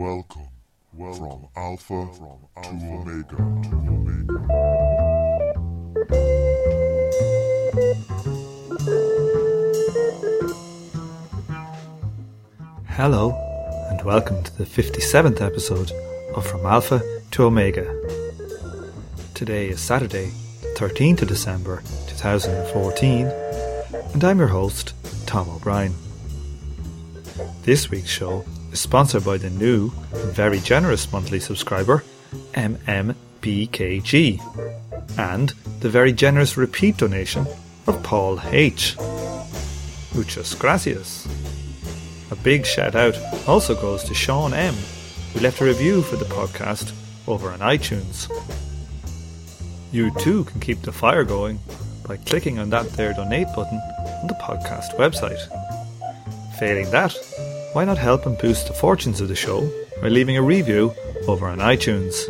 Welcome, 0.00 0.48
welcome 0.94 1.28
from 1.28 1.48
Alpha, 1.56 2.08
from 2.14 2.38
Alpha 2.56 2.70
to 2.78 2.86
Omega 2.86 3.36
to 3.36 3.74
Omega. 3.76 4.38
Hello, 12.86 13.36
and 13.90 14.02
welcome 14.02 14.42
to 14.42 14.56
the 14.56 14.64
57th 14.64 15.42
episode 15.42 15.92
of 16.34 16.46
From 16.46 16.64
Alpha 16.64 17.02
to 17.32 17.44
Omega. 17.44 17.84
Today 19.34 19.68
is 19.68 19.82
Saturday, 19.82 20.30
13th 20.76 21.20
of 21.20 21.28
December 21.28 21.82
2014, 22.06 23.26
and 24.14 24.24
I'm 24.24 24.38
your 24.38 24.48
host, 24.48 24.94
Tom 25.26 25.50
O'Brien. 25.50 25.92
This 27.64 27.90
week's 27.90 28.08
show 28.08 28.46
is 28.72 28.80
sponsored 28.80 29.24
by 29.24 29.36
the 29.36 29.50
new 29.50 29.90
very 30.12 30.60
generous 30.60 31.10
monthly 31.12 31.40
subscriber, 31.40 32.04
MMBKG, 32.52 34.38
and 35.18 35.50
the 35.80 35.90
very 35.90 36.12
generous 36.12 36.56
repeat 36.56 36.96
donation 36.96 37.46
of 37.86 38.02
Paul 38.02 38.40
H. 38.50 38.96
Muchas 40.14 40.54
gracias. 40.54 41.26
A 42.30 42.36
big 42.36 42.64
shout 42.64 42.94
out 42.94 43.16
also 43.48 43.74
goes 43.74 44.04
to 44.04 44.14
Sean 44.14 44.54
M, 44.54 44.74
who 45.32 45.40
left 45.40 45.60
a 45.60 45.64
review 45.64 46.02
for 46.02 46.16
the 46.16 46.24
podcast 46.26 46.92
over 47.26 47.50
on 47.50 47.58
iTunes. 47.60 48.28
You 49.92 50.12
too 50.20 50.44
can 50.44 50.60
keep 50.60 50.82
the 50.82 50.92
fire 50.92 51.24
going 51.24 51.58
by 52.06 52.16
clicking 52.18 52.58
on 52.58 52.70
that 52.70 52.90
there 52.90 53.12
donate 53.12 53.48
button 53.56 53.80
on 54.20 54.28
the 54.28 54.34
podcast 54.34 54.96
website. 54.96 55.40
Failing 56.58 56.90
that, 56.90 57.16
why 57.72 57.84
not 57.84 57.98
help 57.98 58.26
and 58.26 58.36
boost 58.38 58.66
the 58.66 58.74
fortunes 58.74 59.20
of 59.20 59.28
the 59.28 59.36
show 59.36 59.60
by 60.02 60.08
leaving 60.08 60.36
a 60.36 60.42
review 60.42 60.92
over 61.28 61.46
on 61.46 61.58
iTunes? 61.58 62.26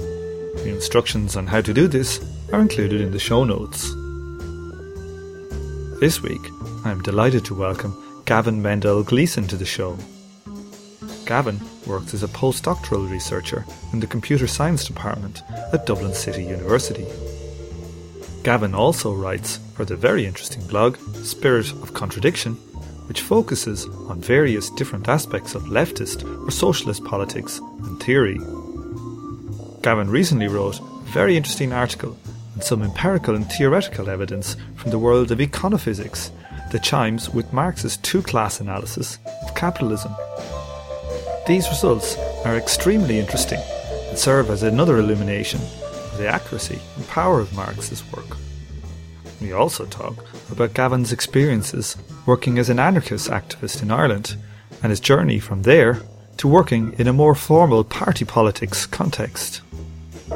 The 0.56 0.68
instructions 0.68 1.34
on 1.34 1.46
how 1.46 1.62
to 1.62 1.72
do 1.72 1.88
this 1.88 2.20
are 2.52 2.60
included 2.60 3.00
in 3.00 3.12
the 3.12 3.18
show 3.18 3.44
notes. 3.44 3.88
This 5.98 6.20
week, 6.22 6.42
I 6.84 6.90
am 6.90 7.00
delighted 7.00 7.46
to 7.46 7.54
welcome 7.54 8.22
Gavin 8.26 8.60
Mendel 8.60 9.02
Gleason 9.02 9.46
to 9.48 9.56
the 9.56 9.64
show. 9.64 9.96
Gavin 11.24 11.58
works 11.86 12.12
as 12.12 12.22
a 12.22 12.28
postdoctoral 12.28 13.10
researcher 13.10 13.64
in 13.94 14.00
the 14.00 14.06
Computer 14.06 14.46
Science 14.46 14.84
Department 14.84 15.42
at 15.72 15.86
Dublin 15.86 16.12
City 16.12 16.44
University. 16.44 17.06
Gavin 18.42 18.74
also 18.74 19.14
writes 19.14 19.58
for 19.74 19.86
the 19.86 19.96
very 19.96 20.26
interesting 20.26 20.66
blog 20.66 20.98
Spirit 21.24 21.72
of 21.72 21.94
Contradiction, 21.94 22.58
which 23.10 23.22
focuses 23.22 23.86
on 24.08 24.20
various 24.20 24.70
different 24.70 25.08
aspects 25.08 25.56
of 25.56 25.64
leftist 25.64 26.22
or 26.46 26.50
socialist 26.52 27.02
politics 27.02 27.58
and 27.58 28.00
theory. 28.00 28.38
Gavin 29.82 30.08
recently 30.08 30.46
wrote 30.46 30.78
a 30.78 31.10
very 31.10 31.36
interesting 31.36 31.72
article 31.72 32.16
on 32.54 32.62
some 32.62 32.84
empirical 32.84 33.34
and 33.34 33.50
theoretical 33.50 34.08
evidence 34.08 34.56
from 34.76 34.92
the 34.92 34.98
world 35.00 35.32
of 35.32 35.40
econophysics 35.40 36.30
that 36.70 36.84
chimes 36.84 37.28
with 37.28 37.52
Marx's 37.52 37.96
two 37.96 38.22
class 38.22 38.60
analysis 38.60 39.18
of 39.42 39.56
capitalism. 39.56 40.14
These 41.48 41.66
results 41.66 42.16
are 42.44 42.56
extremely 42.56 43.18
interesting 43.18 43.58
and 44.08 44.16
serve 44.16 44.50
as 44.50 44.62
another 44.62 44.98
illumination 44.98 45.60
of 45.60 46.16
the 46.16 46.28
accuracy 46.28 46.78
and 46.94 47.08
power 47.08 47.40
of 47.40 47.52
Marx's 47.56 48.04
work. 48.12 48.36
We 49.40 49.52
also 49.52 49.84
talk 49.86 50.24
about 50.52 50.74
Gavin's 50.74 51.10
experiences 51.10 51.96
working 52.26 52.58
as 52.58 52.68
an 52.68 52.78
anarchist 52.78 53.28
activist 53.30 53.82
in 53.82 53.90
Ireland 53.90 54.36
and 54.82 54.90
his 54.90 55.00
journey 55.00 55.38
from 55.38 55.62
there 55.62 56.00
to 56.38 56.48
working 56.48 56.94
in 56.98 57.06
a 57.06 57.12
more 57.12 57.34
formal 57.34 57.84
party 57.84 58.24
politics 58.24 58.86
context. 58.86 59.60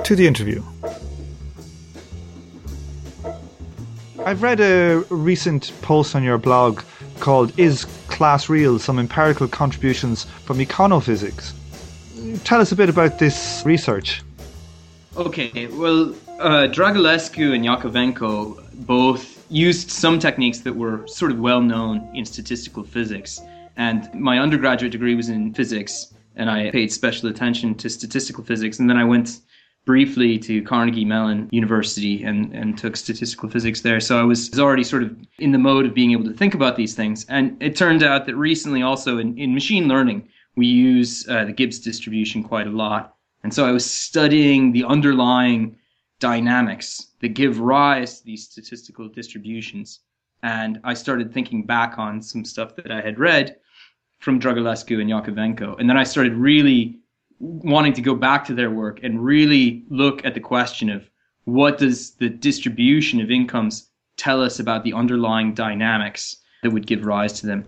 To 0.05 0.17
the 0.17 0.27
interview. 0.27 0.63
I've 4.27 4.43
read 4.43 4.61
a 4.61 5.05
recent 5.11 5.73
post 5.83 6.15
on 6.17 6.23
your 6.23 6.39
blog 6.39 6.81
called 7.21 7.59
Is 7.59 7.85
Class 8.09 8.49
Real? 8.49 8.79
Some 8.79 8.99
Empirical 8.99 9.49
Contributions 9.49 10.25
from 10.45 10.59
Econophysics. 10.59 11.53
Tell 12.45 12.61
us 12.61 12.73
a 12.73 12.77
bit 12.77 12.89
about 12.89 13.19
this 13.19 13.63
research. 13.65 14.23
Okay, 15.17 15.69
well, 15.69 16.11
uh, 16.41 16.67
Dragulescu 16.67 17.55
and 17.55 17.65
Yakovenko 17.65 18.87
both 18.87 19.34
used 19.55 19.91
some 19.91 20.19
techniques 20.19 20.59
that 20.61 20.75
were 20.75 21.07
sort 21.07 21.31
of 21.31 21.39
well 21.39 21.61
known 21.61 22.11
in 22.15 22.25
statistical 22.25 22.83
physics. 22.83 23.41
And 23.77 24.13
my 24.15 24.39
undergraduate 24.39 24.93
degree 24.93 25.15
was 25.15 25.29
in 25.29 25.55
physics, 25.55 26.13
and 26.37 26.51
I 26.51 26.71
paid 26.71 26.93
special 26.93 27.29
attention 27.29 27.75
to 27.77 27.89
statistical 27.89 28.43
physics. 28.45 28.81
And 28.81 28.91
then 28.91 28.97
I 28.97 29.05
went 29.05 29.41
briefly 29.85 30.39
to 30.39 30.63
Carnegie 30.63 31.05
Mellon 31.05 31.49
University 31.53 32.25
and, 32.25 32.53
and 32.53 32.77
took 32.77 32.97
statistical 32.97 33.49
physics 33.49 33.83
there. 33.83 34.01
So 34.01 34.19
I 34.19 34.25
was 34.25 34.59
already 34.59 34.83
sort 34.83 35.03
of 35.03 35.17
in 35.39 35.53
the 35.53 35.59
mode 35.59 35.87
of 35.87 35.95
being 35.95 36.13
able 36.13 36.25
to 36.25 36.33
think 36.33 36.55
about 36.55 36.77
these 36.77 36.95
things. 36.95 37.25
And 37.29 37.57
it 37.63 37.77
turned 37.77 38.03
out 38.03 38.27
that 38.27 38.35
recently, 38.35 38.83
also 38.83 39.19
in, 39.19 39.39
in 39.39 39.55
machine 39.55 39.87
learning, 39.87 40.29
we 40.57 40.67
use 40.67 41.29
uh, 41.29 41.45
the 41.45 41.53
Gibbs 41.53 41.79
distribution 41.79 42.43
quite 42.43 42.67
a 42.67 42.71
lot. 42.71 43.17
And 43.43 43.53
so 43.53 43.67
I 43.67 43.73
was 43.73 43.89
studying 43.89 44.73
the 44.73 44.85
underlying 44.85 45.77
dynamics 46.19 47.09
that 47.25 47.33
give 47.33 47.59
rise 47.59 48.19
to 48.19 48.27
these 48.27 48.45
statistical 48.45 49.09
distributions. 49.09 50.01
And 50.43 50.79
I 50.85 50.93
started 50.93 51.33
thinking 51.33 51.65
back 51.65 51.99
on 51.99 52.21
some 52.21 52.45
stuff 52.45 52.77
that 52.77 52.93
I 52.93 53.01
had 53.01 53.19
read 53.19 53.57
from 54.19 54.39
Dragulescu 54.39 55.01
and 55.01 55.11
Yakovenko. 55.11 55.81
And 55.81 55.89
then 55.89 55.97
I 55.97 56.05
started 56.05 56.35
really 56.35 56.99
wanting 57.39 57.95
to 57.95 58.03
go 58.03 58.15
back 58.15 58.45
to 58.45 58.55
their 58.55 58.71
work 58.71 59.01
and 59.03 59.25
really 59.25 59.87
look 59.89 60.23
at 60.27 60.35
the 60.35 60.41
question 60.41 60.91
of 60.91 61.09
what 61.45 61.79
does 61.79 62.11
the 62.17 62.29
distribution 62.29 63.23
of 63.23 63.31
incomes 63.31 63.89
tell 64.19 64.43
us 64.43 64.61
about 64.61 64.85
the 64.85 64.93
underlying 64.93 65.55
dynamics 65.55 66.37
that 66.63 66.73
would 66.73 66.87
give 66.87 67.07
rise 67.07 67.41
to 67.41 67.47
them. 67.47 67.65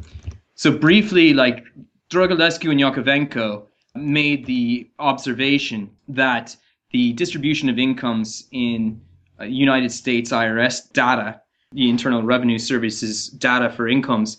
So 0.54 0.70
briefly, 0.70 1.32
like 1.32 1.64
Dragulescu 2.10 2.70
and 2.70 2.78
Yakovenko 2.78 3.64
made 3.94 4.44
the 4.44 4.90
observation 4.98 5.90
that 6.08 6.54
the 6.90 7.14
distribution 7.14 7.70
of 7.70 7.78
incomes 7.78 8.48
in 8.52 9.00
Uh, 9.40 9.44
United 9.44 9.92
States 9.92 10.30
IRS 10.30 10.92
data, 10.92 11.40
the 11.72 11.90
Internal 11.90 12.22
Revenue 12.22 12.58
Service's 12.58 13.28
data 13.28 13.70
for 13.70 13.88
incomes, 13.88 14.38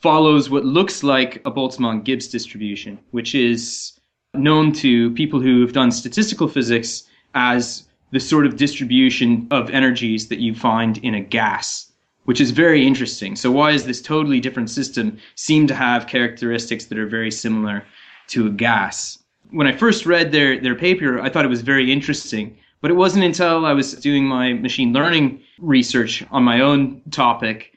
follows 0.00 0.50
what 0.50 0.64
looks 0.64 1.02
like 1.02 1.36
a 1.44 1.50
Boltzmann 1.50 2.02
Gibbs 2.02 2.28
distribution, 2.28 2.98
which 3.10 3.34
is 3.34 3.92
known 4.34 4.72
to 4.72 5.10
people 5.12 5.40
who 5.40 5.60
have 5.60 5.72
done 5.72 5.90
statistical 5.90 6.48
physics 6.48 7.04
as 7.34 7.84
the 8.10 8.20
sort 8.20 8.46
of 8.46 8.56
distribution 8.56 9.46
of 9.50 9.70
energies 9.70 10.28
that 10.28 10.38
you 10.38 10.54
find 10.54 10.98
in 10.98 11.14
a 11.14 11.20
gas, 11.20 11.92
which 12.24 12.40
is 12.40 12.50
very 12.50 12.86
interesting. 12.86 13.36
So, 13.36 13.50
why 13.50 13.72
is 13.72 13.84
this 13.84 14.02
totally 14.02 14.40
different 14.40 14.70
system 14.70 15.18
seem 15.34 15.66
to 15.66 15.74
have 15.74 16.06
characteristics 16.06 16.86
that 16.86 16.98
are 16.98 17.06
very 17.06 17.30
similar 17.30 17.84
to 18.28 18.46
a 18.46 18.50
gas? 18.50 19.18
When 19.50 19.66
I 19.66 19.76
first 19.76 20.06
read 20.06 20.32
their, 20.32 20.58
their 20.58 20.74
paper, 20.74 21.20
I 21.20 21.28
thought 21.28 21.44
it 21.44 21.48
was 21.48 21.62
very 21.62 21.92
interesting. 21.92 22.56
But 22.82 22.90
it 22.90 22.94
wasn't 22.94 23.24
until 23.24 23.64
I 23.64 23.72
was 23.72 23.94
doing 23.94 24.26
my 24.26 24.52
machine 24.52 24.92
learning 24.92 25.40
research 25.58 26.24
on 26.30 26.42
my 26.42 26.60
own 26.60 27.00
topic 27.10 27.72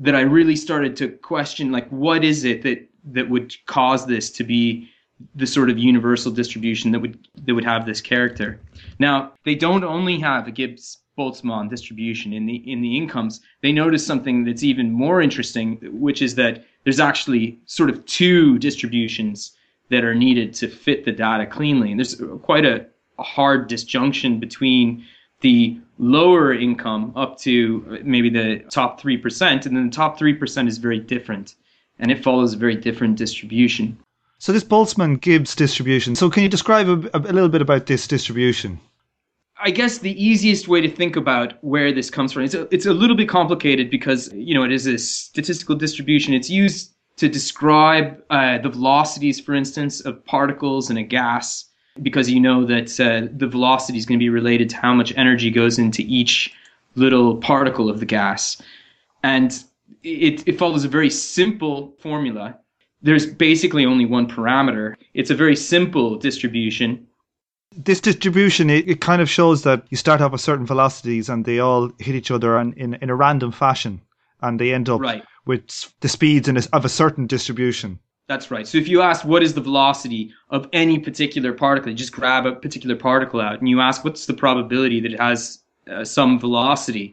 that 0.00 0.14
I 0.14 0.20
really 0.22 0.56
started 0.56 0.96
to 0.96 1.08
question 1.08 1.70
like 1.70 1.88
what 1.88 2.24
is 2.24 2.44
it 2.44 2.62
that 2.62 2.86
that 3.12 3.30
would 3.30 3.54
cause 3.66 4.06
this 4.06 4.30
to 4.32 4.44
be 4.44 4.90
the 5.34 5.46
sort 5.46 5.70
of 5.70 5.78
universal 5.78 6.32
distribution 6.32 6.90
that 6.90 7.00
would 7.00 7.28
that 7.44 7.54
would 7.54 7.64
have 7.64 7.86
this 7.86 8.00
character. 8.00 8.60
Now, 8.98 9.32
they 9.44 9.54
don't 9.54 9.84
only 9.84 10.18
have 10.18 10.46
a 10.46 10.50
Gibbs 10.50 10.98
Boltzmann 11.16 11.68
distribution 11.68 12.32
in 12.32 12.46
the 12.46 12.56
in 12.70 12.80
the 12.80 12.96
incomes. 12.96 13.40
They 13.62 13.72
notice 13.72 14.04
something 14.04 14.44
that's 14.44 14.64
even 14.64 14.90
more 14.90 15.20
interesting, 15.20 15.78
which 15.92 16.22
is 16.22 16.34
that 16.36 16.64
there's 16.84 17.00
actually 17.00 17.60
sort 17.66 17.90
of 17.90 18.04
two 18.06 18.58
distributions 18.58 19.52
that 19.90 20.04
are 20.04 20.14
needed 20.14 20.54
to 20.54 20.68
fit 20.68 21.04
the 21.04 21.12
data 21.12 21.46
cleanly. 21.46 21.90
And 21.90 22.00
there's 22.00 22.20
quite 22.42 22.64
a, 22.64 22.86
a 23.20 23.22
hard 23.22 23.68
disjunction 23.68 24.40
between 24.40 25.04
the 25.40 25.78
lower 25.98 26.52
income 26.52 27.12
up 27.14 27.38
to 27.38 28.00
maybe 28.02 28.30
the 28.30 28.58
top 28.70 29.00
3%, 29.00 29.66
and 29.66 29.76
then 29.76 29.90
the 29.90 29.96
top 29.96 30.18
3% 30.18 30.68
is 30.68 30.78
very 30.78 30.98
different, 30.98 31.54
and 31.98 32.10
it 32.10 32.22
follows 32.24 32.54
a 32.54 32.56
very 32.56 32.74
different 32.74 33.16
distribution. 33.16 33.98
So 34.38 34.52
this 34.52 34.64
Boltzmann 34.64 35.20
Gibbs 35.20 35.54
distribution. 35.54 36.16
So 36.16 36.30
can 36.30 36.42
you 36.42 36.48
describe 36.48 36.88
a, 36.88 37.18
a, 37.18 37.20
little 37.20 37.50
bit 37.50 37.60
about 37.60 37.86
this 37.86 38.06
distribution? 38.06 38.80
I 39.62 39.70
guess 39.70 39.98
the 39.98 40.22
easiest 40.22 40.66
way 40.66 40.80
to 40.80 40.88
think 40.88 41.16
about 41.16 41.62
where 41.62 41.92
this 41.92 42.08
comes 42.08 42.32
from 42.32 42.44
it's 42.44 42.54
a, 42.54 42.66
it's 42.74 42.86
a 42.86 42.94
little 42.94 43.14
bit 43.14 43.28
complicated 43.28 43.90
because 43.90 44.32
you 44.32 44.54
know 44.54 44.64
it 44.64 44.72
is 44.72 44.86
a 44.86 44.96
statistical 44.96 45.76
distribution. 45.76 46.32
It's 46.32 46.48
used 46.48 46.94
to 47.18 47.28
describe 47.28 48.22
uh, 48.30 48.56
the 48.56 48.70
velocities, 48.70 49.38
for 49.38 49.54
instance, 49.54 50.00
of 50.00 50.24
particles 50.24 50.88
in 50.88 50.96
a 50.96 51.02
gas, 51.02 51.69
because 52.02 52.30
you 52.30 52.40
know 52.40 52.64
that 52.66 53.00
uh, 53.00 53.28
the 53.36 53.46
velocity 53.46 53.98
is 53.98 54.06
going 54.06 54.18
to 54.18 54.22
be 54.22 54.28
related 54.28 54.70
to 54.70 54.76
how 54.76 54.94
much 54.94 55.12
energy 55.16 55.50
goes 55.50 55.78
into 55.78 56.02
each 56.02 56.52
little 56.94 57.36
particle 57.36 57.88
of 57.88 58.00
the 58.00 58.06
gas, 58.06 58.60
and 59.22 59.64
it, 60.02 60.46
it 60.46 60.58
follows 60.58 60.84
a 60.84 60.88
very 60.88 61.10
simple 61.10 61.94
formula 62.00 62.58
there's 63.02 63.26
basically 63.26 63.84
only 63.86 64.04
one 64.04 64.28
parameter. 64.28 64.94
It's 65.14 65.30
a 65.30 65.34
very 65.34 65.56
simple 65.56 66.16
distribution. 66.16 67.06
This 67.76 68.00
distribution, 68.00 68.68
it, 68.68 68.88
it 68.88 69.00
kind 69.00 69.22
of 69.22 69.30
shows 69.30 69.62
that 69.62 69.84
you 69.90 69.96
start 69.96 70.20
off 70.20 70.32
with 70.32 70.40
certain 70.40 70.66
velocities 70.66 71.28
and 71.28 71.44
they 71.44 71.60
all 71.60 71.90
hit 71.98 72.14
each 72.14 72.30
other 72.30 72.58
in, 72.58 72.72
in, 72.74 72.94
in 72.94 73.10
a 73.10 73.14
random 73.14 73.52
fashion 73.52 74.00
and 74.42 74.60
they 74.60 74.72
end 74.72 74.88
up 74.88 75.00
right. 75.00 75.24
with 75.46 75.92
the 76.00 76.08
speeds 76.08 76.48
in 76.48 76.56
a, 76.56 76.62
of 76.72 76.84
a 76.84 76.88
certain 76.88 77.26
distribution. 77.26 77.98
That's 78.30 78.48
right. 78.48 78.64
So 78.64 78.78
if 78.78 78.86
you 78.86 79.02
ask 79.02 79.24
what 79.24 79.42
is 79.42 79.54
the 79.54 79.60
velocity 79.60 80.32
of 80.50 80.68
any 80.72 81.00
particular 81.00 81.52
particle, 81.52 81.90
you 81.90 81.96
just 81.96 82.12
grab 82.12 82.46
a 82.46 82.52
particular 82.52 82.94
particle 82.94 83.40
out 83.40 83.58
and 83.58 83.68
you 83.68 83.80
ask 83.80 84.04
what's 84.04 84.26
the 84.26 84.34
probability 84.34 85.00
that 85.00 85.14
it 85.14 85.18
has 85.18 85.64
uh, 85.90 86.04
some 86.04 86.38
velocity, 86.38 87.12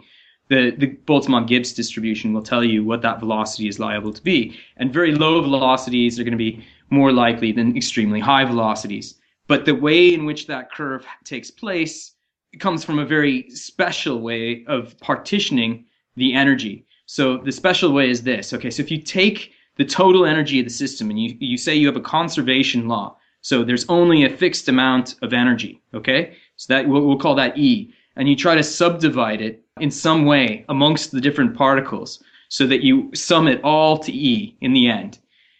the, 0.49 0.69
the 0.77 0.95
Boltzmann 1.07 1.47
Gibbs 1.47 1.73
distribution 1.73 2.33
will 2.33 2.43
tell 2.43 2.63
you 2.63 2.83
what 2.83 3.01
that 3.01 3.19
velocity 3.19 3.67
is 3.67 3.79
liable 3.79 4.13
to 4.13 4.21
be. 4.21 4.59
And 4.75 4.93
very 4.93 5.11
low 5.11 5.41
velocities 5.41 6.19
are 6.19 6.23
going 6.23 6.33
to 6.33 6.37
be 6.37 6.63
more 6.91 7.11
likely 7.11 7.51
than 7.51 7.75
extremely 7.75 8.19
high 8.19 8.45
velocities. 8.45 9.15
But 9.47 9.65
the 9.65 9.73
way 9.73 10.13
in 10.13 10.23
which 10.23 10.45
that 10.45 10.71
curve 10.71 11.03
takes 11.23 11.49
place 11.49 12.13
comes 12.59 12.83
from 12.83 12.99
a 12.99 13.05
very 13.05 13.49
special 13.49 14.21
way 14.21 14.65
of 14.67 14.95
partitioning 14.99 15.85
the 16.15 16.35
energy. 16.35 16.85
So 17.07 17.37
the 17.37 17.51
special 17.51 17.91
way 17.91 18.11
is 18.11 18.21
this. 18.21 18.53
Okay, 18.53 18.69
so 18.69 18.83
if 18.83 18.91
you 18.91 19.01
take 19.01 19.53
the 19.77 19.85
total 19.85 20.25
energy 20.25 20.59
of 20.59 20.65
the 20.65 20.71
system 20.71 21.09
and 21.09 21.19
you, 21.19 21.35
you 21.39 21.57
say 21.57 21.75
you 21.75 21.87
have 21.87 21.95
a 21.95 22.01
conservation 22.01 22.87
law, 22.87 23.17
so 23.41 23.63
there's 23.63 23.85
only 23.87 24.25
a 24.25 24.29
fixed 24.29 24.67
amount 24.67 25.15
of 25.21 25.33
energy, 25.33 25.81
okay? 25.93 26.35
So 26.57 26.73
that 26.73 26.87
we'll, 26.87 27.05
we'll 27.05 27.19
call 27.19 27.35
that 27.35 27.57
E. 27.57 27.93
And 28.15 28.27
you 28.27 28.35
try 28.35 28.55
to 28.55 28.63
subdivide 28.63 29.41
it 29.41 29.63
in 29.79 29.91
some 29.91 30.25
way 30.25 30.65
amongst 30.69 31.11
the 31.11 31.21
different 31.21 31.55
particles 31.55 32.21
so 32.49 32.65
that 32.67 32.81
you 32.81 33.11
sum 33.13 33.47
it 33.47 33.63
all 33.63 33.97
to 33.99 34.11
E 34.11 34.57
in 34.61 34.73
the 34.73 34.89
end. 34.89 35.19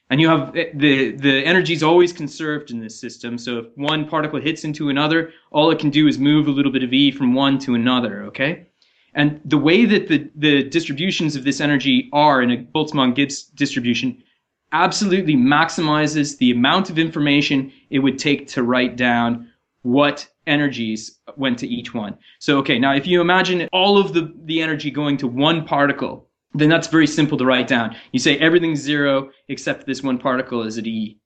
And 0.09 0.21
you 0.21 0.29
have 0.29 0.55
eh, 0.55 0.71
the, 0.73 1.11
the 1.11 1.45
energy 1.45 1.73
is 1.73 1.83
always 1.83 2.13
conserved 2.13 2.71
in 2.71 2.79
this 2.79 2.99
system. 2.99 3.37
So 3.37 3.59
if 3.59 3.65
one 3.75 4.07
particle 4.07 4.39
hits 4.39 4.63
into 4.63 4.89
another, 4.89 5.31
all 5.51 5.69
it 5.71 5.79
can 5.79 5.89
do 5.89 6.07
is 6.07 6.17
move 6.17 6.47
a 6.47 6.51
little 6.51 6.71
bit 6.71 6.83
of 6.83 6.93
E 6.93 7.11
from 7.11 7.33
one 7.33 7.59
to 7.59 7.75
another, 7.75 8.23
okay? 8.23 8.67
And 9.17 9.41
the 9.43 9.57
way 9.57 9.83
that 9.85 10.07
the, 10.07 10.29
the 10.35 10.63
distributions 10.63 11.35
of 11.35 11.43
this 11.43 11.59
energy 11.59 12.07
are 12.13 12.41
in 12.43 12.51
a 12.51 12.57
Boltzmann-Gibbs 12.57 13.45
distribution 13.55 14.23
absolutely 14.71 15.35
maximizes 15.35 16.37
the 16.37 16.51
amount 16.51 16.91
of 16.91 16.99
information 16.99 17.71
it 17.89 17.99
would 17.99 18.19
take 18.19 18.47
to 18.49 18.61
write 18.61 18.95
down 18.95 19.51
what 19.81 20.27
energies 20.45 21.17
went 21.35 21.57
to 21.57 21.67
each 21.67 21.95
one. 21.95 22.15
So, 22.37 22.59
okay, 22.59 22.77
now 22.77 22.93
if 22.93 23.07
you 23.07 23.19
imagine 23.19 23.67
all 23.73 23.97
of 23.97 24.13
the, 24.13 24.31
the 24.45 24.61
energy 24.61 24.91
going 24.91 25.17
to 25.17 25.27
one 25.27 25.65
particle, 25.65 26.29
then 26.53 26.69
that's 26.69 26.87
very 26.87 27.07
simple 27.07 27.39
to 27.39 27.45
write 27.45 27.67
down. 27.67 27.95
You 28.11 28.19
say 28.19 28.37
everything's 28.37 28.81
zero 28.81 29.31
except 29.47 29.87
this 29.87 30.03
one 30.03 30.19
particle 30.19 30.61
is 30.61 30.77
at 30.77 30.85
E. 30.85 31.17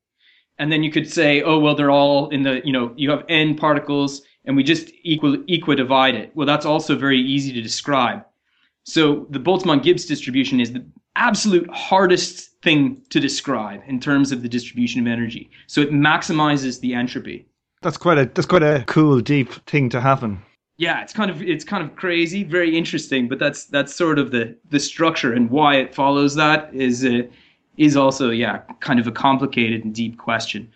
And 0.60 0.72
then 0.72 0.82
you 0.82 0.92
could 0.92 1.12
say, 1.12 1.42
oh, 1.42 1.60
well, 1.60 1.76
they're 1.76 1.92
all 1.92 2.30
in 2.30 2.44
the, 2.44 2.62
you 2.64 2.72
know, 2.72 2.94
you 2.96 3.10
have 3.10 3.26
N 3.28 3.56
particles 3.56 4.22
and 4.46 4.56
we 4.56 4.64
just 4.64 4.92
equal, 5.04 5.38
equidivide 5.38 6.14
it. 6.14 6.32
Well, 6.36 6.48
that's 6.48 6.66
also 6.66 6.96
very 6.96 7.20
easy 7.20 7.54
to 7.54 7.62
describe. 7.62 8.26
So 8.84 9.28
the 9.30 9.40
Boltzmann-Gibbs 9.40 10.06
distribution 10.06 10.60
is 10.60 10.74
the 10.74 10.84
absolute 11.16 11.70
hardest 11.70 12.52
thing 12.62 13.02
to 13.10 13.20
describe 13.20 13.82
in 13.88 14.00
terms 14.00 14.32
of 14.32 14.42
the 14.42 14.50
distribution 14.50 15.02
of 15.02 15.08
energy. 15.08 15.50
So 15.68 15.82
it 15.82 15.92
maximizes 15.92 16.80
the 16.80 16.94
entropy. 16.94 17.46
That's 17.82 17.98
quite 17.98 18.18
a 18.18 18.26
that's 18.26 18.46
quite 18.46 18.64
a 18.64 18.84
cool, 18.88 19.20
deep 19.22 19.54
thing 19.66 19.90
to 19.90 20.02
happen. 20.02 20.42
Yeah, 20.78 21.02
it's 21.02 21.14
kind 21.14 21.32
of 21.32 21.42
it's 21.42 21.64
kind 21.64 21.84
of 21.84 21.96
crazy, 21.96 22.44
very 22.44 22.78
interesting, 22.78 23.28
but 23.28 23.40
that's 23.40 23.66
that's 23.66 23.96
sort 23.96 24.20
of 24.20 24.32
the 24.32 24.56
the 24.70 24.80
structure 24.80 25.34
and 25.34 25.50
why 25.50 25.76
it 25.76 25.94
follows 25.94 26.36
that 26.36 26.74
is 26.74 27.04
uh, 27.04 27.24
is 27.78 27.98
also 27.98 28.30
yeah 28.30 28.60
kind 28.80 29.00
of 29.00 29.08
a 29.08 29.12
complicated 29.12 29.84
and 29.84 29.94
deep 29.94 30.18
question. 30.18 30.72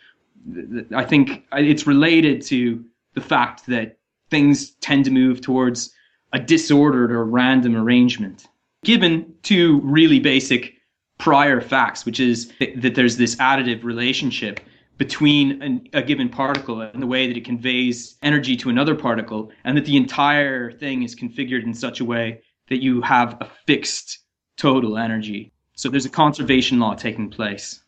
I 0.95 1.03
think 1.03 1.43
it's 1.53 1.87
related 1.87 2.41
to 2.43 2.83
the 3.15 3.21
fact 3.21 3.65
that 3.67 3.97
things 4.29 4.71
tend 4.81 5.05
to 5.05 5.11
move 5.11 5.41
towards 5.41 5.91
a 6.33 6.39
disordered 6.39 7.11
or 7.11 7.23
random 7.23 7.75
arrangement. 7.75 8.47
Given 8.83 9.33
two 9.41 9.79
really 9.81 10.19
basic 10.19 10.73
prior 11.17 11.61
facts, 11.61 12.05
which 12.05 12.19
is 12.19 12.51
that 12.59 12.93
there's 12.93 13.17
this 13.17 13.35
additive 13.37 13.83
relationship 13.83 14.59
between 14.97 15.61
an, 15.61 15.87
a 15.93 16.01
given 16.01 16.29
particle 16.29 16.81
and 16.81 17.01
the 17.01 17.07
way 17.07 17.27
that 17.27 17.37
it 17.37 17.45
conveys 17.45 18.15
energy 18.21 18.55
to 18.57 18.69
another 18.69 18.95
particle, 18.95 19.51
and 19.63 19.77
that 19.77 19.85
the 19.85 19.97
entire 19.97 20.71
thing 20.71 21.03
is 21.03 21.15
configured 21.15 21.63
in 21.63 21.73
such 21.73 21.99
a 21.99 22.05
way 22.05 22.41
that 22.69 22.81
you 22.81 23.01
have 23.01 23.37
a 23.41 23.49
fixed 23.65 24.19
total 24.57 24.97
energy. 24.97 25.51
So 25.75 25.89
there's 25.89 26.05
a 26.05 26.09
conservation 26.09 26.79
law 26.79 26.95
taking 26.95 27.29
place. 27.29 27.81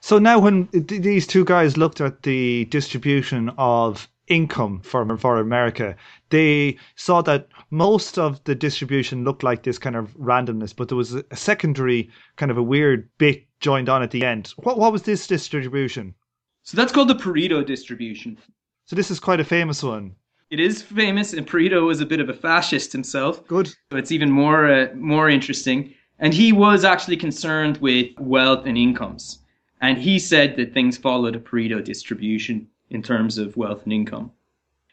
So 0.00 0.18
now, 0.18 0.38
when 0.38 0.68
these 0.72 1.26
two 1.26 1.44
guys 1.44 1.76
looked 1.76 2.00
at 2.00 2.22
the 2.22 2.64
distribution 2.66 3.50
of 3.58 4.08
income 4.30 4.80
for 4.80 5.16
for 5.18 5.38
America, 5.38 5.94
they 6.30 6.78
saw 6.94 7.20
that 7.22 7.48
most 7.70 8.18
of 8.18 8.42
the 8.44 8.54
distribution 8.54 9.24
looked 9.24 9.42
like 9.42 9.64
this 9.64 9.78
kind 9.78 9.96
of 9.96 10.16
randomness, 10.16 10.74
but 10.74 10.88
there 10.88 10.96
was 10.96 11.14
a 11.14 11.36
secondary 11.36 12.08
kind 12.36 12.50
of 12.50 12.56
a 12.56 12.62
weird 12.62 13.08
bit 13.18 13.44
joined 13.58 13.90
on 13.90 14.02
at 14.02 14.12
the 14.12 14.24
end. 14.24 14.54
What 14.56 14.78
what 14.78 14.92
was 14.92 15.02
this 15.02 15.26
distribution? 15.26 16.14
So 16.62 16.76
that's 16.76 16.92
called 16.92 17.08
the 17.08 17.14
Pareto 17.14 17.66
distribution. 17.66 18.38
So 18.86 18.96
this 18.96 19.10
is 19.10 19.20
quite 19.20 19.40
a 19.40 19.44
famous 19.44 19.82
one. 19.82 20.14
It 20.50 20.60
is 20.60 20.82
famous, 20.82 21.32
and 21.32 21.46
Pareto 21.46 21.86
was 21.86 22.00
a 22.00 22.06
bit 22.06 22.20
of 22.20 22.28
a 22.28 22.34
fascist 22.34 22.92
himself. 22.92 23.46
Good. 23.46 23.68
So 23.92 23.98
it's 23.98 24.12
even 24.12 24.30
more 24.30 24.72
uh, 24.72 24.88
more 24.94 25.28
interesting. 25.28 25.94
And 26.18 26.34
he 26.34 26.52
was 26.52 26.84
actually 26.84 27.16
concerned 27.16 27.78
with 27.78 28.08
wealth 28.18 28.66
and 28.66 28.76
incomes. 28.76 29.38
And 29.80 29.96
he 29.96 30.18
said 30.18 30.56
that 30.56 30.74
things 30.74 30.98
followed 30.98 31.34
a 31.34 31.40
Pareto 31.40 31.82
distribution 31.82 32.68
in 32.90 33.02
terms 33.02 33.38
of 33.38 33.56
wealth 33.56 33.84
and 33.84 33.92
income. 33.92 34.30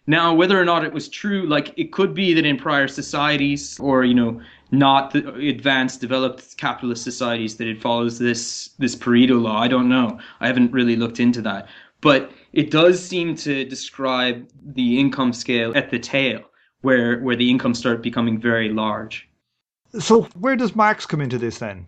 Now, 0.09 0.33
whether 0.33 0.59
or 0.59 0.63
not 0.63 0.85
it 0.85 0.93
was 0.93 1.09
true, 1.09 1.45
like 1.45 1.73
it 1.77 1.91
could 1.91 2.13
be 2.13 2.33
that 2.33 2.45
in 2.45 2.57
prior 2.57 2.87
societies 2.87 3.77
or, 3.79 4.05
you 4.05 4.13
know, 4.13 4.41
not 4.71 5.13
advanced 5.15 5.99
developed 5.99 6.55
capitalist 6.57 7.03
societies 7.03 7.57
that 7.57 7.67
it 7.67 7.81
follows 7.81 8.17
this 8.17 8.69
this 8.79 8.95
Pareto 8.95 9.41
law. 9.41 9.59
I 9.59 9.67
don't 9.67 9.89
know. 9.89 10.17
I 10.39 10.47
haven't 10.47 10.71
really 10.71 10.95
looked 10.95 11.19
into 11.19 11.41
that. 11.41 11.67
But 11.99 12.31
it 12.53 12.71
does 12.71 13.03
seem 13.03 13.35
to 13.37 13.65
describe 13.65 14.47
the 14.63 14.99
income 14.99 15.33
scale 15.33 15.75
at 15.75 15.89
the 15.89 15.99
tail 15.99 16.41
where 16.81 17.19
where 17.19 17.35
the 17.35 17.49
incomes 17.49 17.79
start 17.79 18.01
becoming 18.01 18.39
very 18.39 18.69
large. 18.69 19.27
So 19.99 20.23
where 20.39 20.55
does 20.55 20.75
Marx 20.75 21.05
come 21.05 21.21
into 21.21 21.37
this 21.37 21.59
then? 21.59 21.87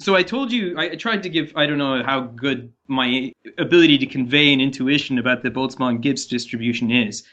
So 0.00 0.14
I 0.14 0.22
told 0.22 0.52
you 0.52 0.78
I 0.78 0.94
tried 0.94 1.24
to 1.24 1.28
give 1.28 1.52
I 1.56 1.66
don't 1.66 1.78
know 1.78 2.02
how 2.04 2.20
good 2.20 2.72
my 2.86 3.32
ability 3.58 3.98
to 3.98 4.06
convey 4.06 4.52
an 4.52 4.60
intuition 4.60 5.18
about 5.18 5.42
the 5.42 5.50
Boltzmann-Gibbs 5.50 6.26
distribution 6.26 6.90
is, 6.90 7.24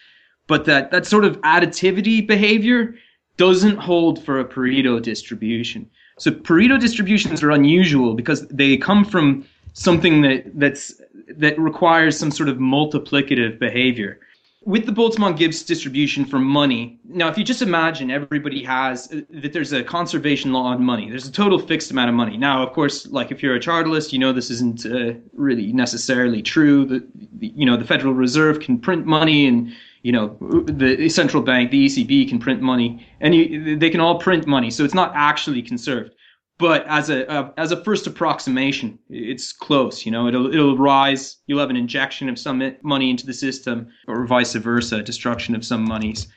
but 0.48 0.66
that 0.66 0.90
that 0.92 1.06
sort 1.06 1.26
of 1.26 1.40
additivity 1.42 2.26
behavior 2.26 2.96
doesn't 3.38 3.78
hold 3.78 4.24
for 4.24 4.40
a 4.40 4.46
Pareto 4.46 5.02
distribution. 5.02 5.90
So 6.18 6.32
Pareto 6.32 6.80
distributions 6.80 7.44
are 7.44 7.52
unusual 7.52 8.16
because 8.16 8.48
they 8.48 8.78
come 8.78 9.06
from 9.06 9.46
something 9.74 10.22
that 10.22 10.46
that's 10.56 11.00
that 11.38 11.60
requires 11.60 12.18
some 12.18 12.32
sort 12.32 12.50
of 12.50 12.58
multiplicative 12.58 13.60
behavior 13.60 14.20
with 14.66 14.88
the 14.88 14.92
Boltzmann-Gibbs 14.92 15.64
distribution 15.64 16.26
for 16.26 16.40
money, 16.40 17.00
now 17.06 17.28
if 17.28 17.38
you 17.38 17.44
just 17.44 17.62
imagine 17.62 18.10
everybody 18.10 18.64
has 18.64 19.12
uh, 19.12 19.22
that 19.30 19.54
there's 19.54 19.72
a 19.74 19.84
conservation 19.84 20.52
law 20.52 20.64
on 20.64 20.84
money, 20.84 21.08
there's 21.08 21.28
a 21.28 21.32
total 21.32 21.60
fixed 21.60 21.92
amount 21.92 22.10
of 22.10 22.16
money. 22.16 22.36
Now, 22.36 22.64
of 22.64 22.74
course, 22.74 23.06
like 23.08 23.32
if 23.32 23.44
you're 23.44 23.56
a 23.56 23.60
chartalist, 23.60 24.12
you 24.12 24.18
know 24.18 24.34
this 24.34 24.50
isn't 24.50 24.86
uh, 24.86 25.14
really 25.34 25.72
necessarily 25.72 26.42
true. 26.42 26.84
The, 26.86 27.08
the, 27.34 27.48
you 27.56 27.66
know 27.66 27.78
the 27.78 27.86
Federal 27.86 28.16
Reserve 28.16 28.60
can 28.60 28.80
print 28.80 29.06
money, 29.06 29.46
and 29.46 29.72
you 30.02 30.12
know 30.12 30.36
the 30.66 31.10
central 31.10 31.44
bank, 31.44 31.70
the 31.70 31.86
ECB, 31.86 32.28
can 32.28 32.40
print 32.40 32.62
money, 32.62 33.06
and 33.22 33.36
you, 33.36 33.78
they 33.78 33.92
can 33.92 34.00
all 34.00 34.18
print 34.18 34.48
money, 34.48 34.72
so 34.72 34.84
it's 34.84 34.96
not 34.96 35.12
actually 35.14 35.62
conserved 35.62 36.16
but 36.58 36.86
as 36.88 37.10
a, 37.10 37.26
a, 37.26 37.54
as 37.58 37.72
a 37.72 37.84
first 37.84 38.08
approximation, 38.08 38.98
it's 39.10 39.52
close. 39.52 40.06
You 40.06 40.12
know, 40.12 40.28
it'll 40.28 40.48
it'll 40.54 40.78
rise. 40.78 41.38
You'll 41.48 41.60
have 41.60 41.70
an 41.70 41.76
injection 41.76 42.30
of 42.30 42.40
some 42.40 42.76
money 42.82 43.10
into 43.10 43.26
the 43.26 43.34
system, 43.34 43.88
or 44.08 44.26
vice 44.26 44.54
versa, 44.54 45.02
destruction 45.02 45.56
of 45.56 45.66
some 45.66 45.84
monies. 45.84 46.28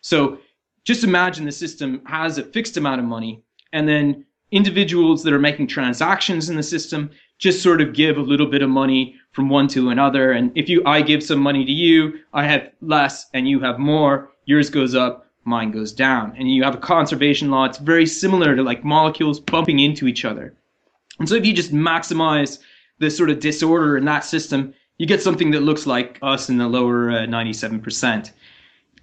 So 0.00 0.38
just 0.84 1.04
imagine 1.04 1.44
the 1.44 1.52
system 1.52 2.00
has 2.06 2.38
a 2.38 2.44
fixed 2.44 2.76
amount 2.76 3.00
of 3.00 3.06
money, 3.06 3.42
and 3.72 3.86
then 3.86 4.24
individuals 4.50 5.22
that 5.22 5.34
are 5.34 5.38
making 5.38 5.66
transactions 5.66 6.48
in 6.48 6.56
the 6.56 6.62
system 6.62 7.10
just 7.38 7.62
sort 7.62 7.82
of 7.82 7.92
give 7.92 8.16
a 8.16 8.22
little 8.22 8.46
bit 8.46 8.62
of 8.62 8.70
money 8.70 9.14
from 9.32 9.50
one 9.50 9.68
to 9.68 9.90
another. 9.90 10.32
And 10.32 10.50
if 10.56 10.68
you, 10.68 10.82
I 10.86 11.02
give 11.02 11.22
some 11.22 11.38
money 11.38 11.64
to 11.64 11.70
you, 11.70 12.20
I 12.32 12.46
have 12.46 12.70
less, 12.80 13.26
and 13.34 13.46
you 13.46 13.60
have 13.60 13.78
more. 13.78 14.30
Yours 14.46 14.70
goes 14.70 14.94
up 14.94 15.26
mine 15.48 15.70
goes 15.70 15.92
down. 15.92 16.34
And 16.36 16.50
you 16.50 16.62
have 16.62 16.74
a 16.74 16.78
conservation 16.78 17.50
law. 17.50 17.64
It's 17.64 17.78
very 17.78 18.06
similar 18.06 18.54
to 18.54 18.62
like 18.62 18.84
molecules 18.84 19.40
bumping 19.40 19.80
into 19.80 20.06
each 20.06 20.24
other. 20.24 20.54
And 21.18 21.28
so 21.28 21.34
if 21.34 21.44
you 21.44 21.52
just 21.52 21.72
maximize 21.72 22.58
the 22.98 23.10
sort 23.10 23.30
of 23.30 23.40
disorder 23.40 23.96
in 23.96 24.04
that 24.04 24.24
system, 24.24 24.74
you 24.98 25.06
get 25.06 25.22
something 25.22 25.50
that 25.52 25.60
looks 25.60 25.86
like 25.86 26.18
us 26.22 26.48
in 26.48 26.58
the 26.58 26.68
lower 26.68 27.10
uh, 27.10 27.14
97%. 27.26 28.32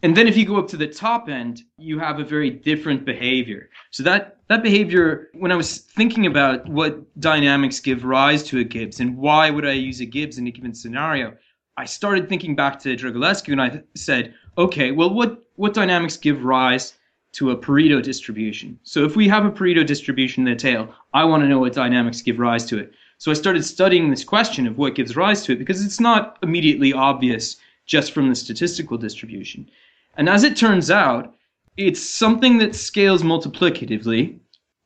And 0.03 0.15
then 0.15 0.27
if 0.27 0.37
you 0.37 0.45
go 0.45 0.57
up 0.57 0.67
to 0.67 0.77
the 0.77 0.87
top 0.87 1.29
end, 1.29 1.63
you 1.77 1.97
have 1.99 2.19
a 2.19 2.23
very 2.23 2.49
different 2.49 3.05
behavior. 3.05 3.69
So 3.91 4.03
that, 4.03 4.37
that 4.49 4.61
behavior, 4.61 5.29
when 5.33 5.51
I 5.51 5.55
was 5.55 5.79
thinking 5.79 6.25
about 6.25 6.67
what 6.67 7.19
dynamics 7.19 7.79
give 7.79 8.03
rise 8.03 8.43
to 8.43 8.59
a 8.59 8.63
Gibbs 8.63 8.99
and 8.99 9.17
why 9.17 9.49
would 9.49 9.65
I 9.65 9.71
use 9.71 10.01
a 10.01 10.05
Gibbs 10.05 10.37
in 10.37 10.47
a 10.47 10.51
given 10.51 10.75
scenario, 10.75 11.33
I 11.77 11.85
started 11.85 12.29
thinking 12.29 12.55
back 12.55 12.79
to 12.81 12.95
Dragulescu 12.95 13.51
and 13.51 13.61
I 13.61 13.81
said, 13.95 14.33
okay, 14.57 14.91
well, 14.91 15.13
what, 15.13 15.44
what 15.55 15.73
dynamics 15.73 16.17
give 16.17 16.43
rise 16.43 16.93
to 17.33 17.51
a 17.51 17.57
Pareto 17.57 18.01
distribution? 18.01 18.79
So 18.83 19.03
if 19.03 19.15
we 19.15 19.27
have 19.27 19.45
a 19.45 19.51
Pareto 19.51 19.85
distribution 19.85 20.47
in 20.47 20.53
the 20.53 20.59
tail, 20.59 20.93
I 21.13 21.23
want 21.25 21.43
to 21.43 21.49
know 21.49 21.59
what 21.59 21.73
dynamics 21.73 22.21
give 22.21 22.39
rise 22.39 22.65
to 22.65 22.77
it. 22.77 22.93
So 23.17 23.31
I 23.31 23.33
started 23.33 23.63
studying 23.63 24.09
this 24.09 24.23
question 24.23 24.67
of 24.67 24.77
what 24.77 24.95
gives 24.95 25.15
rise 25.15 25.43
to 25.43 25.53
it 25.53 25.59
because 25.59 25.83
it's 25.85 25.99
not 25.99 26.37
immediately 26.43 26.93
obvious 26.93 27.57
just 27.85 28.11
from 28.11 28.29
the 28.29 28.35
statistical 28.35 28.97
distribution. 28.97 29.69
And 30.17 30.27
as 30.27 30.43
it 30.43 30.57
turns 30.57 30.91
out, 30.91 31.33
it's 31.77 32.01
something 32.01 32.57
that 32.59 32.75
scales 32.75 33.23
multiplicatively. 33.23 34.39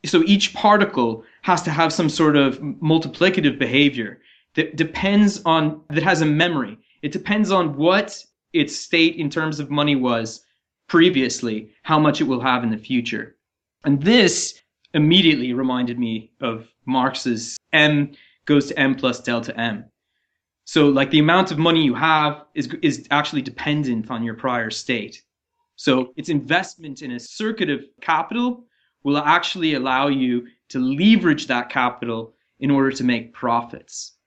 So 0.05 0.23
each 0.25 0.53
particle 0.53 1.23
has 1.41 1.61
to 1.63 1.71
have 1.71 1.93
some 1.93 2.09
sort 2.09 2.35
of 2.35 2.59
multiplicative 2.59 3.57
behavior 3.59 4.21
that 4.55 4.75
depends 4.75 5.41
on, 5.45 5.81
that 5.89 6.03
has 6.03 6.21
a 6.21 6.25
memory. 6.25 6.77
It 7.01 7.11
depends 7.11 7.51
on 7.51 7.75
what 7.77 8.23
its 8.53 8.75
state 8.75 9.15
in 9.15 9.29
terms 9.29 9.59
of 9.59 9.69
money 9.69 9.95
was 9.95 10.41
previously, 10.89 11.71
how 11.83 11.97
much 11.97 12.19
it 12.19 12.25
will 12.25 12.41
have 12.41 12.63
in 12.63 12.71
the 12.71 12.77
future. 12.77 13.37
And 13.85 14.01
this 14.01 14.61
immediately 14.93 15.53
reminded 15.53 15.97
me 15.97 16.31
of 16.41 16.67
Marx's 16.85 17.57
M 17.71 18.11
goes 18.45 18.67
to 18.67 18.79
M 18.79 18.95
plus 18.95 19.21
delta 19.21 19.57
M. 19.57 19.85
So 20.65 20.89
like 20.89 21.11
the 21.11 21.19
amount 21.19 21.51
of 21.51 21.57
money 21.57 21.83
you 21.83 21.95
have 21.95 22.43
is, 22.53 22.67
is 22.81 23.07
actually 23.11 23.41
dependent 23.41 24.11
on 24.11 24.23
your 24.23 24.33
prior 24.33 24.69
state. 24.69 25.23
So 25.75 26.13
its 26.17 26.29
investment 26.29 27.01
in 27.01 27.11
a 27.11 27.19
circuit 27.19 27.69
of 27.69 27.85
capital 28.01 28.65
will 29.03 29.17
actually 29.17 29.75
allow 29.75 30.07
you 30.07 30.47
to 30.69 30.79
leverage 30.79 31.47
that 31.47 31.69
capital 31.69 32.33
in 32.59 32.69
order 32.69 32.91
to 32.91 33.03
make 33.03 33.33
profits. 33.33 34.17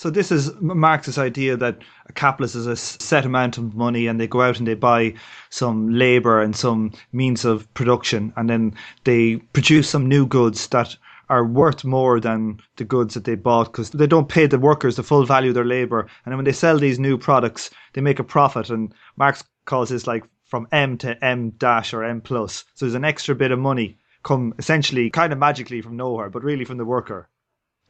So 0.00 0.08
this 0.08 0.32
is 0.32 0.50
Marx's 0.62 1.18
idea 1.18 1.58
that 1.58 1.76
a 2.06 2.14
capitalist 2.14 2.54
is 2.54 2.66
a 2.66 2.74
set 2.74 3.26
amount 3.26 3.58
of 3.58 3.74
money 3.74 4.06
and 4.06 4.18
they 4.18 4.26
go 4.26 4.40
out 4.40 4.56
and 4.56 4.66
they 4.66 4.72
buy 4.72 5.12
some 5.50 5.90
labor 5.90 6.40
and 6.40 6.56
some 6.56 6.92
means 7.12 7.44
of 7.44 7.68
production 7.74 8.32
and 8.36 8.48
then 8.48 8.72
they 9.04 9.36
produce 9.52 9.90
some 9.90 10.08
new 10.08 10.24
goods 10.24 10.68
that 10.68 10.96
are 11.28 11.44
worth 11.44 11.84
more 11.84 12.18
than 12.18 12.60
the 12.76 12.84
goods 12.84 13.12
that 13.12 13.24
they 13.24 13.34
bought 13.34 13.64
because 13.66 13.90
they 13.90 14.06
don't 14.06 14.30
pay 14.30 14.46
the 14.46 14.58
workers 14.58 14.96
the 14.96 15.02
full 15.02 15.26
value 15.26 15.50
of 15.50 15.54
their 15.54 15.66
labor. 15.66 16.06
And 16.24 16.34
when 16.34 16.46
they 16.46 16.52
sell 16.52 16.78
these 16.78 16.98
new 16.98 17.18
products, 17.18 17.68
they 17.92 18.00
make 18.00 18.18
a 18.18 18.24
profit. 18.24 18.70
And 18.70 18.94
Marx 19.18 19.44
calls 19.66 19.90
this 19.90 20.06
like 20.06 20.24
from 20.46 20.66
M 20.72 20.96
to 20.96 21.22
M 21.22 21.50
dash 21.50 21.92
or 21.92 22.04
M 22.04 22.22
plus. 22.22 22.64
So 22.74 22.86
there's 22.86 22.94
an 22.94 23.04
extra 23.04 23.34
bit 23.34 23.52
of 23.52 23.58
money 23.58 23.98
come 24.22 24.54
essentially 24.58 25.10
kind 25.10 25.34
of 25.34 25.38
magically 25.38 25.82
from 25.82 25.98
nowhere, 25.98 26.30
but 26.30 26.42
really 26.42 26.64
from 26.64 26.78
the 26.78 26.86
worker. 26.86 27.28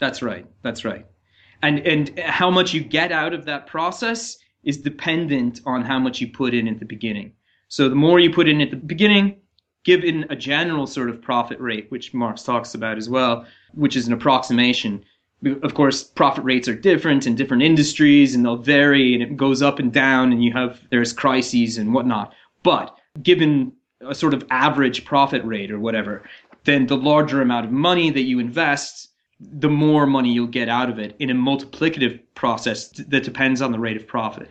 That's 0.01 0.23
right. 0.23 0.45
That's 0.63 0.85
right. 0.85 1.07
And 1.63 1.81
and 1.81 2.19
how 2.21 2.51
much 2.51 2.73
you 2.73 2.81
get 2.81 3.13
out 3.13 3.35
of 3.35 3.45
that 3.45 3.67
process 3.67 4.39
is 4.65 4.79
dependent 4.79 5.61
on 5.67 5.85
how 5.85 5.99
much 5.99 6.21
you 6.21 6.29
put 6.29 6.55
in 6.55 6.69
at 6.69 6.79
the 6.79 6.85
beginning. 6.85 7.33
So 7.69 7.89
the 7.89 7.95
more 7.95 8.19
you 8.19 8.31
put 8.31 8.49
in 8.49 8.61
at 8.61 8.71
the 8.71 8.77
beginning, 8.77 9.37
given 9.85 10.27
a 10.29 10.37
general 10.37 10.87
sort 10.87 11.09
of 11.09 11.23
profit 11.23 11.59
rate, 11.61 11.91
which 11.91 12.13
Marx 12.13 12.43
talks 12.43 12.75
about 12.75 12.99
as 12.99 13.09
well, 13.09 13.47
which 13.75 13.97
is 13.97 14.07
an 14.07 14.13
approximation. 14.13 15.05
Of 15.63 15.75
course, 15.75 16.05
profit 16.05 16.45
rates 16.45 16.69
are 16.69 16.75
different 16.75 17.27
in 17.27 17.35
different 17.35 17.63
industries 17.63 18.35
and 18.35 18.45
they'll 18.45 18.57
vary 18.57 19.15
and 19.15 19.23
it 19.23 19.37
goes 19.37 19.63
up 19.63 19.79
and 19.79 19.91
down 19.91 20.33
and 20.33 20.45
you 20.45 20.53
have, 20.53 20.81
there's 20.91 21.15
crises 21.15 21.79
and 21.79 21.95
whatnot. 21.95 22.35
But 22.63 22.95
given 23.23 23.73
a 24.07 24.15
sort 24.15 24.35
of 24.35 24.45
average 24.51 25.05
profit 25.07 25.43
rate 25.45 25.71
or 25.71 25.79
whatever, 25.79 26.25
then 26.65 26.87
the 26.87 26.97
larger 26.97 27.41
amount 27.41 27.65
of 27.65 27.73
money 27.73 28.11
that 28.11 28.23
you 28.23 28.39
invest, 28.39 29.10
the 29.41 29.71
more 29.71 30.07
money 30.07 30.33
you'll 30.33 30.47
get 30.47 30.69
out 30.69 30.91
of 30.91 30.99
it 30.99 31.17
in 31.19 31.31
a 31.31 31.35
multiplicative 31.35 32.21
process 32.35 32.89
that 32.89 33.25
depends 33.25 33.63
on 33.63 33.73
the 33.73 33.79
rate 33.79 33.97
of 33.97 34.07
profit. 34.07 34.51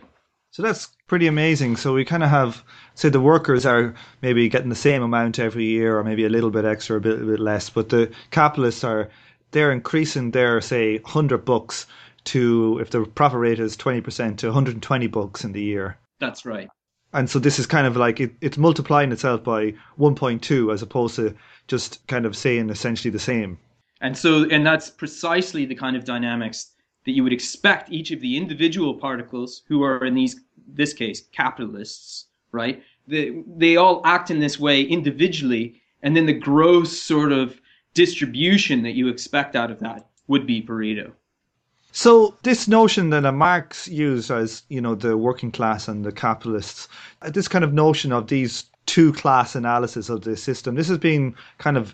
So 0.52 0.62
that's 0.62 0.88
pretty 1.06 1.28
amazing. 1.28 1.76
So 1.76 1.94
we 1.94 2.04
kind 2.04 2.24
of 2.24 2.30
have, 2.30 2.64
say, 2.94 3.08
the 3.08 3.20
workers 3.20 3.64
are 3.64 3.94
maybe 4.20 4.48
getting 4.48 4.68
the 4.68 4.74
same 4.74 5.02
amount 5.02 5.38
every 5.38 5.64
year, 5.64 5.96
or 5.96 6.02
maybe 6.02 6.24
a 6.24 6.28
little 6.28 6.50
bit 6.50 6.64
extra, 6.64 6.96
a 6.96 7.00
bit, 7.00 7.22
a 7.22 7.24
bit 7.24 7.38
less. 7.38 7.70
But 7.70 7.90
the 7.90 8.10
capitalists 8.32 8.82
are 8.82 9.08
they're 9.52 9.72
increasing 9.72 10.32
their 10.32 10.60
say 10.60 10.98
100 10.98 11.44
bucks 11.44 11.86
to 12.24 12.78
if 12.80 12.90
the 12.90 13.04
profit 13.04 13.38
rate 13.38 13.60
is 13.60 13.76
20% 13.76 14.36
to 14.38 14.46
120 14.46 15.06
bucks 15.06 15.44
in 15.44 15.52
the 15.52 15.62
year. 15.62 15.96
That's 16.18 16.44
right. 16.44 16.68
And 17.12 17.30
so 17.30 17.38
this 17.38 17.58
is 17.58 17.66
kind 17.66 17.86
of 17.86 17.96
like 17.96 18.20
it, 18.20 18.32
it's 18.40 18.58
multiplying 18.58 19.10
itself 19.10 19.42
by 19.42 19.74
1.2 19.98 20.72
as 20.72 20.82
opposed 20.82 21.16
to 21.16 21.34
just 21.66 22.06
kind 22.06 22.26
of 22.26 22.36
saying 22.36 22.70
essentially 22.70 23.10
the 23.10 23.18
same. 23.18 23.58
And 24.00 24.16
so, 24.16 24.48
and 24.50 24.66
that's 24.66 24.90
precisely 24.90 25.64
the 25.64 25.74
kind 25.74 25.96
of 25.96 26.04
dynamics 26.04 26.72
that 27.04 27.12
you 27.12 27.22
would 27.22 27.32
expect 27.32 27.90
each 27.90 28.10
of 28.10 28.20
the 28.20 28.36
individual 28.36 28.94
particles 28.94 29.62
who 29.68 29.82
are 29.82 30.04
in 30.04 30.14
these 30.14 30.40
this 30.72 30.92
case 30.92 31.22
capitalists 31.32 32.26
right? 32.52 32.82
They, 33.06 33.42
they 33.46 33.76
all 33.76 34.02
act 34.04 34.30
in 34.30 34.40
this 34.40 34.58
way 34.58 34.82
individually 34.82 35.80
and 36.02 36.16
then 36.16 36.26
the 36.26 36.32
gross 36.32 36.98
sort 36.98 37.32
of 37.32 37.60
distribution 37.94 38.82
that 38.82 38.92
you 38.92 39.08
expect 39.08 39.56
out 39.56 39.70
of 39.70 39.80
that 39.80 40.08
would 40.28 40.46
be 40.46 40.62
pareto. 40.62 41.12
So 41.92 42.36
this 42.44 42.68
notion 42.68 43.10
that 43.10 43.30
Marx 43.32 43.88
used 43.88 44.30
as 44.30 44.62
you 44.68 44.80
know 44.80 44.94
the 44.94 45.16
working 45.16 45.50
class 45.50 45.88
and 45.88 46.04
the 46.04 46.12
capitalists, 46.12 46.88
this 47.32 47.48
kind 47.48 47.64
of 47.64 47.72
notion 47.72 48.12
of 48.12 48.28
these 48.28 48.64
two 48.86 49.12
class 49.12 49.56
analysis 49.56 50.08
of 50.08 50.22
the 50.22 50.36
system, 50.36 50.76
this 50.76 50.88
has 50.88 50.98
been 50.98 51.34
kind 51.58 51.76
of 51.76 51.92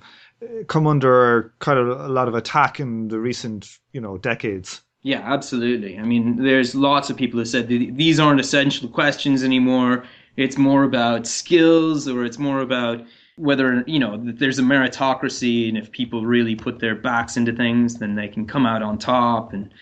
come 0.67 0.87
under 0.87 1.53
kind 1.59 1.79
of 1.79 1.89
a 1.89 2.09
lot 2.09 2.29
of 2.29 2.35
attack 2.35 2.81
in 2.81 3.09
the 3.09 3.19
recent 3.19 3.79
you 3.93 4.01
know 4.01 4.19
decades. 4.19 4.83
Yeah, 5.03 5.21
absolutely. 5.21 5.99
I 5.99 6.03
mean, 6.03 6.43
there's 6.43 6.75
lots 6.75 7.11
of 7.11 7.17
people 7.17 7.39
who 7.39 7.45
said 7.45 7.69
these 7.69 8.19
aren't 8.19 8.41
essential 8.41 8.89
questions 8.89 9.45
anymore. 9.45 10.05
It's 10.37 10.59
more 10.59 10.83
about 10.83 11.27
skills, 11.27 12.09
or 12.09 12.25
it's 12.25 12.39
more 12.39 12.61
about 12.61 13.05
whether 13.37 13.85
you 13.87 13.99
know 13.99 14.17
there's 14.21 14.59
a 14.59 14.63
meritocracy, 14.63 15.69
and 15.69 15.79
if 15.79 15.93
people 15.93 16.27
really 16.27 16.57
put 16.57 16.81
their 16.81 16.95
backs 16.95 17.37
into 17.37 17.53
things, 17.53 17.97
then 17.97 18.15
they 18.17 18.29
can 18.29 18.47
come 18.47 18.67
out 18.67 18.83
on 18.83 18.99
top, 18.99 19.53
and 19.53 19.73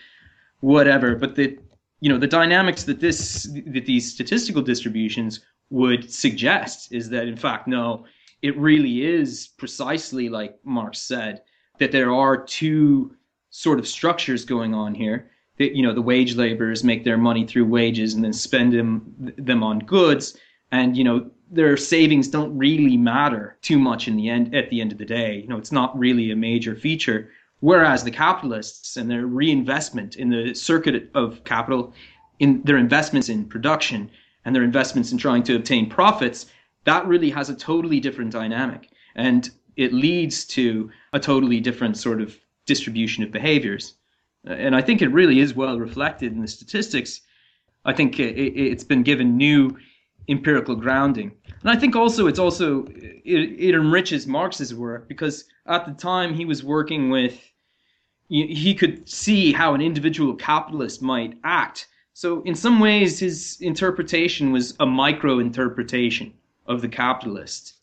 whatever. 0.59 1.15
But 1.15 1.35
the 1.35 1.57
you 2.01 2.09
know 2.09 2.17
the 2.17 2.27
dynamics 2.27 2.83
that 2.83 2.99
this 2.99 3.49
that 3.65 3.85
these 3.85 4.11
statistical 4.11 4.61
distributions 4.61 5.39
would 5.71 6.11
suggest 6.11 6.91
is 6.93 7.09
that 7.09 7.27
in 7.27 7.35
fact 7.35 7.67
no, 7.67 8.05
it 8.45 8.55
really 8.57 9.03
is 9.03 9.47
precisely 9.57 10.29
like 10.29 10.55
Marx 10.63 10.99
said 10.99 11.41
that 11.79 11.91
there 11.91 12.13
are 12.13 12.37
two 12.37 13.15
sort 13.49 13.79
of 13.79 13.87
structures 13.87 14.45
going 14.45 14.75
on 14.75 14.93
here. 14.93 15.31
That 15.57 15.75
you 15.75 15.81
know 15.81 15.93
the 15.93 16.01
wage 16.01 16.35
laborers 16.35 16.83
make 16.83 17.03
their 17.03 17.17
money 17.17 17.47
through 17.47 17.65
wages 17.65 18.13
and 18.13 18.23
then 18.23 18.33
spend 18.33 18.73
them 18.73 19.33
them 19.37 19.63
on 19.63 19.79
goods, 19.79 20.37
and 20.71 20.95
you 20.95 21.03
know 21.03 21.31
their 21.49 21.75
savings 21.75 22.27
don't 22.27 22.55
really 22.55 22.97
matter 22.97 23.57
too 23.61 23.79
much 23.79 24.07
in 24.07 24.15
the 24.15 24.29
end 24.29 24.53
at 24.53 24.69
the 24.69 24.79
end 24.79 24.91
of 24.91 24.99
the 24.99 25.05
day. 25.05 25.39
You 25.39 25.47
know 25.47 25.57
it's 25.57 25.71
not 25.71 25.97
really 25.97 26.29
a 26.29 26.35
major 26.35 26.75
feature. 26.75 27.29
Whereas 27.61 28.03
the 28.03 28.11
capitalists 28.11 28.95
and 28.97 29.09
their 29.09 29.25
reinvestment 29.25 30.17
in 30.17 30.29
the 30.29 30.53
circuit 30.53 31.09
of 31.15 31.43
capital, 31.45 31.93
in 32.37 32.61
their 32.63 32.77
investments 32.77 33.29
in 33.29 33.45
production 33.45 34.11
and 34.43 34.53
their 34.53 34.61
investments 34.61 35.11
in 35.11 35.17
trying 35.17 35.41
to 35.43 35.55
obtain 35.55 35.89
profits, 35.89 36.45
that 36.85 37.05
really 37.05 37.29
has 37.31 37.49
a 37.49 37.55
totally 37.55 37.99
different 37.99 38.31
dynamic. 38.31 38.89
And 39.15 39.49
it 39.75 39.93
leads 39.93 40.45
to 40.45 40.89
a 41.13 41.19
totally 41.19 41.59
different 41.59 41.97
sort 41.97 42.21
of 42.21 42.37
distribution 42.65 43.23
of 43.23 43.31
behaviors. 43.31 43.95
Uh, 44.47 44.53
and 44.53 44.75
I 44.75 44.81
think 44.81 45.01
it 45.01 45.09
really 45.09 45.39
is 45.39 45.53
well 45.53 45.79
reflected 45.79 46.31
in 46.31 46.41
the 46.41 46.47
statistics. 46.47 47.21
I 47.83 47.93
think 47.93 48.19
it, 48.19 48.71
has 48.71 48.83
been 48.83 49.03
given 49.03 49.37
new 49.37 49.77
empirical 50.27 50.75
grounding. 50.75 51.31
And 51.61 51.69
I 51.69 51.75
think 51.75 51.95
also 51.95 52.27
it's 52.27 52.39
also, 52.39 52.85
it, 52.85 53.25
it 53.25 53.75
enriches 53.75 54.25
Marx's 54.25 54.73
work 54.73 55.07
because 55.07 55.45
at 55.67 55.85
the 55.85 55.93
time 55.93 56.33
he 56.33 56.45
was 56.45 56.63
working 56.63 57.09
with, 57.09 57.39
he 58.27 58.73
could 58.73 59.07
see 59.07 59.51
how 59.51 59.75
an 59.75 59.81
individual 59.81 60.33
capitalist 60.33 60.99
might 60.99 61.37
act. 61.43 61.87
So 62.13 62.41
in 62.41 62.55
some 62.55 62.79
ways, 62.79 63.19
his 63.19 63.57
interpretation 63.61 64.51
was 64.51 64.73
a 64.79 64.85
micro 64.85 65.37
interpretation 65.37 66.33
of 66.65 66.81
the 66.81 66.87
capitalist. 66.87 67.73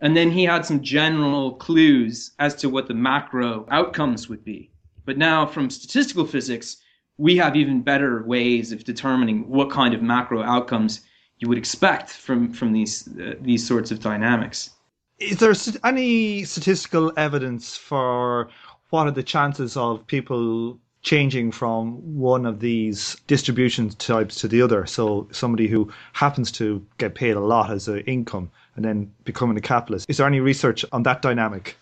And 0.00 0.16
then 0.16 0.30
he 0.30 0.44
had 0.44 0.64
some 0.64 0.82
general 0.82 1.52
clues 1.52 2.32
as 2.38 2.54
to 2.56 2.68
what 2.68 2.88
the 2.88 2.94
macro 2.94 3.66
outcomes 3.70 4.28
would 4.28 4.44
be. 4.44 4.70
But 5.04 5.18
now, 5.18 5.46
from 5.46 5.70
statistical 5.70 6.26
physics, 6.26 6.78
we 7.18 7.36
have 7.36 7.56
even 7.56 7.82
better 7.82 8.22
ways 8.24 8.72
of 8.72 8.84
determining 8.84 9.48
what 9.48 9.70
kind 9.70 9.92
of 9.92 10.02
macro 10.02 10.42
outcomes 10.42 11.02
you 11.38 11.48
would 11.48 11.58
expect 11.58 12.10
from, 12.10 12.52
from 12.52 12.72
these, 12.72 13.08
uh, 13.18 13.34
these 13.40 13.66
sorts 13.66 13.90
of 13.90 14.00
dynamics. 14.00 14.70
Is 15.18 15.38
there 15.38 15.54
any 15.84 16.44
statistical 16.44 17.12
evidence 17.16 17.76
for 17.76 18.48
what 18.88 19.06
are 19.06 19.10
the 19.10 19.22
chances 19.22 19.76
of 19.76 20.06
people 20.06 20.78
changing 21.02 21.50
from 21.50 21.94
one 22.18 22.44
of 22.44 22.60
these 22.60 23.16
distribution 23.26 23.90
types 23.90 24.36
to 24.36 24.48
the 24.48 24.60
other. 24.60 24.84
So 24.86 25.28
somebody 25.32 25.66
who 25.66 25.90
happens 26.12 26.52
to 26.52 26.84
get 26.98 27.14
paid 27.14 27.36
a 27.36 27.40
lot 27.40 27.70
as 27.70 27.88
an 27.88 28.00
income 28.00 28.50
and 28.76 28.84
then 28.84 29.12
becoming 29.24 29.56
a 29.56 29.60
capitalist. 29.62 30.08
Is 30.08 30.18
there 30.18 30.26
any 30.26 30.40
research 30.40 30.84
on 30.92 31.02
that 31.04 31.22
dynamic? 31.22 31.76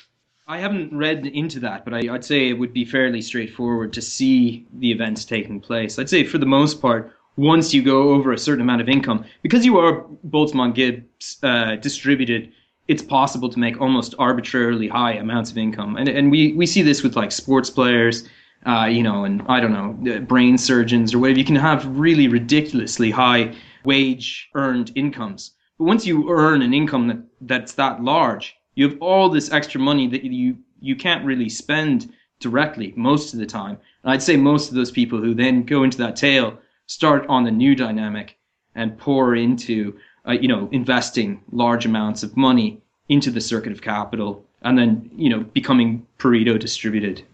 I 0.47 0.59
haven't 0.59 0.97
read 0.97 1.27
into 1.27 1.61
that, 1.61 1.85
but 1.85 1.93
I, 1.93 2.11
would 2.11 2.25
say 2.25 2.49
it 2.49 2.55
would 2.55 2.73
be 2.73 2.85
fairly 2.85 3.21
straightforward 3.21 3.93
to 3.93 4.01
see 4.01 4.67
the 4.79 4.91
events 4.91 5.25
taking 5.27 5.61
place. 5.61 5.99
I'd 5.99 6.09
say 6.09 6.25
for 6.25 6.39
the 6.39 6.47
most 6.47 6.81
part, 6.81 7.13
once 7.37 7.75
you 7.75 7.83
go 7.83 8.11
over 8.11 8.33
a 8.33 8.39
certain 8.39 8.63
amount 8.63 8.81
of 8.81 8.89
income, 8.89 9.25
because 9.43 9.65
you 9.65 9.79
are 9.79 10.07
Boltzmann 10.29 10.75
Gibbs 10.75 11.37
uh, 11.43 11.77
distributed, 11.77 12.51
it's 12.89 13.03
possible 13.03 13.51
to 13.51 13.59
make 13.59 13.81
almost 13.81 14.15
arbitrarily 14.19 14.89
high 14.89 15.13
amounts 15.13 15.51
of 15.51 15.59
income. 15.59 15.97
And, 15.97 16.09
and 16.09 16.31
we, 16.31 16.55
we 16.55 16.65
see 16.65 16.81
this 16.81 17.03
with 17.03 17.15
like 17.15 17.31
sports 17.31 17.69
players, 17.69 18.27
uh, 18.67 18.87
you 18.91 19.03
know, 19.03 19.25
and 19.25 19.43
I 19.49 19.61
don't 19.61 19.73
know, 19.73 20.21
brain 20.21 20.59
surgeons 20.59 21.15
or 21.15 21.19
whatever. 21.19 21.38
You 21.38 21.45
can 21.45 21.57
have 21.57 21.87
really 21.87 22.29
ridiculously 22.29 23.11
high 23.11 23.55
wage 23.85 24.50
earned 24.55 24.93
incomes. 24.95 25.53
But 25.79 25.85
once 25.85 26.07
you 26.07 26.31
earn 26.31 26.62
an 26.62 26.75
income 26.75 27.09
that, 27.09 27.19
that's 27.41 27.73
that 27.75 28.03
large, 28.03 28.57
you 28.75 28.88
have 28.88 28.99
all 29.00 29.29
this 29.29 29.50
extra 29.53 29.81
money 29.81 30.07
that 30.09 30.25
you 30.25 30.57
you 30.81 30.95
can't 30.95 31.25
really 31.25 31.49
spend 31.49 32.12
directly 32.38 32.93
most 32.97 33.33
of 33.33 33.41
the 33.41 33.47
time. 33.47 33.79
And 34.03 34.12
I'd 34.12 34.23
say 34.23 34.37
most 34.37 34.69
of 34.69 34.77
those 34.77 34.93
people 34.93 35.21
who 35.21 35.35
then 35.35 35.65
go 35.65 35.83
into 35.83 35.99
that 35.99 36.15
tail 36.15 36.57
start 36.87 37.27
on 37.29 37.45
the 37.45 37.50
new 37.50 37.75
dynamic 37.75 38.38
and 38.75 38.97
pour 38.97 39.35
into 39.35 39.99
uh, 40.27 40.33
you 40.33 40.49
know 40.49 40.69
investing 40.73 41.43
large 41.53 41.87
amounts 41.87 42.23
of 42.23 42.37
money 42.37 42.81
into 43.09 43.31
the 43.31 43.41
circuit 43.41 43.73
of 43.73 43.83
capital 43.83 44.45
and 44.62 44.79
then 44.79 45.11
you 45.17 45.29
know 45.29 45.41
becoming 45.41 46.07
Pareto 46.19 46.59
distributed. 46.59 47.25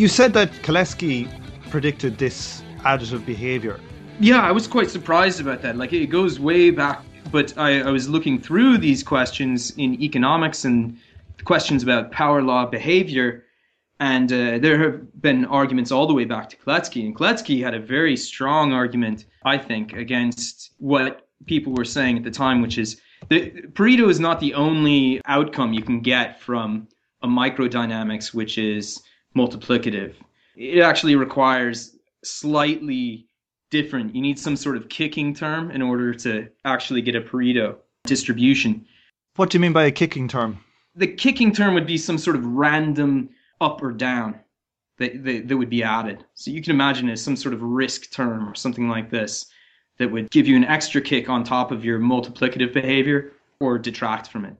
You 0.00 0.08
said 0.08 0.32
that 0.32 0.50
Kalecki 0.62 1.28
predicted 1.68 2.16
this 2.16 2.62
additive 2.78 3.26
behavior. 3.26 3.78
Yeah, 4.18 4.40
I 4.40 4.50
was 4.50 4.66
quite 4.66 4.88
surprised 4.88 5.42
about 5.42 5.60
that. 5.60 5.76
Like, 5.76 5.92
it 5.92 6.06
goes 6.06 6.40
way 6.40 6.70
back, 6.70 7.04
but 7.30 7.52
I, 7.58 7.82
I 7.82 7.90
was 7.90 8.08
looking 8.08 8.40
through 8.40 8.78
these 8.78 9.02
questions 9.02 9.72
in 9.76 10.00
economics 10.00 10.64
and 10.64 10.96
questions 11.44 11.82
about 11.82 12.12
power 12.12 12.40
law 12.40 12.64
behavior. 12.64 13.44
And 13.98 14.32
uh, 14.32 14.58
there 14.58 14.82
have 14.82 15.20
been 15.20 15.44
arguments 15.44 15.92
all 15.92 16.06
the 16.06 16.14
way 16.14 16.24
back 16.24 16.48
to 16.48 16.56
Kalecki. 16.56 17.04
And 17.04 17.14
Kalecki 17.14 17.62
had 17.62 17.74
a 17.74 17.78
very 17.78 18.16
strong 18.16 18.72
argument, 18.72 19.26
I 19.44 19.58
think, 19.58 19.92
against 19.92 20.70
what 20.78 21.28
people 21.44 21.74
were 21.74 21.84
saying 21.84 22.16
at 22.16 22.24
the 22.24 22.30
time, 22.30 22.62
which 22.62 22.78
is 22.78 22.98
that 23.28 23.74
Pareto 23.74 24.08
is 24.08 24.18
not 24.18 24.40
the 24.40 24.54
only 24.54 25.20
outcome 25.26 25.74
you 25.74 25.82
can 25.82 26.00
get 26.00 26.40
from 26.40 26.88
a 27.20 27.28
microdynamics, 27.28 28.32
which 28.32 28.56
is 28.56 29.02
multiplicative. 29.36 30.14
It 30.56 30.80
actually 30.80 31.16
requires 31.16 31.96
slightly 32.24 33.26
different. 33.70 34.14
You 34.14 34.20
need 34.20 34.38
some 34.38 34.56
sort 34.56 34.76
of 34.76 34.88
kicking 34.88 35.34
term 35.34 35.70
in 35.70 35.82
order 35.82 36.12
to 36.14 36.48
actually 36.64 37.02
get 37.02 37.14
a 37.14 37.20
Pareto 37.20 37.76
distribution. 38.04 38.84
What 39.36 39.50
do 39.50 39.56
you 39.56 39.60
mean 39.60 39.72
by 39.72 39.84
a 39.84 39.92
kicking 39.92 40.28
term? 40.28 40.62
The 40.96 41.06
kicking 41.06 41.52
term 41.52 41.74
would 41.74 41.86
be 41.86 41.96
some 41.96 42.18
sort 42.18 42.36
of 42.36 42.44
random 42.44 43.30
up 43.60 43.82
or 43.82 43.92
down 43.92 44.40
that, 44.98 45.24
that, 45.24 45.48
that 45.48 45.56
would 45.56 45.70
be 45.70 45.82
added. 45.82 46.24
So 46.34 46.50
you 46.50 46.62
can 46.62 46.72
imagine 46.72 47.08
it 47.08 47.12
as 47.12 47.22
some 47.22 47.36
sort 47.36 47.54
of 47.54 47.62
risk 47.62 48.10
term 48.10 48.48
or 48.48 48.54
something 48.54 48.88
like 48.88 49.10
this 49.10 49.46
that 49.98 50.10
would 50.10 50.30
give 50.30 50.48
you 50.48 50.56
an 50.56 50.64
extra 50.64 51.00
kick 51.00 51.28
on 51.28 51.44
top 51.44 51.70
of 51.70 51.84
your 51.84 52.00
multiplicative 52.00 52.72
behavior 52.72 53.32
or 53.60 53.78
detract 53.78 54.28
from 54.28 54.44
it. 54.44 54.56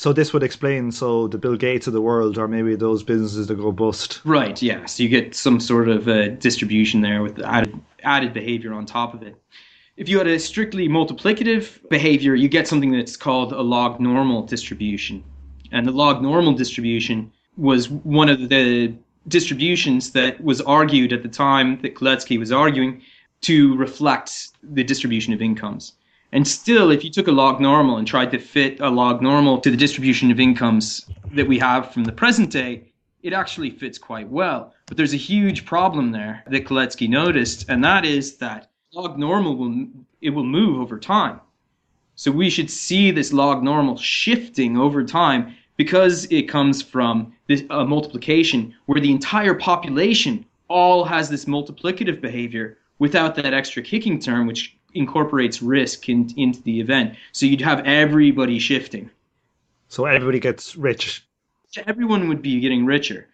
So 0.00 0.14
this 0.14 0.32
would 0.32 0.42
explain 0.42 0.92
so 0.92 1.28
the 1.28 1.36
Bill 1.36 1.56
Gates 1.56 1.86
of 1.86 1.92
the 1.92 2.00
world, 2.00 2.38
or 2.38 2.48
maybe 2.48 2.74
those 2.74 3.02
businesses 3.02 3.48
that 3.48 3.56
go 3.56 3.70
bust. 3.70 4.22
Right. 4.24 4.62
Yeah. 4.62 4.86
So 4.86 5.02
you 5.02 5.10
get 5.10 5.34
some 5.34 5.60
sort 5.60 5.90
of 5.90 6.08
uh, 6.08 6.28
distribution 6.36 7.02
there 7.02 7.22
with 7.22 7.38
added 7.42 7.78
added 8.02 8.32
behavior 8.32 8.72
on 8.72 8.86
top 8.86 9.12
of 9.12 9.22
it. 9.22 9.36
If 9.98 10.08
you 10.08 10.16
had 10.16 10.26
a 10.26 10.38
strictly 10.38 10.88
multiplicative 10.88 11.86
behavior, 11.90 12.34
you 12.34 12.48
get 12.48 12.66
something 12.66 12.92
that's 12.92 13.14
called 13.14 13.52
a 13.52 13.60
log 13.60 14.00
normal 14.00 14.40
distribution, 14.46 15.22
and 15.70 15.86
the 15.86 15.92
log 15.92 16.22
normal 16.22 16.54
distribution 16.54 17.30
was 17.58 17.90
one 17.90 18.30
of 18.30 18.48
the 18.48 18.94
distributions 19.28 20.12
that 20.12 20.42
was 20.42 20.62
argued 20.62 21.12
at 21.12 21.22
the 21.22 21.28
time 21.28 21.78
that 21.82 21.94
Kalecki 21.94 22.38
was 22.38 22.50
arguing 22.50 23.02
to 23.42 23.76
reflect 23.76 24.48
the 24.62 24.82
distribution 24.82 25.34
of 25.34 25.42
incomes. 25.42 25.92
And 26.32 26.46
still, 26.46 26.90
if 26.90 27.02
you 27.02 27.10
took 27.10 27.26
a 27.26 27.32
log 27.32 27.60
normal 27.60 27.96
and 27.96 28.06
tried 28.06 28.30
to 28.30 28.38
fit 28.38 28.78
a 28.80 28.88
log 28.88 29.20
normal 29.20 29.60
to 29.60 29.70
the 29.70 29.76
distribution 29.76 30.30
of 30.30 30.38
incomes 30.38 31.10
that 31.32 31.48
we 31.48 31.58
have 31.58 31.92
from 31.92 32.04
the 32.04 32.12
present 32.12 32.50
day, 32.50 32.84
it 33.22 33.32
actually 33.32 33.70
fits 33.70 33.98
quite 33.98 34.28
well. 34.28 34.72
But 34.86 34.96
there's 34.96 35.12
a 35.12 35.18
huge 35.18 35.66
problem 35.66 36.12
there 36.12 36.44
that 36.46 36.64
Kalecki 36.64 37.08
noticed, 37.08 37.68
and 37.68 37.82
that 37.84 38.04
is 38.04 38.36
that 38.36 38.70
log 38.92 39.18
normal 39.18 39.56
will 39.56 39.86
it 40.20 40.30
will 40.30 40.44
move 40.44 40.80
over 40.80 40.98
time. 40.98 41.40
So 42.14 42.30
we 42.30 42.50
should 42.50 42.70
see 42.70 43.10
this 43.10 43.32
log 43.32 43.62
normal 43.62 43.96
shifting 43.96 44.76
over 44.76 45.02
time 45.02 45.56
because 45.76 46.26
it 46.26 46.42
comes 46.42 46.82
from 46.82 47.32
this 47.46 47.64
uh, 47.70 47.84
multiplication 47.84 48.74
where 48.86 49.00
the 49.00 49.10
entire 49.10 49.54
population 49.54 50.44
all 50.68 51.04
has 51.04 51.28
this 51.28 51.46
multiplicative 51.46 52.20
behavior 52.20 52.76
without 52.98 53.34
that 53.34 53.54
extra 53.54 53.82
kicking 53.82 54.18
term, 54.18 54.46
which 54.46 54.76
incorporates 54.94 55.62
risk 55.62 56.08
in, 56.08 56.32
into 56.36 56.62
the 56.62 56.80
event. 56.80 57.14
So 57.32 57.46
you'd 57.46 57.60
have 57.60 57.84
everybody 57.86 58.58
shifting. 58.58 59.10
So 59.88 60.04
everybody 60.04 60.40
gets 60.40 60.76
rich. 60.76 61.26
Everyone 61.86 62.28
would 62.28 62.42
be 62.42 62.60
getting 62.60 62.86
richer. 62.86 63.28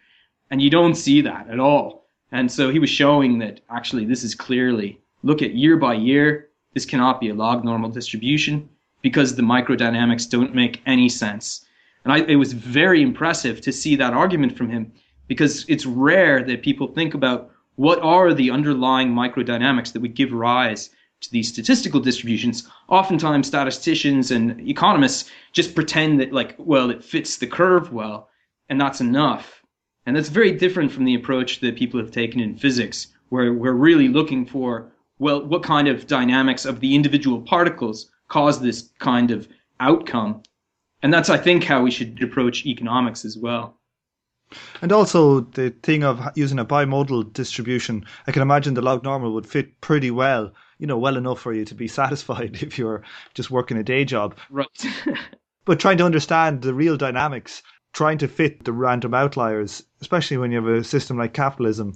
And 0.49 0.61
you 0.61 0.69
don't 0.69 0.95
see 0.95 1.21
that 1.21 1.49
at 1.49 1.59
all. 1.59 2.07
And 2.31 2.51
so 2.51 2.69
he 2.69 2.79
was 2.79 2.89
showing 2.89 3.39
that 3.39 3.61
actually 3.69 4.05
this 4.05 4.23
is 4.23 4.35
clearly 4.35 4.99
look 5.23 5.41
at 5.41 5.55
year 5.55 5.77
by 5.77 5.93
year, 5.93 6.49
this 6.73 6.85
cannot 6.85 7.19
be 7.19 7.29
a 7.29 7.33
log 7.33 7.63
normal 7.63 7.89
distribution 7.89 8.69
because 9.01 9.35
the 9.35 9.41
microdynamics 9.41 10.29
don't 10.29 10.53
make 10.53 10.81
any 10.85 11.09
sense. 11.09 11.65
And 12.03 12.13
I, 12.13 12.19
it 12.19 12.35
was 12.35 12.53
very 12.53 13.01
impressive 13.01 13.61
to 13.61 13.71
see 13.71 13.95
that 13.95 14.13
argument 14.13 14.57
from 14.57 14.69
him 14.69 14.91
because 15.27 15.65
it's 15.67 15.85
rare 15.85 16.43
that 16.43 16.61
people 16.61 16.87
think 16.87 17.13
about 17.13 17.51
what 17.75 17.99
are 18.01 18.33
the 18.33 18.49
underlying 18.49 19.13
microdynamics 19.13 19.93
that 19.93 20.01
would 20.01 20.15
give 20.15 20.31
rise 20.31 20.89
to 21.21 21.31
these 21.31 21.49
statistical 21.49 21.99
distributions, 21.99 22.67
oftentimes 22.89 23.47
statisticians 23.47 24.31
and 24.31 24.59
economists 24.67 25.29
just 25.51 25.75
pretend 25.75 26.19
that, 26.19 26.31
like, 26.31 26.55
well, 26.57 26.89
it 26.89 27.03
fits 27.03 27.37
the 27.37 27.47
curve 27.47 27.91
well, 27.91 28.29
and 28.69 28.79
that's 28.79 29.01
enough. 29.01 29.63
And 30.05 30.15
that's 30.15 30.29
very 30.29 30.51
different 30.51 30.91
from 30.91 31.05
the 31.05 31.15
approach 31.15 31.59
that 31.59 31.75
people 31.75 31.99
have 31.99 32.11
taken 32.11 32.39
in 32.39 32.55
physics, 32.55 33.07
where 33.29 33.53
we're 33.53 33.73
really 33.73 34.07
looking 34.07 34.45
for 34.45 34.91
well, 35.19 35.43
what 35.43 35.63
kind 35.63 35.87
of 35.87 36.07
dynamics 36.07 36.65
of 36.65 36.79
the 36.79 36.93
individual 36.93 37.41
particles 37.41 38.11
cause 38.27 38.61
this 38.61 38.89
kind 38.99 39.31
of 39.31 39.47
outcome, 39.79 40.43
and 41.01 41.13
that's 41.13 41.29
I 41.29 41.37
think 41.37 41.63
how 41.63 41.81
we 41.81 41.91
should 41.91 42.21
approach 42.21 42.65
economics 42.65 43.25
as 43.25 43.37
well. 43.37 43.77
And 44.81 44.91
also 44.91 45.41
the 45.41 45.71
thing 45.83 46.03
of 46.03 46.21
using 46.35 46.59
a 46.59 46.65
bimodal 46.65 47.33
distribution, 47.33 48.05
I 48.27 48.31
can 48.31 48.41
imagine 48.41 48.75
the 48.75 48.81
log 48.81 49.03
normal 49.03 49.33
would 49.33 49.45
fit 49.45 49.81
pretty 49.81 50.11
well, 50.11 50.51
you 50.79 50.87
know, 50.87 50.97
well 50.97 51.17
enough 51.17 51.39
for 51.39 51.53
you 51.53 51.65
to 51.65 51.75
be 51.75 51.87
satisfied 52.01 52.59
if 52.61 52.77
you're 52.77 53.03
just 53.33 53.51
working 53.51 53.77
a 53.77 53.83
day 53.83 54.05
job. 54.05 54.37
Right. 54.49 54.85
but 55.65 55.79
trying 55.79 55.97
to 55.97 56.05
understand 56.05 56.61
the 56.61 56.73
real 56.73 56.97
dynamics, 56.97 57.63
trying 57.93 58.17
to 58.19 58.27
fit 58.27 58.63
the 58.63 58.73
random 58.73 59.13
outliers, 59.13 59.83
especially 60.01 60.37
when 60.37 60.51
you 60.51 60.63
have 60.63 60.75
a 60.75 60.83
system 60.83 61.17
like 61.17 61.33
capitalism, 61.33 61.93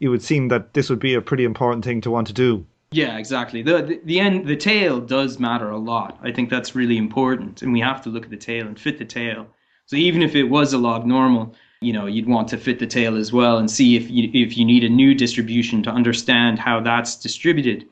it 0.00 0.08
would 0.08 0.22
seem 0.22 0.48
that 0.48 0.74
this 0.74 0.88
would 0.88 1.00
be 1.00 1.14
a 1.14 1.20
pretty 1.20 1.44
important 1.44 1.84
thing 1.84 2.00
to 2.00 2.10
want 2.10 2.26
to 2.26 2.32
do. 2.32 2.66
Yeah, 2.92 3.18
exactly. 3.18 3.62
The, 3.62 3.82
the, 3.82 4.00
the 4.04 4.20
end 4.20 4.46
the 4.46 4.56
tail 4.56 5.00
does 5.00 5.38
matter 5.38 5.70
a 5.70 5.78
lot. 5.78 6.18
I 6.22 6.32
think 6.32 6.50
that's 6.50 6.74
really 6.74 6.96
important, 6.96 7.62
and 7.62 7.72
we 7.72 7.80
have 7.80 8.02
to 8.02 8.08
look 8.08 8.24
at 8.24 8.30
the 8.30 8.36
tail 8.36 8.66
and 8.66 8.80
fit 8.80 8.98
the 8.98 9.04
tail. 9.04 9.46
So 9.86 9.96
even 9.96 10.22
if 10.22 10.34
it 10.34 10.44
was 10.44 10.72
a 10.72 10.78
log 10.78 11.06
normal, 11.06 11.54
you 11.80 11.92
know 11.92 12.06
you'd 12.06 12.28
want 12.28 12.48
to 12.48 12.58
fit 12.58 12.78
the 12.78 12.86
tail 12.86 13.16
as 13.16 13.32
well 13.32 13.58
and 13.58 13.70
see 13.70 13.96
if 13.96 14.10
you 14.10 14.30
if 14.34 14.56
you 14.56 14.64
need 14.64 14.84
a 14.84 14.88
new 14.88 15.14
distribution 15.14 15.82
to 15.82 15.90
understand 15.90 16.58
how 16.58 16.80
that's 16.80 17.16
distributed 17.16 17.86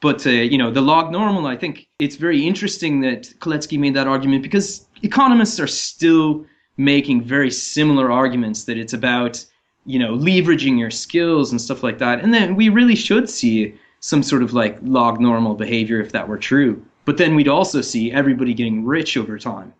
but 0.00 0.26
uh, 0.26 0.30
you 0.30 0.58
know 0.58 0.70
the 0.70 0.80
log 0.80 1.10
normal 1.10 1.46
i 1.46 1.56
think 1.56 1.86
it's 1.98 2.16
very 2.16 2.46
interesting 2.46 3.00
that 3.00 3.22
Kalecki 3.40 3.78
made 3.78 3.94
that 3.94 4.06
argument 4.06 4.42
because 4.42 4.86
economists 5.02 5.58
are 5.60 5.66
still 5.66 6.44
making 6.76 7.22
very 7.22 7.50
similar 7.50 8.10
arguments 8.12 8.64
that 8.64 8.78
it's 8.78 8.92
about 8.92 9.44
you 9.84 9.98
know 9.98 10.16
leveraging 10.16 10.78
your 10.78 10.90
skills 10.90 11.50
and 11.52 11.60
stuff 11.60 11.82
like 11.82 11.98
that. 11.98 12.20
And 12.22 12.34
then 12.34 12.56
we 12.56 12.68
really 12.68 12.96
should 12.96 13.30
see 13.30 13.74
some 14.00 14.22
sort 14.22 14.42
of 14.42 14.52
like 14.52 14.78
log 14.82 15.20
normal 15.20 15.54
behavior 15.54 16.00
if 16.00 16.12
that 16.12 16.28
were 16.28 16.38
true. 16.38 16.84
But 17.06 17.16
then 17.16 17.34
we'd 17.34 17.48
also 17.48 17.80
see 17.80 18.12
everybody 18.12 18.52
getting 18.52 18.84
rich 18.84 19.16
over 19.16 19.38
time 19.38 19.72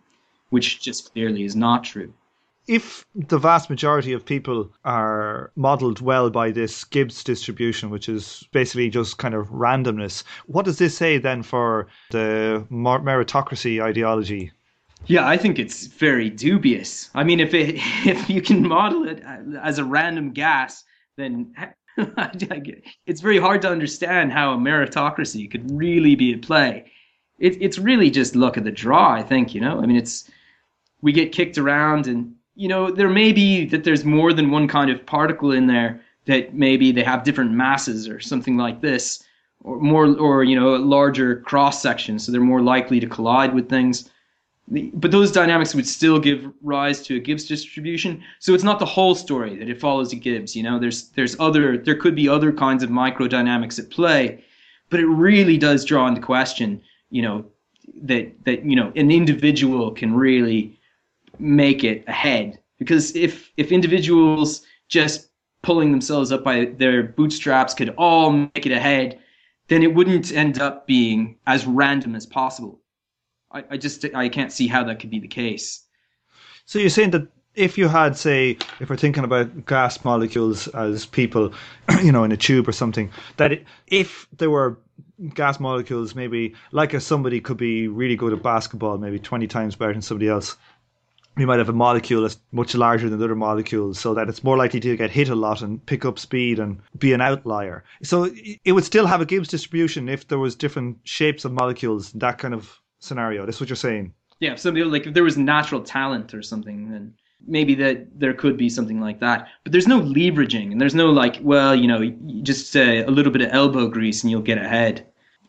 which 0.49 0.81
just 0.81 1.11
clearly 1.11 1.43
is 1.43 1.55
not 1.55 1.83
true 1.83 2.13
if 2.67 3.05
the 3.15 3.37
vast 3.37 3.69
majority 3.69 4.13
of 4.13 4.25
people 4.25 4.71
are 4.83 5.51
modeled 5.55 6.01
well 6.01 6.29
by 6.29 6.51
this 6.51 6.83
Gibbs 6.83 7.23
distribution, 7.23 7.89
which 7.89 8.09
is 8.09 8.47
basically 8.51 8.89
just 8.89 9.17
kind 9.17 9.33
of 9.33 9.47
randomness, 9.47 10.23
what 10.47 10.65
does 10.65 10.77
this 10.77 10.97
say 10.97 11.17
then 11.17 11.43
for 11.43 11.87
the 12.11 12.65
meritocracy 12.69 13.81
ideology? 13.81 14.51
Yeah, 15.05 15.27
I 15.27 15.37
think 15.37 15.59
it's 15.59 15.87
very 15.87 16.29
dubious. 16.29 17.09
I 17.15 17.23
mean, 17.23 17.39
if 17.39 17.53
it, 17.53 17.75
if 18.05 18.29
you 18.29 18.41
can 18.41 18.67
model 18.67 19.07
it 19.07 19.23
uh, 19.25 19.59
as 19.61 19.79
a 19.79 19.85
random 19.85 20.31
gas, 20.31 20.83
then 21.15 21.53
it's 21.97 23.21
very 23.21 23.37
hard 23.37 23.61
to 23.61 23.69
understand 23.69 24.33
how 24.33 24.53
a 24.53 24.57
meritocracy 24.57 25.49
could 25.49 25.69
really 25.71 26.15
be 26.15 26.33
at 26.33 26.41
play. 26.41 26.91
It, 27.39 27.61
it's 27.61 27.77
really 27.77 28.09
just 28.09 28.35
luck 28.35 28.57
of 28.57 28.65
the 28.65 28.71
draw, 28.71 29.11
I 29.13 29.23
think. 29.23 29.55
You 29.55 29.61
know, 29.61 29.79
I 29.81 29.85
mean, 29.85 29.97
it's 29.97 30.29
we 31.01 31.11
get 31.11 31.31
kicked 31.31 31.57
around 31.57 32.07
and 32.07 32.33
you 32.57 32.67
know, 32.67 32.89
there 32.89 33.09
may 33.09 33.31
be 33.31 33.65
that 33.65 33.83
there's 33.83 34.03
more 34.03 34.33
than 34.33 34.49
one 34.49 34.67
kind 34.67 34.89
of 34.89 35.05
particle 35.05 35.51
in 35.51 35.67
there 35.67 36.01
that 36.25 36.55
maybe 36.55 36.91
they 36.91 37.03
have 37.03 37.23
different 37.23 37.51
masses 37.51 38.09
or 38.09 38.19
something 38.19 38.57
like 38.57 38.81
this, 38.81 39.23
or 39.63 39.79
more, 39.79 40.17
or 40.17 40.43
you 40.43 40.59
know, 40.59 40.71
larger 40.75 41.41
cross 41.41 41.81
section, 41.81 42.17
so 42.17 42.31
they're 42.31 42.41
more 42.41 42.61
likely 42.61 42.99
to 42.99 43.07
collide 43.07 43.53
with 43.53 43.69
things. 43.69 44.09
But 44.69 45.11
those 45.11 45.31
dynamics 45.31 45.75
would 45.75 45.87
still 45.87 46.19
give 46.19 46.51
rise 46.61 47.01
to 47.03 47.15
a 47.15 47.19
Gibbs 47.19 47.45
distribution. 47.45 48.21
So 48.39 48.53
it's 48.53 48.65
not 48.65 48.79
the 48.79 48.85
whole 48.85 49.15
story 49.15 49.55
that 49.55 49.69
it 49.69 49.79
follows 49.79 50.11
a 50.11 50.17
Gibbs. 50.17 50.55
You 50.55 50.63
know, 50.63 50.79
there's 50.79 51.09
there's 51.09 51.39
other 51.39 51.77
there 51.77 51.95
could 51.95 52.15
be 52.15 52.27
other 52.27 52.51
kinds 52.51 52.81
of 52.83 52.89
microdynamics 52.89 53.79
at 53.79 53.91
play, 53.91 54.43
but 54.89 54.99
it 54.99 55.05
really 55.05 55.57
does 55.57 55.85
draw 55.85 56.07
into 56.07 56.21
question, 56.21 56.81
you 57.11 57.21
know, 57.21 57.45
that 58.01 58.33
that 58.45 58.65
you 58.65 58.75
know 58.75 58.91
an 58.95 59.11
individual 59.11 59.91
can 59.91 60.15
really 60.15 60.76
make 61.39 61.83
it 61.83 62.03
ahead. 62.07 62.59
Because 62.77 63.15
if 63.15 63.51
if 63.57 63.71
individuals 63.71 64.63
just 64.89 65.29
pulling 65.63 65.91
themselves 65.91 66.31
up 66.31 66.43
by 66.43 66.65
their 66.77 67.03
bootstraps 67.03 67.73
could 67.73 67.93
all 67.97 68.31
make 68.31 68.65
it 68.65 68.71
ahead 68.71 69.19
then 69.67 69.83
it 69.83 69.93
wouldn't 69.93 70.31
end 70.31 70.59
up 70.59 70.87
being 70.87 71.37
as 71.45 71.65
random 71.65 72.15
as 72.15 72.25
possible. 72.25 72.79
I, 73.51 73.63
I 73.71 73.77
just 73.77 74.05
i 74.15 74.29
can't 74.29 74.51
see 74.51 74.67
how 74.67 74.83
that 74.85 74.99
could 74.99 75.09
be 75.09 75.19
the 75.19 75.27
case. 75.27 75.83
So 76.65 76.79
you're 76.79 76.89
saying 76.89 77.11
that 77.11 77.27
if 77.55 77.77
you 77.77 77.87
had 77.87 78.17
say 78.17 78.57
if 78.79 78.89
we're 78.89 78.97
thinking 78.97 79.23
about 79.23 79.65
gas 79.65 80.03
molecules 80.03 80.67
as 80.69 81.05
people 81.05 81.53
you 82.03 82.11
know 82.11 82.23
in 82.23 82.31
a 82.31 82.37
tube 82.37 82.67
or 82.67 82.71
something 82.71 83.09
that 83.37 83.51
it, 83.51 83.65
if 83.87 84.27
there 84.37 84.49
were 84.49 84.77
gas 85.33 85.59
molecules 85.59 86.13
maybe 86.13 86.53
like 86.71 86.93
a 86.93 86.99
somebody 86.99 87.41
could 87.41 87.57
be 87.57 87.87
really 87.87 88.15
good 88.15 88.33
at 88.33 88.43
basketball 88.43 88.97
maybe 88.97 89.17
20 89.17 89.47
times 89.47 89.75
better 89.75 89.93
than 89.93 90.01
somebody 90.01 90.27
else 90.27 90.57
we 91.37 91.45
might 91.45 91.59
have 91.59 91.69
a 91.69 91.73
molecule 91.73 92.23
that's 92.23 92.39
much 92.51 92.73
larger 92.75 93.09
than 93.09 93.21
other 93.21 93.35
molecules 93.35 93.99
so 93.99 94.13
that 94.15 94.27
it's 94.27 94.43
more 94.43 94.57
likely 94.57 94.79
to 94.79 94.97
get 94.97 95.11
hit 95.11 95.29
a 95.29 95.35
lot 95.35 95.61
and 95.61 95.85
pick 95.85 96.03
up 96.03 96.17
speed 96.17 96.59
and 96.59 96.79
be 96.97 97.13
an 97.13 97.21
outlier. 97.21 97.83
So 98.01 98.29
it 98.65 98.71
would 98.71 98.83
still 98.83 99.05
have 99.05 99.21
a 99.21 99.25
Gibbs 99.25 99.47
distribution 99.47 100.09
if 100.09 100.27
there 100.27 100.39
was 100.39 100.55
different 100.55 100.97
shapes 101.03 101.45
of 101.45 101.51
molecules, 101.51 102.11
that 102.13 102.39
kind 102.39 102.53
of 102.53 102.79
scenario. 102.99 103.45
That's 103.45 103.59
what 103.59 103.69
you're 103.69 103.75
saying. 103.75 104.13
Yeah, 104.39 104.53
if 104.53 104.59
somebody 104.59 104.83
like 104.83 105.07
if 105.07 105.13
there 105.13 105.23
was 105.23 105.37
natural 105.37 105.81
talent 105.81 106.33
or 106.33 106.41
something, 106.41 106.91
then 106.91 107.13
maybe 107.45 107.75
that 107.75 108.19
there 108.19 108.33
could 108.33 108.57
be 108.57 108.69
something 108.69 108.99
like 108.99 109.19
that. 109.19 109.47
But 109.63 109.71
there's 109.71 109.87
no 109.87 110.01
leveraging 110.01 110.71
and 110.71 110.81
there's 110.81 110.95
no 110.95 111.09
like, 111.11 111.37
well, 111.41 111.75
you 111.75 111.87
know, 111.87 112.07
just 112.41 112.75
uh, 112.75 113.05
a 113.05 113.11
little 113.11 113.31
bit 113.31 113.41
of 113.41 113.49
elbow 113.51 113.87
grease 113.87 114.23
and 114.23 114.31
you'll 114.31 114.41
get 114.41 114.57
ahead. 114.57 115.05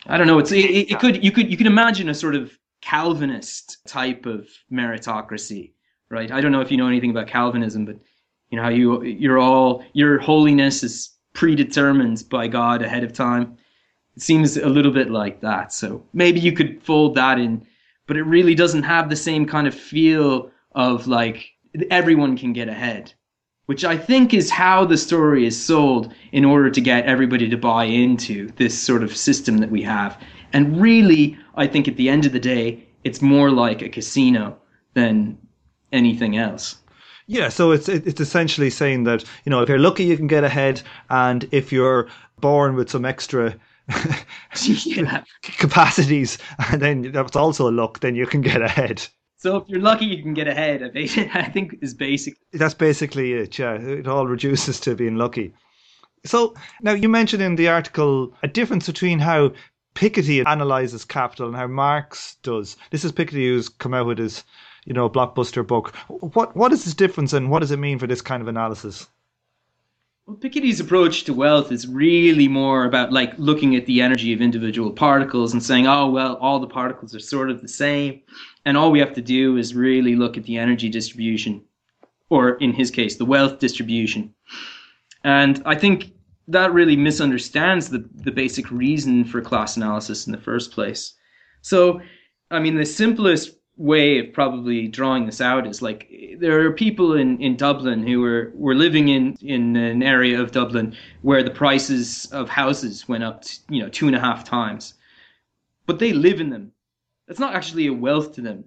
I 0.06 0.16
don't 0.16 0.26
know. 0.26 0.38
It's 0.38 0.52
it, 0.52 0.90
it 0.90 1.00
could 1.00 1.24
you 1.24 1.32
could 1.32 1.50
you 1.50 1.56
could 1.56 1.66
imagine 1.66 2.08
a 2.08 2.14
sort 2.14 2.34
of 2.34 2.58
Calvinist 2.80 3.78
type 3.86 4.24
of 4.24 4.46
meritocracy 4.72 5.72
right? 6.10 6.30
I 6.30 6.40
don't 6.40 6.52
know 6.52 6.60
if 6.60 6.70
you 6.70 6.76
know 6.76 6.88
anything 6.88 7.10
about 7.10 7.26
Calvinism, 7.26 7.84
but 7.84 7.96
you 8.50 8.56
know 8.56 8.62
how 8.62 8.70
you 8.70 9.02
you're 9.02 9.38
all 9.38 9.84
your 9.92 10.18
holiness 10.18 10.82
is 10.82 11.10
predetermined 11.34 12.24
by 12.30 12.48
God 12.48 12.82
ahead 12.82 13.04
of 13.04 13.12
time. 13.12 13.56
It 14.16 14.22
seems 14.22 14.56
a 14.56 14.68
little 14.68 14.92
bit 14.92 15.10
like 15.10 15.40
that. 15.42 15.72
So 15.72 16.04
maybe 16.12 16.40
you 16.40 16.52
could 16.52 16.82
fold 16.82 17.14
that 17.14 17.38
in, 17.38 17.64
but 18.06 18.16
it 18.16 18.24
really 18.24 18.54
doesn't 18.54 18.82
have 18.82 19.08
the 19.08 19.16
same 19.16 19.46
kind 19.46 19.66
of 19.66 19.74
feel 19.74 20.50
of 20.72 21.06
like 21.06 21.52
everyone 21.90 22.36
can 22.36 22.52
get 22.52 22.68
ahead, 22.68 23.12
which 23.66 23.84
I 23.84 23.96
think 23.96 24.34
is 24.34 24.50
how 24.50 24.84
the 24.84 24.96
story 24.96 25.46
is 25.46 25.62
sold 25.62 26.12
in 26.32 26.44
order 26.44 26.70
to 26.70 26.80
get 26.80 27.04
everybody 27.04 27.48
to 27.48 27.56
buy 27.56 27.84
into 27.84 28.50
this 28.56 28.76
sort 28.76 29.02
of 29.02 29.16
system 29.16 29.58
that 29.58 29.70
we 29.70 29.82
have. 29.82 30.20
And 30.52 30.80
really, 30.80 31.38
I 31.54 31.66
think 31.66 31.86
at 31.86 31.96
the 31.96 32.08
end 32.08 32.26
of 32.26 32.32
the 32.32 32.40
day, 32.40 32.88
it's 33.04 33.22
more 33.22 33.50
like 33.50 33.82
a 33.82 33.88
casino 33.88 34.58
than 34.94 35.38
anything 35.92 36.36
else. 36.36 36.76
Yeah, 37.26 37.50
so 37.50 37.72
it's 37.72 37.88
it's 37.88 38.20
essentially 38.20 38.70
saying 38.70 39.04
that 39.04 39.22
you 39.44 39.50
know 39.50 39.60
if 39.60 39.68
you're 39.68 39.78
lucky 39.78 40.04
you 40.04 40.16
can 40.16 40.28
get 40.28 40.44
ahead, 40.44 40.80
and 41.10 41.46
if 41.52 41.70
you're 41.70 42.08
born 42.40 42.74
with 42.74 42.88
some 42.88 43.04
extra 43.04 43.54
yeah. 44.64 45.22
capacities, 45.42 46.38
and 46.70 46.80
then 46.80 47.12
that's 47.12 47.36
also 47.36 47.68
a 47.68 47.72
luck, 47.72 48.00
then 48.00 48.14
you 48.14 48.26
can 48.26 48.40
get 48.40 48.62
ahead. 48.62 49.06
So 49.36 49.56
if 49.56 49.68
you're 49.68 49.80
lucky, 49.80 50.06
you 50.06 50.22
can 50.22 50.34
get 50.34 50.48
ahead. 50.48 50.82
I 51.34 51.44
think 51.44 51.76
is 51.80 51.94
basic. 51.94 52.34
That's 52.52 52.74
basically 52.74 53.34
it. 53.34 53.58
Yeah, 53.58 53.74
it 53.74 54.08
all 54.08 54.26
reduces 54.26 54.80
to 54.80 54.94
being 54.94 55.16
lucky. 55.16 55.52
So 56.24 56.54
now 56.82 56.92
you 56.92 57.08
mentioned 57.08 57.42
in 57.42 57.56
the 57.56 57.68
article 57.68 58.34
a 58.42 58.48
difference 58.48 58.86
between 58.86 59.20
how 59.20 59.52
Piketty 59.94 60.44
analyzes 60.46 61.04
capital 61.04 61.48
and 61.48 61.56
how 61.56 61.66
Marx 61.66 62.36
does. 62.42 62.76
This 62.90 63.04
is 63.04 63.12
Piketty 63.12 63.48
who's 63.48 63.68
come 63.68 63.94
out 63.94 64.06
with 64.06 64.18
his 64.18 64.44
you 64.88 64.94
know, 64.94 65.08
blockbuster 65.08 65.64
book. 65.64 65.94
What 66.08 66.56
what 66.56 66.72
is 66.72 66.84
this 66.84 66.94
difference, 66.94 67.34
and 67.34 67.50
what 67.50 67.60
does 67.60 67.70
it 67.70 67.78
mean 67.78 67.98
for 67.98 68.06
this 68.06 68.22
kind 68.22 68.40
of 68.40 68.48
analysis? 68.48 69.06
Well, 70.26 70.38
Piketty's 70.38 70.80
approach 70.80 71.24
to 71.24 71.34
wealth 71.34 71.70
is 71.70 71.86
really 71.86 72.48
more 72.48 72.86
about 72.86 73.12
like 73.12 73.38
looking 73.38 73.76
at 73.76 73.84
the 73.84 74.00
energy 74.00 74.32
of 74.32 74.40
individual 74.40 74.90
particles 74.90 75.52
and 75.52 75.62
saying, 75.62 75.86
oh 75.86 76.08
well, 76.08 76.36
all 76.36 76.58
the 76.58 76.66
particles 76.66 77.14
are 77.14 77.20
sort 77.20 77.50
of 77.50 77.60
the 77.60 77.68
same, 77.68 78.22
and 78.64 78.78
all 78.78 78.90
we 78.90 78.98
have 78.98 79.12
to 79.12 79.20
do 79.20 79.58
is 79.58 79.74
really 79.74 80.16
look 80.16 80.38
at 80.38 80.44
the 80.44 80.56
energy 80.56 80.88
distribution, 80.88 81.62
or 82.30 82.54
in 82.56 82.72
his 82.72 82.90
case, 82.90 83.16
the 83.16 83.26
wealth 83.26 83.58
distribution. 83.58 84.34
And 85.22 85.62
I 85.66 85.74
think 85.74 86.12
that 86.46 86.72
really 86.72 86.96
misunderstands 86.96 87.90
the, 87.90 88.08
the 88.14 88.32
basic 88.32 88.70
reason 88.70 89.26
for 89.26 89.42
class 89.42 89.76
analysis 89.76 90.26
in 90.26 90.32
the 90.32 90.40
first 90.40 90.72
place. 90.72 91.12
So, 91.60 92.00
I 92.50 92.58
mean, 92.58 92.76
the 92.76 92.86
simplest 92.86 93.57
way 93.78 94.18
of 94.18 94.32
probably 94.32 94.88
drawing 94.88 95.24
this 95.24 95.40
out 95.40 95.66
is 95.66 95.80
like 95.80 96.10
there 96.38 96.66
are 96.66 96.72
people 96.72 97.14
in, 97.14 97.40
in 97.40 97.56
Dublin 97.56 98.04
who 98.04 98.20
were, 98.20 98.50
were 98.54 98.74
living 98.74 99.08
in, 99.08 99.36
in 99.40 99.76
an 99.76 100.02
area 100.02 100.40
of 100.40 100.50
Dublin 100.50 100.96
where 101.22 101.44
the 101.44 101.50
prices 101.50 102.26
of 102.32 102.48
houses 102.48 103.08
went 103.08 103.22
up 103.22 103.42
to, 103.42 103.58
you 103.70 103.80
know 103.80 103.88
two 103.88 104.08
and 104.08 104.16
a 104.16 104.20
half 104.20 104.44
times, 104.44 104.94
but 105.86 106.00
they 106.00 106.12
live 106.12 106.40
in 106.40 106.50
them. 106.50 106.72
That's 107.26 107.38
not 107.38 107.54
actually 107.54 107.86
a 107.86 107.92
wealth 107.92 108.32
to 108.34 108.40
them. 108.40 108.64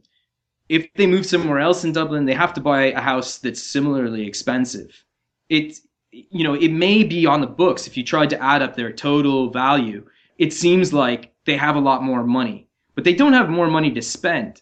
If 0.70 0.88
they 0.94 1.08
move 1.08 1.26
somewhere 1.26 1.60
else 1.60 1.84
in 1.84 1.92
Dublin, 1.92 2.26
they 2.26 2.34
have 2.34 2.54
to 2.54 2.62
buy 2.62 2.86
a 2.86 3.02
house 3.02 3.38
that's 3.38 3.62
similarly 3.62 4.26
expensive. 4.26 5.04
It 5.50 5.78
you 6.12 6.44
know, 6.44 6.54
it 6.54 6.72
may 6.72 7.04
be 7.04 7.26
on 7.26 7.42
the 7.42 7.48
books 7.48 7.86
if 7.86 7.98
you 7.98 8.04
tried 8.04 8.30
to 8.30 8.42
add 8.42 8.62
up 8.62 8.76
their 8.76 8.92
total 8.94 9.50
value. 9.50 10.06
It 10.38 10.54
seems 10.54 10.94
like 10.94 11.34
they 11.46 11.58
have 11.58 11.76
a 11.76 11.82
lot 11.82 12.04
more 12.04 12.24
money, 12.24 12.68
but 12.96 13.04
they 13.04 13.14
don't 13.14 13.34
have 13.34 13.50
more 13.50 13.68
money 13.68 13.92
to 13.92 14.02
spend 14.02 14.62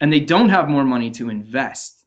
and 0.00 0.12
they 0.12 0.20
don't 0.20 0.48
have 0.48 0.68
more 0.68 0.84
money 0.84 1.10
to 1.12 1.30
invest. 1.30 2.04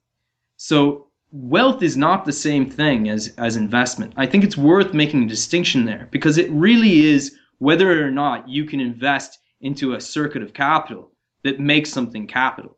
So 0.57 1.07
wealth 1.31 1.81
is 1.81 1.97
not 1.97 2.25
the 2.25 2.33
same 2.33 2.69
thing 2.69 3.09
as, 3.09 3.33
as 3.37 3.55
investment. 3.55 4.13
I 4.17 4.25
think 4.25 4.43
it's 4.43 4.57
worth 4.57 4.93
making 4.93 5.23
a 5.23 5.27
distinction 5.27 5.85
there 5.85 6.07
because 6.11 6.37
it 6.37 6.51
really 6.51 7.07
is 7.07 7.35
whether 7.59 8.05
or 8.05 8.11
not 8.11 8.49
you 8.49 8.65
can 8.65 8.79
invest 8.79 9.39
into 9.61 9.93
a 9.93 10.01
circuit 10.01 10.41
of 10.41 10.53
capital 10.53 11.11
that 11.43 11.59
makes 11.59 11.91
something 11.91 12.27
capital. 12.27 12.77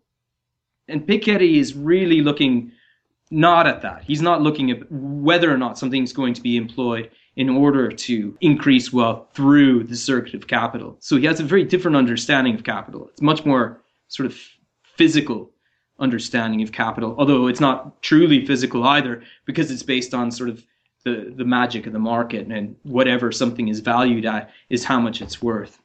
And 0.88 1.08
Piketty 1.08 1.56
is 1.56 1.74
really 1.74 2.22
looking 2.22 2.72
not 3.32 3.66
at 3.66 3.82
that. 3.82 4.04
He's 4.04 4.22
not 4.22 4.42
looking 4.42 4.70
at 4.70 4.80
whether 4.92 5.52
or 5.52 5.58
not 5.58 5.78
something's 5.78 6.14
going 6.14 6.34
to 6.36 6.42
be 6.42 6.58
employed 6.58 7.10
in 7.36 7.50
order 7.50 7.92
to 7.92 8.38
increase 8.42 8.94
wealth 8.94 9.28
through 9.34 9.86
the 9.86 9.96
circuit 9.96 10.36
of 10.36 10.48
capital. 10.48 10.98
So 11.00 11.18
he 11.18 11.26
has 11.26 11.40
a 11.40 11.44
very 11.44 11.64
different 11.64 11.98
understanding 11.98 12.54
of 12.54 12.64
capital. 12.64 13.08
It's 13.08 13.22
much 13.22 13.44
more 13.44 13.82
sort 14.08 14.28
of 14.28 14.38
physical 14.96 15.52
understanding 16.00 16.62
of 16.62 16.72
capital, 16.72 17.16
although 17.18 17.48
it's 17.48 17.60
not 17.60 18.02
truly 18.02 18.46
physical 18.46 18.84
either, 18.84 19.24
because 19.46 19.72
it's 19.72 19.84
based 19.84 20.14
on 20.14 20.32
sort 20.32 20.50
of 20.50 20.66
the, 21.06 21.34
the 21.36 21.46
magic 21.46 21.86
of 21.86 21.94
the 21.94 22.00
market 22.00 22.48
and 22.48 22.76
whatever 22.84 23.32
something 23.32 23.68
is 23.68 23.80
valued 23.80 24.26
at 24.26 24.50
is 24.70 24.84
how 24.84 25.00
much 25.00 25.22
it's 25.22 25.42
worth. 25.42 25.80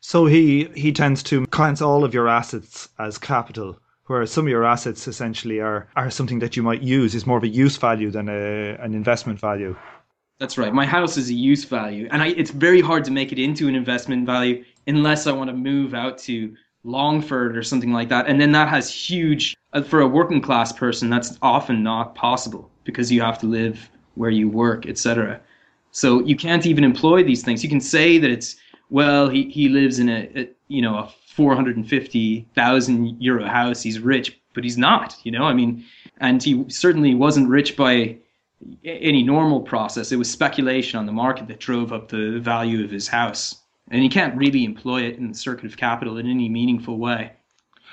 So 0.00 0.26
he, 0.26 0.64
he 0.74 0.92
tends 0.92 1.22
to 1.24 1.46
count 1.46 1.82
all 1.82 2.04
of 2.04 2.14
your 2.14 2.28
assets 2.28 2.88
as 2.98 3.18
capital, 3.18 3.78
whereas 4.06 4.30
some 4.30 4.44
of 4.44 4.50
your 4.50 4.64
assets 4.64 5.08
essentially 5.08 5.60
are, 5.60 5.88
are 5.96 6.10
something 6.10 6.38
that 6.40 6.56
you 6.56 6.62
might 6.62 6.82
use, 6.82 7.14
is 7.14 7.26
more 7.26 7.38
of 7.38 7.44
a 7.44 7.48
use 7.48 7.76
value 7.76 8.10
than 8.10 8.28
a, 8.28 8.76
an 8.80 8.94
investment 8.94 9.40
value. 9.40 9.76
That's 10.38 10.58
right. 10.58 10.72
My 10.72 10.84
house 10.84 11.16
is 11.16 11.30
a 11.30 11.34
use 11.34 11.64
value, 11.64 12.08
and 12.10 12.22
I, 12.22 12.28
it's 12.28 12.50
very 12.50 12.82
hard 12.82 13.04
to 13.06 13.10
make 13.10 13.32
it 13.32 13.38
into 13.38 13.68
an 13.68 13.74
investment 13.74 14.26
value 14.26 14.64
unless 14.86 15.26
I 15.26 15.32
want 15.32 15.48
to 15.48 15.56
move 15.56 15.94
out 15.94 16.18
to 16.18 16.54
Longford 16.86 17.56
or 17.56 17.62
something 17.62 17.92
like 17.92 18.08
that. 18.08 18.28
And 18.28 18.40
then 18.40 18.52
that 18.52 18.68
has 18.68 18.90
huge, 18.90 19.56
uh, 19.72 19.82
for 19.82 20.00
a 20.00 20.06
working 20.06 20.40
class 20.40 20.72
person, 20.72 21.10
that's 21.10 21.36
often 21.42 21.82
not 21.82 22.14
possible 22.14 22.70
because 22.84 23.10
you 23.10 23.20
have 23.20 23.38
to 23.40 23.46
live 23.46 23.90
where 24.14 24.30
you 24.30 24.48
work, 24.48 24.86
etc. 24.86 25.40
So 25.90 26.22
you 26.22 26.36
can't 26.36 26.64
even 26.64 26.84
employ 26.84 27.24
these 27.24 27.42
things. 27.42 27.62
You 27.64 27.68
can 27.68 27.80
say 27.80 28.18
that 28.18 28.30
it's, 28.30 28.56
well, 28.88 29.28
he, 29.28 29.50
he 29.50 29.68
lives 29.68 29.98
in 29.98 30.08
a, 30.08 30.30
a 30.36 30.48
you 30.68 30.80
know, 30.80 30.96
a 30.96 31.12
450,000 31.26 33.22
euro 33.22 33.46
house. 33.46 33.82
He's 33.82 33.98
rich, 33.98 34.40
but 34.54 34.62
he's 34.64 34.78
not, 34.78 35.16
you 35.24 35.32
know, 35.32 35.42
I 35.42 35.52
mean, 35.52 35.84
and 36.18 36.42
he 36.42 36.64
certainly 36.68 37.14
wasn't 37.14 37.48
rich 37.48 37.76
by 37.76 38.16
any 38.84 39.22
normal 39.22 39.60
process. 39.60 40.12
It 40.12 40.16
was 40.16 40.30
speculation 40.30 40.98
on 40.98 41.06
the 41.06 41.12
market 41.12 41.48
that 41.48 41.60
drove 41.60 41.92
up 41.92 42.08
the 42.08 42.38
value 42.38 42.84
of 42.84 42.90
his 42.90 43.08
house 43.08 43.62
and 43.90 44.02
you 44.02 44.10
can't 44.10 44.36
really 44.36 44.64
employ 44.64 45.02
it 45.02 45.16
in 45.16 45.28
the 45.28 45.34
circuit 45.34 45.66
of 45.66 45.76
capital 45.76 46.16
in 46.18 46.28
any 46.28 46.48
meaningful 46.48 46.98
way. 46.98 47.32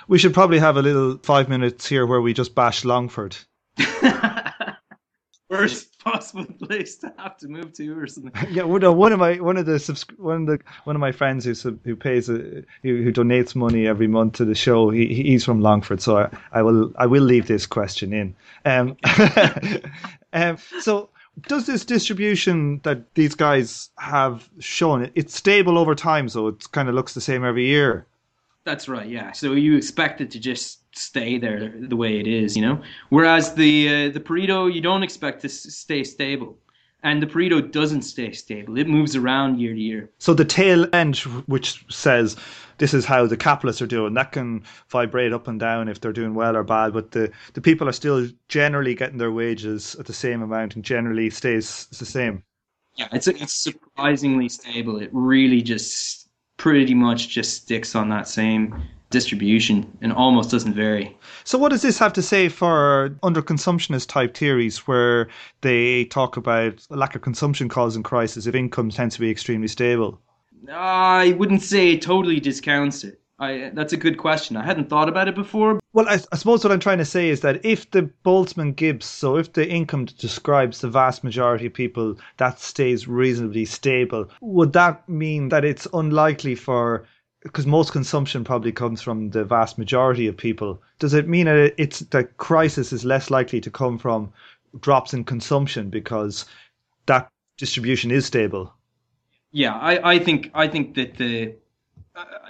We 0.08 0.18
should 0.18 0.34
probably 0.34 0.60
have 0.60 0.78
a 0.78 0.82
little 0.82 1.18
five 1.24 1.48
minutes 1.50 1.88
here 1.88 2.06
where 2.06 2.22
we 2.22 2.34
just 2.34 2.56
bash 2.56 2.84
Longford. 2.84 3.38
Worst 5.50 5.94
possible 6.00 6.46
place 6.46 6.98
to 6.98 7.14
have 7.18 7.38
to 7.38 7.48
move 7.48 7.74
to, 7.74 7.98
or 7.98 8.08
something. 8.08 8.32
Yeah, 8.52 8.64
one 8.64 9.12
of 9.14 9.20
my 9.20 9.36
one 9.36 9.58
of 9.58 9.66
the 9.66 9.74
subscri- 9.74 10.20
one 10.20 10.42
of 10.42 10.48
the 10.48 10.60
one 10.84 10.96
of 10.96 11.00
my 11.00 11.12
friends 11.12 11.46
who 11.46 11.80
who 11.84 11.96
pays 11.96 12.30
a, 12.30 12.64
who, 12.82 13.04
who 13.04 13.12
donates 13.12 13.56
money 13.56 13.88
every 13.88 14.08
month 14.08 14.34
to 14.34 14.46
the 14.46 14.56
show. 14.56 14.90
He 14.90 15.14
he's 15.14 15.46
from 15.46 15.62
Longford, 15.62 16.02
so 16.02 16.18
I, 16.18 16.30
I 16.52 16.62
will 16.64 16.92
I 16.98 17.06
will 17.06 17.24
leave 17.24 17.48
this 17.48 17.66
question 17.66 18.14
in. 18.14 18.36
Um, 18.66 18.98
um 20.34 20.58
so 20.80 21.10
does 21.42 21.66
this 21.66 21.84
distribution 21.84 22.80
that 22.84 23.14
these 23.16 23.36
guys 23.36 23.90
have 23.98 24.50
shown 24.60 25.10
it's 25.16 25.36
stable 25.36 25.78
over 25.78 25.96
time 25.96 26.30
so 26.30 26.48
it 26.48 26.72
kind 26.72 26.90
of 26.90 26.96
looks 26.96 27.14
the 27.14 27.22
same 27.22 27.44
every 27.44 27.66
year? 27.66 28.06
That's 28.66 28.88
right 28.88 29.08
yeah. 29.08 29.32
So 29.32 29.54
you 29.54 29.76
expect 29.76 30.22
it 30.22 30.32
to 30.32 30.40
just 30.40 30.80
stay 30.98 31.38
there 31.38 31.74
the 31.76 31.96
way 31.96 32.20
it 32.20 32.28
is 32.28 32.56
you 32.56 32.62
know? 32.62 32.82
Whereas 33.10 33.56
the 33.56 33.88
uh, 33.88 34.10
the 34.10 34.20
pareto 34.20 34.74
you 34.74 34.82
don't 34.82 35.04
expect 35.04 35.42
to 35.42 35.50
stay 35.50 36.04
stable 36.04 36.58
and 37.04 37.22
the 37.22 37.28
Pareto 37.28 37.72
doesn't 37.72 38.04
stay 38.04 38.32
stable. 38.32 38.78
It 38.78 38.88
moves 38.88 39.16
around 39.16 39.60
year 39.60 39.74
to 39.74 39.80
year. 39.80 40.10
So 40.20 40.34
the 40.34 40.46
tail 40.46 40.88
end, 40.94 41.18
which 41.48 41.86
says 41.90 42.36
this 42.78 42.94
is 42.94 43.06
how 43.06 43.28
the 43.28 43.38
capitalists 43.38 43.82
are 43.82 43.88
doing, 43.88 44.14
that 44.14 44.32
can 44.32 44.64
vibrate 44.90 45.34
up 45.34 45.48
and 45.48 45.60
down 45.60 45.90
if 45.90 46.00
they're 46.00 46.14
doing 46.14 46.34
well 46.34 46.56
or 46.56 46.64
bad. 46.64 46.94
But 46.94 47.12
the, 47.12 47.32
the 47.54 47.62
people 47.62 47.88
are 47.88 47.94
still 47.94 48.28
generally 48.48 48.96
getting 48.96 49.18
their 49.18 49.32
wages 49.32 49.96
at 50.00 50.06
the 50.06 50.14
same 50.14 50.42
amount 50.42 50.76
and 50.76 50.84
generally 50.84 51.30
stays 51.30 51.88
the 51.88 52.06
same. 52.06 52.44
Yeah, 52.96 53.08
it's 53.12 53.28
it's 53.28 53.54
surprisingly 53.54 54.50
stable. 54.50 55.02
It 55.02 55.10
really 55.12 55.64
just 55.64 56.30
pretty 56.58 56.94
much 56.94 57.30
just 57.30 57.64
sticks 57.64 57.96
on 57.96 58.10
that 58.10 58.28
same 58.28 58.84
distribution 59.14 59.98
and 60.02 60.12
almost 60.12 60.52
doesn't 60.52 60.74
vary. 60.74 61.16
So, 61.46 61.58
what 61.58 61.70
does 61.70 61.84
this 61.84 61.98
have 62.00 62.12
to 62.14 62.22
say 62.22 62.50
for 62.50 63.16
underconsumptionist 63.24 64.10
type 64.10 64.36
theories 64.36 64.80
where 64.80 65.30
they 65.62 66.06
talk 66.06 66.36
about 66.36 66.86
lack 66.90 67.16
of 67.16 67.22
consumption 67.22 67.70
causing 67.70 68.04
crisis 68.04 68.46
if 68.46 68.56
income 68.56 68.90
tends 68.90 69.16
to 69.16 69.22
be 69.22 69.30
extremely 69.30 69.70
stable? 69.70 70.20
I 70.72 71.36
wouldn't 71.38 71.62
say 71.62 71.94
it 71.94 72.02
totally 72.02 72.40
discounts 72.42 73.04
it. 73.04 73.22
I, 73.40 73.72
that's 73.74 73.94
a 73.94 73.98
good 73.98 74.18
question. 74.18 74.56
I 74.56 74.66
hadn't 74.66 74.90
thought 74.90 75.10
about 75.10 75.28
it 75.28 75.36
before. 75.36 75.80
Well, 75.92 76.08
I, 76.08 76.20
I, 76.32 76.36
suppose 76.38 76.64
what 76.64 76.72
I'm 76.72 76.80
trying 76.80 77.00
to 77.00 77.06
say 77.06 77.30
is 77.30 77.42
that 77.42 77.66
if 77.66 77.90
the 77.92 78.10
Boltzmann 78.24 78.76
Gibbs, 78.76 79.06
so 79.06 79.38
if 79.38 79.52
the 79.54 79.68
income 79.68 80.06
describes 80.06 80.80
the 80.80 80.90
vast 80.90 81.24
majority 81.24 81.66
of 81.66 81.74
people, 81.74 82.16
that 82.38 82.60
stays 82.60 83.08
reasonably 83.08 83.66
stable, 83.66 84.30
would 84.40 84.74
that 84.74 85.08
mean 85.10 85.50
that 85.50 85.66
it's 85.66 85.88
unlikely 85.94 86.56
for 86.56 87.06
because 87.44 87.66
most 87.66 87.92
consumption 87.92 88.44
probably 88.44 88.72
comes 88.72 89.02
from 89.02 89.30
the 89.30 89.44
vast 89.44 89.78
majority 89.78 90.28
of 90.28 90.36
people. 90.36 90.82
Does 91.00 91.14
it 91.14 91.28
mean 91.28 91.46
that 91.46 91.74
it's 91.78 92.00
that 92.00 92.38
crisis 92.38 92.94
is 92.94 93.06
less 93.06 93.30
likely 93.30 93.60
to 93.62 93.70
come 93.70 93.98
from 93.98 94.32
drops 94.80 95.14
in 95.14 95.24
consumption 95.24 95.90
because 95.90 96.46
that 97.06 97.30
distribution 97.58 98.12
is 98.12 98.26
stable? 98.26 98.74
Yeah, 99.52 99.76
I, 99.76 100.14
I 100.14 100.20
think 100.20 100.50
I 100.54 100.68
think 100.68 100.96
that 100.96 101.18
the, 101.18 101.54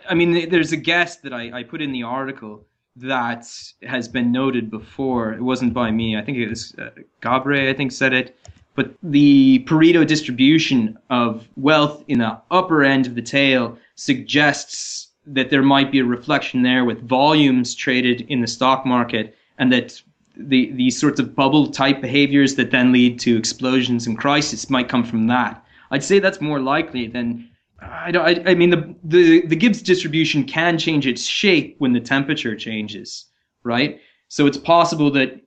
I 0.08 0.14
mean, 0.14 0.50
there's 0.50 0.72
a 0.72 0.78
guess 0.78 1.18
that 1.18 1.34
I, 1.34 1.60
I 1.60 1.64
put 1.64 1.82
in 1.82 1.92
the 1.92 2.04
article 2.04 2.66
that 2.96 3.48
has 3.82 4.08
been 4.08 4.32
noted 4.32 4.70
before. 4.70 5.34
It 5.34 5.42
wasn't 5.42 5.74
by 5.74 5.90
me. 5.92 6.16
I 6.16 6.22
think 6.22 6.38
it 6.38 6.48
was 6.48 6.76
uh, 6.78 6.92
Gabaix. 7.22 7.70
I 7.70 7.74
think 7.74 7.92
said 7.92 8.14
it. 8.14 8.38
But 8.76 8.94
the 9.04 9.64
Pareto 9.68 10.06
distribution 10.06 10.98
of 11.10 11.48
wealth 11.56 12.04
in 12.08 12.20
the 12.20 12.40
upper 12.50 12.84
end 12.84 13.06
of 13.06 13.16
the 13.16 13.22
tail 13.22 13.78
suggests 13.96 15.10
that 15.26 15.50
there 15.50 15.64
might 15.64 15.92
be 15.92 16.00
a 16.00 16.06
reflection 16.06 16.64
there 16.64 16.84
with 16.86 17.08
volumes 17.08 17.76
traded 17.76 18.22
in 18.22 18.42
the 18.42 18.48
stock 18.48 18.86
market 18.86 19.36
and 19.58 19.72
that 19.72 20.02
the 20.36 20.72
these 20.72 21.00
sorts 21.00 21.20
of 21.20 21.36
bubble 21.36 21.68
type 21.68 22.02
behaviors 22.02 22.56
that 22.56 22.72
then 22.72 22.92
lead 22.92 23.20
to 23.20 23.38
explosions 23.38 24.08
and 24.08 24.18
crisis 24.18 24.70
might 24.70 24.90
come 24.90 25.04
from 25.04 25.28
that. 25.28 25.64
I'd 25.92 26.04
say 26.04 26.20
that's 26.20 26.42
more 26.42 26.60
likely 26.60 27.08
than 27.08 27.50
I 27.80 28.12
don't. 28.12 28.26
I, 28.26 28.52
I 28.52 28.56
mean, 28.56 28.72
the, 28.72 28.96
the 29.04 29.46
the 29.46 29.56
Gibbs 29.56 29.82
distribution 29.82 30.44
can 30.44 30.78
change 30.78 31.06
its 31.06 31.24
shape 31.24 31.76
when 31.80 31.94
the 31.94 32.00
temperature 32.00 32.56
changes, 32.56 33.26
right? 33.64 34.00
So 34.30 34.48
it's 34.48 34.58
possible 34.58 35.12
that 35.12 35.40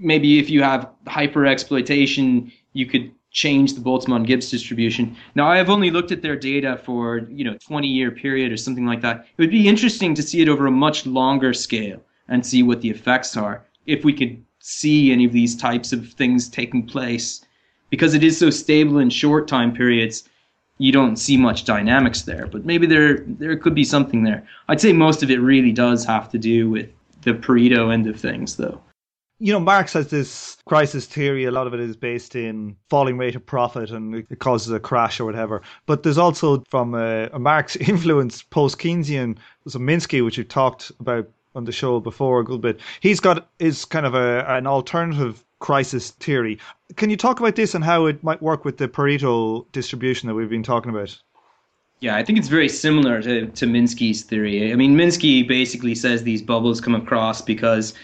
maybe 0.00 0.38
if 0.38 0.50
you 0.50 0.62
have 0.62 0.90
hyper 1.06 1.46
exploitation, 1.46 2.52
you 2.72 2.86
could 2.86 3.12
change 3.34 3.74
the 3.74 3.80
Boltzmann 3.80 4.26
Gibbs 4.26 4.50
distribution. 4.50 5.14
Now 5.34 5.48
I 5.48 5.58
have 5.58 5.68
only 5.68 5.90
looked 5.90 6.12
at 6.12 6.22
their 6.22 6.36
data 6.36 6.80
for, 6.84 7.28
you 7.30 7.44
know, 7.44 7.58
20 7.66 7.86
year 7.86 8.10
period 8.10 8.50
or 8.50 8.56
something 8.56 8.86
like 8.86 9.02
that. 9.02 9.26
It 9.36 9.42
would 9.42 9.50
be 9.50 9.68
interesting 9.68 10.14
to 10.14 10.22
see 10.22 10.40
it 10.40 10.48
over 10.48 10.66
a 10.66 10.70
much 10.70 11.04
longer 11.04 11.52
scale 11.52 12.00
and 12.28 12.46
see 12.46 12.62
what 12.62 12.80
the 12.80 12.90
effects 12.90 13.36
are 13.36 13.64
if 13.86 14.04
we 14.04 14.12
could 14.12 14.42
see 14.60 15.12
any 15.12 15.26
of 15.26 15.32
these 15.32 15.54
types 15.54 15.92
of 15.92 16.08
things 16.14 16.48
taking 16.48 16.86
place 16.86 17.44
because 17.90 18.14
it 18.14 18.24
is 18.24 18.38
so 18.38 18.48
stable 18.48 18.98
in 18.98 19.10
short 19.10 19.46
time 19.46 19.74
periods 19.74 20.26
you 20.78 20.90
don't 20.90 21.16
see 21.16 21.36
much 21.36 21.64
dynamics 21.64 22.22
there 22.22 22.46
but 22.46 22.64
maybe 22.64 22.86
there 22.86 23.18
there 23.26 23.58
could 23.58 23.74
be 23.74 23.84
something 23.84 24.22
there 24.22 24.42
i'd 24.68 24.80
say 24.80 24.90
most 24.90 25.22
of 25.22 25.30
it 25.30 25.36
really 25.36 25.70
does 25.70 26.02
have 26.04 26.30
to 26.30 26.38
do 26.38 26.70
with 26.70 26.88
the 27.22 27.34
pareto 27.34 27.92
end 27.92 28.06
of 28.06 28.18
things 28.18 28.56
though 28.56 28.80
you 29.38 29.52
know, 29.52 29.60
Marx 29.60 29.92
has 29.94 30.08
this 30.08 30.56
crisis 30.66 31.06
theory. 31.06 31.44
A 31.44 31.50
lot 31.50 31.66
of 31.66 31.74
it 31.74 31.80
is 31.80 31.96
based 31.96 32.36
in 32.36 32.76
falling 32.88 33.18
rate 33.18 33.34
of 33.34 33.44
profit 33.44 33.90
and 33.90 34.14
it 34.14 34.38
causes 34.38 34.72
a 34.72 34.80
crash 34.80 35.18
or 35.20 35.24
whatever. 35.24 35.62
But 35.86 36.02
there's 36.02 36.18
also 36.18 36.62
from 36.70 36.94
a, 36.94 37.28
a 37.32 37.38
Marx 37.38 37.76
influence 37.76 38.42
post 38.42 38.78
Keynesian, 38.78 39.36
a 39.66 39.70
Minsky, 39.70 40.24
which 40.24 40.38
we 40.38 40.44
talked 40.44 40.92
about 41.00 41.28
on 41.54 41.64
the 41.64 41.72
show 41.72 42.00
before 42.00 42.40
a 42.40 42.44
good 42.44 42.60
bit. 42.60 42.80
He's 43.00 43.20
got 43.20 43.48
is 43.58 43.84
kind 43.84 44.06
of 44.06 44.14
a 44.14 44.44
an 44.48 44.66
alternative 44.66 45.44
crisis 45.60 46.10
theory. 46.10 46.58
Can 46.96 47.10
you 47.10 47.16
talk 47.16 47.40
about 47.40 47.56
this 47.56 47.74
and 47.74 47.84
how 47.84 48.06
it 48.06 48.22
might 48.22 48.42
work 48.42 48.64
with 48.64 48.78
the 48.78 48.88
Pareto 48.88 49.64
distribution 49.72 50.28
that 50.28 50.34
we've 50.34 50.50
been 50.50 50.62
talking 50.62 50.90
about? 50.90 51.16
Yeah, 52.00 52.16
I 52.16 52.24
think 52.24 52.38
it's 52.38 52.48
very 52.48 52.68
similar 52.68 53.22
to, 53.22 53.46
to 53.46 53.66
Minsky's 53.66 54.24
theory. 54.24 54.72
I 54.72 54.76
mean, 54.76 54.94
Minsky 54.94 55.46
basically 55.46 55.94
says 55.94 56.22
these 56.22 56.42
bubbles 56.42 56.80
come 56.80 56.94
across 56.94 57.40
because 57.40 57.94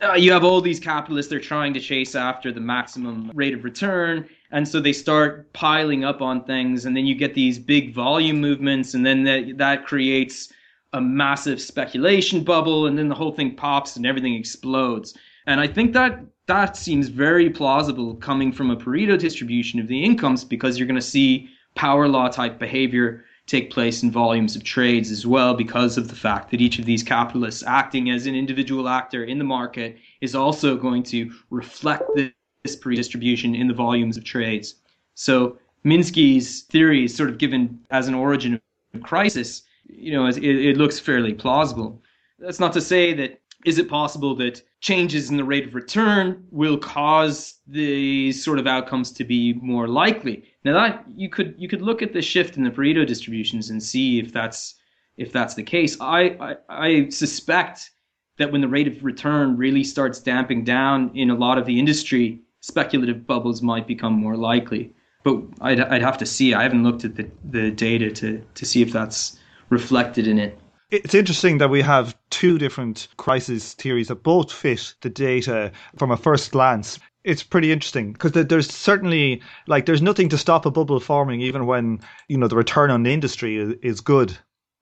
uh, 0.00 0.14
you 0.14 0.32
have 0.32 0.44
all 0.44 0.60
these 0.60 0.80
capitalists 0.80 1.30
they're 1.30 1.40
trying 1.40 1.74
to 1.74 1.80
chase 1.80 2.14
after 2.14 2.52
the 2.52 2.60
maximum 2.60 3.30
rate 3.34 3.54
of 3.54 3.64
return 3.64 4.28
and 4.50 4.66
so 4.66 4.80
they 4.80 4.92
start 4.92 5.52
piling 5.52 6.04
up 6.04 6.22
on 6.22 6.44
things 6.44 6.84
and 6.84 6.96
then 6.96 7.06
you 7.06 7.14
get 7.14 7.34
these 7.34 7.58
big 7.58 7.94
volume 7.94 8.40
movements 8.40 8.94
and 8.94 9.04
then 9.04 9.24
that 9.24 9.56
that 9.56 9.84
creates 9.84 10.52
a 10.94 11.00
massive 11.00 11.60
speculation 11.60 12.42
bubble 12.42 12.86
and 12.86 12.98
then 12.98 13.08
the 13.08 13.14
whole 13.14 13.32
thing 13.32 13.54
pops 13.54 13.96
and 13.96 14.06
everything 14.06 14.34
explodes. 14.34 15.16
And 15.46 15.60
i 15.60 15.66
think 15.66 15.92
that 15.94 16.20
that 16.46 16.76
seems 16.76 17.08
very 17.08 17.50
plausible 17.50 18.14
coming 18.14 18.52
from 18.52 18.70
a 18.70 18.76
pareto 18.76 19.18
distribution 19.18 19.80
of 19.80 19.88
the 19.88 20.02
incomes 20.02 20.44
because 20.44 20.78
you're 20.78 20.88
going 20.88 20.94
to 21.00 21.02
see 21.02 21.48
power 21.74 22.08
law 22.08 22.28
type 22.28 22.58
behavior 22.58 23.24
take 23.48 23.70
place 23.70 24.02
in 24.02 24.10
volumes 24.10 24.54
of 24.54 24.62
trades 24.62 25.10
as 25.10 25.26
well 25.26 25.54
because 25.54 25.96
of 25.96 26.08
the 26.08 26.14
fact 26.14 26.50
that 26.50 26.60
each 26.60 26.78
of 26.78 26.84
these 26.84 27.02
capitalists 27.02 27.64
acting 27.66 28.10
as 28.10 28.26
an 28.26 28.34
individual 28.34 28.88
actor 28.88 29.24
in 29.24 29.38
the 29.38 29.44
market 29.44 29.96
is 30.20 30.34
also 30.34 30.76
going 30.76 31.02
to 31.02 31.32
reflect 31.50 32.04
this 32.14 32.76
Pareto 32.76 32.96
distribution 32.96 33.54
in 33.54 33.66
the 33.66 33.74
volumes 33.74 34.18
of 34.18 34.24
trades. 34.24 34.76
So 35.14 35.58
Minsky's 35.84 36.62
theory 36.62 37.04
is 37.04 37.14
sort 37.14 37.30
of 37.30 37.38
given 37.38 37.80
as 37.90 38.06
an 38.06 38.14
origin 38.14 38.60
of 38.94 39.02
crisis. 39.02 39.62
You 39.86 40.12
know, 40.12 40.26
it, 40.26 40.36
it 40.44 40.76
looks 40.76 41.00
fairly 41.00 41.32
plausible. 41.32 42.02
That's 42.38 42.60
not 42.60 42.74
to 42.74 42.80
say 42.82 43.14
that 43.14 43.40
is 43.64 43.78
it 43.78 43.88
possible 43.88 44.34
that 44.36 44.62
changes 44.80 45.30
in 45.30 45.36
the 45.36 45.44
rate 45.44 45.66
of 45.66 45.74
return 45.74 46.46
will 46.50 46.78
cause 46.78 47.54
these 47.66 48.42
sort 48.42 48.58
of 48.58 48.66
outcomes 48.66 49.10
to 49.10 49.24
be 49.24 49.54
more 49.54 49.88
likely. 49.88 50.44
Now 50.64 50.74
that 50.74 51.04
you 51.16 51.28
could 51.28 51.54
you 51.58 51.68
could 51.68 51.82
look 51.82 52.02
at 52.02 52.12
the 52.12 52.22
shift 52.22 52.56
in 52.56 52.64
the 52.64 52.70
Pareto 52.70 53.06
distributions 53.06 53.70
and 53.70 53.82
see 53.82 54.20
if 54.20 54.32
that's 54.32 54.76
if 55.16 55.32
that's 55.32 55.54
the 55.54 55.62
case. 55.62 55.96
I, 56.00 56.36
I, 56.40 56.56
I 56.68 57.08
suspect 57.08 57.90
that 58.38 58.52
when 58.52 58.60
the 58.60 58.68
rate 58.68 58.86
of 58.86 59.04
return 59.04 59.56
really 59.56 59.84
starts 59.84 60.20
damping 60.20 60.64
down 60.64 61.10
in 61.14 61.30
a 61.30 61.34
lot 61.34 61.58
of 61.58 61.66
the 61.66 61.78
industry, 61.78 62.40
speculative 62.60 63.26
bubbles 63.26 63.60
might 63.60 63.86
become 63.86 64.12
more 64.12 64.36
likely. 64.36 64.94
But 65.24 65.42
I'd, 65.60 65.80
I'd 65.80 66.02
have 66.02 66.18
to 66.18 66.26
see. 66.26 66.54
I 66.54 66.62
haven't 66.62 66.84
looked 66.84 67.04
at 67.04 67.16
the, 67.16 67.28
the 67.50 67.72
data 67.72 68.10
to, 68.12 68.42
to 68.54 68.64
see 68.64 68.80
if 68.80 68.92
that's 68.92 69.38
reflected 69.68 70.28
in 70.28 70.38
it. 70.38 70.58
It's 70.90 71.14
interesting 71.14 71.58
that 71.58 71.68
we 71.68 71.82
have 71.82 72.16
two 72.30 72.56
different 72.56 73.08
crisis 73.18 73.74
theories 73.74 74.08
that 74.08 74.22
both 74.22 74.50
fit 74.50 74.94
the 75.02 75.10
data 75.10 75.70
from 75.96 76.10
a 76.10 76.16
first 76.16 76.50
glance. 76.52 76.98
It's 77.24 77.42
pretty 77.42 77.72
interesting 77.72 78.14
because 78.14 78.32
there's 78.32 78.72
certainly 78.72 79.42
like 79.66 79.84
there's 79.84 80.00
nothing 80.00 80.30
to 80.30 80.38
stop 80.38 80.64
a 80.64 80.70
bubble 80.70 80.98
forming 80.98 81.42
even 81.42 81.66
when 81.66 82.00
you 82.28 82.38
know 82.38 82.48
the 82.48 82.56
return 82.56 82.90
on 82.90 83.02
the 83.02 83.12
industry 83.12 83.56
is, 83.82 84.00
good. 84.00 84.38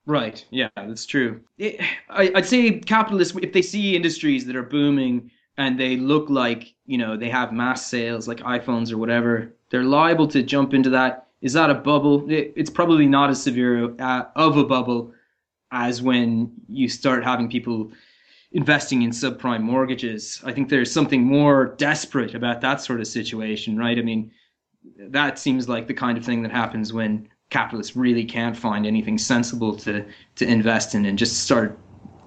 Right. 0.06 0.44
Yeah, 0.50 0.68
that's 0.76 1.06
true. 1.06 1.40
I'd 2.10 2.46
say 2.46 2.78
capitalists, 2.78 3.36
if 3.42 3.52
they 3.52 3.62
see 3.62 3.96
industries 3.96 4.46
that 4.46 4.54
are 4.54 4.62
booming 4.62 5.32
and 5.58 5.80
they 5.80 5.96
look 5.96 6.30
like 6.30 6.72
you 6.84 6.98
know 6.98 7.16
they 7.16 7.30
have 7.30 7.52
mass 7.52 7.84
sales 7.84 8.28
like 8.28 8.38
iPhones 8.38 8.92
or 8.92 8.98
whatever, 8.98 9.56
they're 9.70 9.82
liable 9.82 10.28
to 10.28 10.44
jump 10.44 10.72
into 10.72 10.90
that. 10.90 11.26
Is 11.40 11.54
that 11.54 11.68
a 11.68 11.74
bubble? 11.74 12.30
It, 12.30 12.52
it's 12.54 12.70
probably 12.70 13.06
not 13.06 13.28
as 13.28 13.42
severe 13.42 13.92
uh, 14.00 14.26
of 14.36 14.56
a 14.56 14.64
bubble 14.64 15.12
as 15.70 16.02
when 16.02 16.52
you 16.68 16.88
start 16.88 17.24
having 17.24 17.48
people 17.48 17.90
investing 18.52 19.02
in 19.02 19.10
subprime 19.10 19.62
mortgages. 19.62 20.40
I 20.44 20.52
think 20.52 20.68
there's 20.68 20.90
something 20.90 21.24
more 21.24 21.74
desperate 21.76 22.34
about 22.34 22.60
that 22.60 22.80
sort 22.80 23.00
of 23.00 23.06
situation, 23.06 23.76
right? 23.76 23.98
I 23.98 24.02
mean, 24.02 24.30
that 24.98 25.38
seems 25.38 25.68
like 25.68 25.86
the 25.86 25.94
kind 25.94 26.16
of 26.16 26.24
thing 26.24 26.42
that 26.42 26.52
happens 26.52 26.92
when 26.92 27.28
capitalists 27.50 27.96
really 27.96 28.24
can't 28.24 28.56
find 28.56 28.86
anything 28.86 29.18
sensible 29.18 29.76
to 29.76 30.04
to 30.36 30.46
invest 30.46 30.94
in 30.94 31.04
and 31.06 31.18
just 31.18 31.44
start 31.44 31.78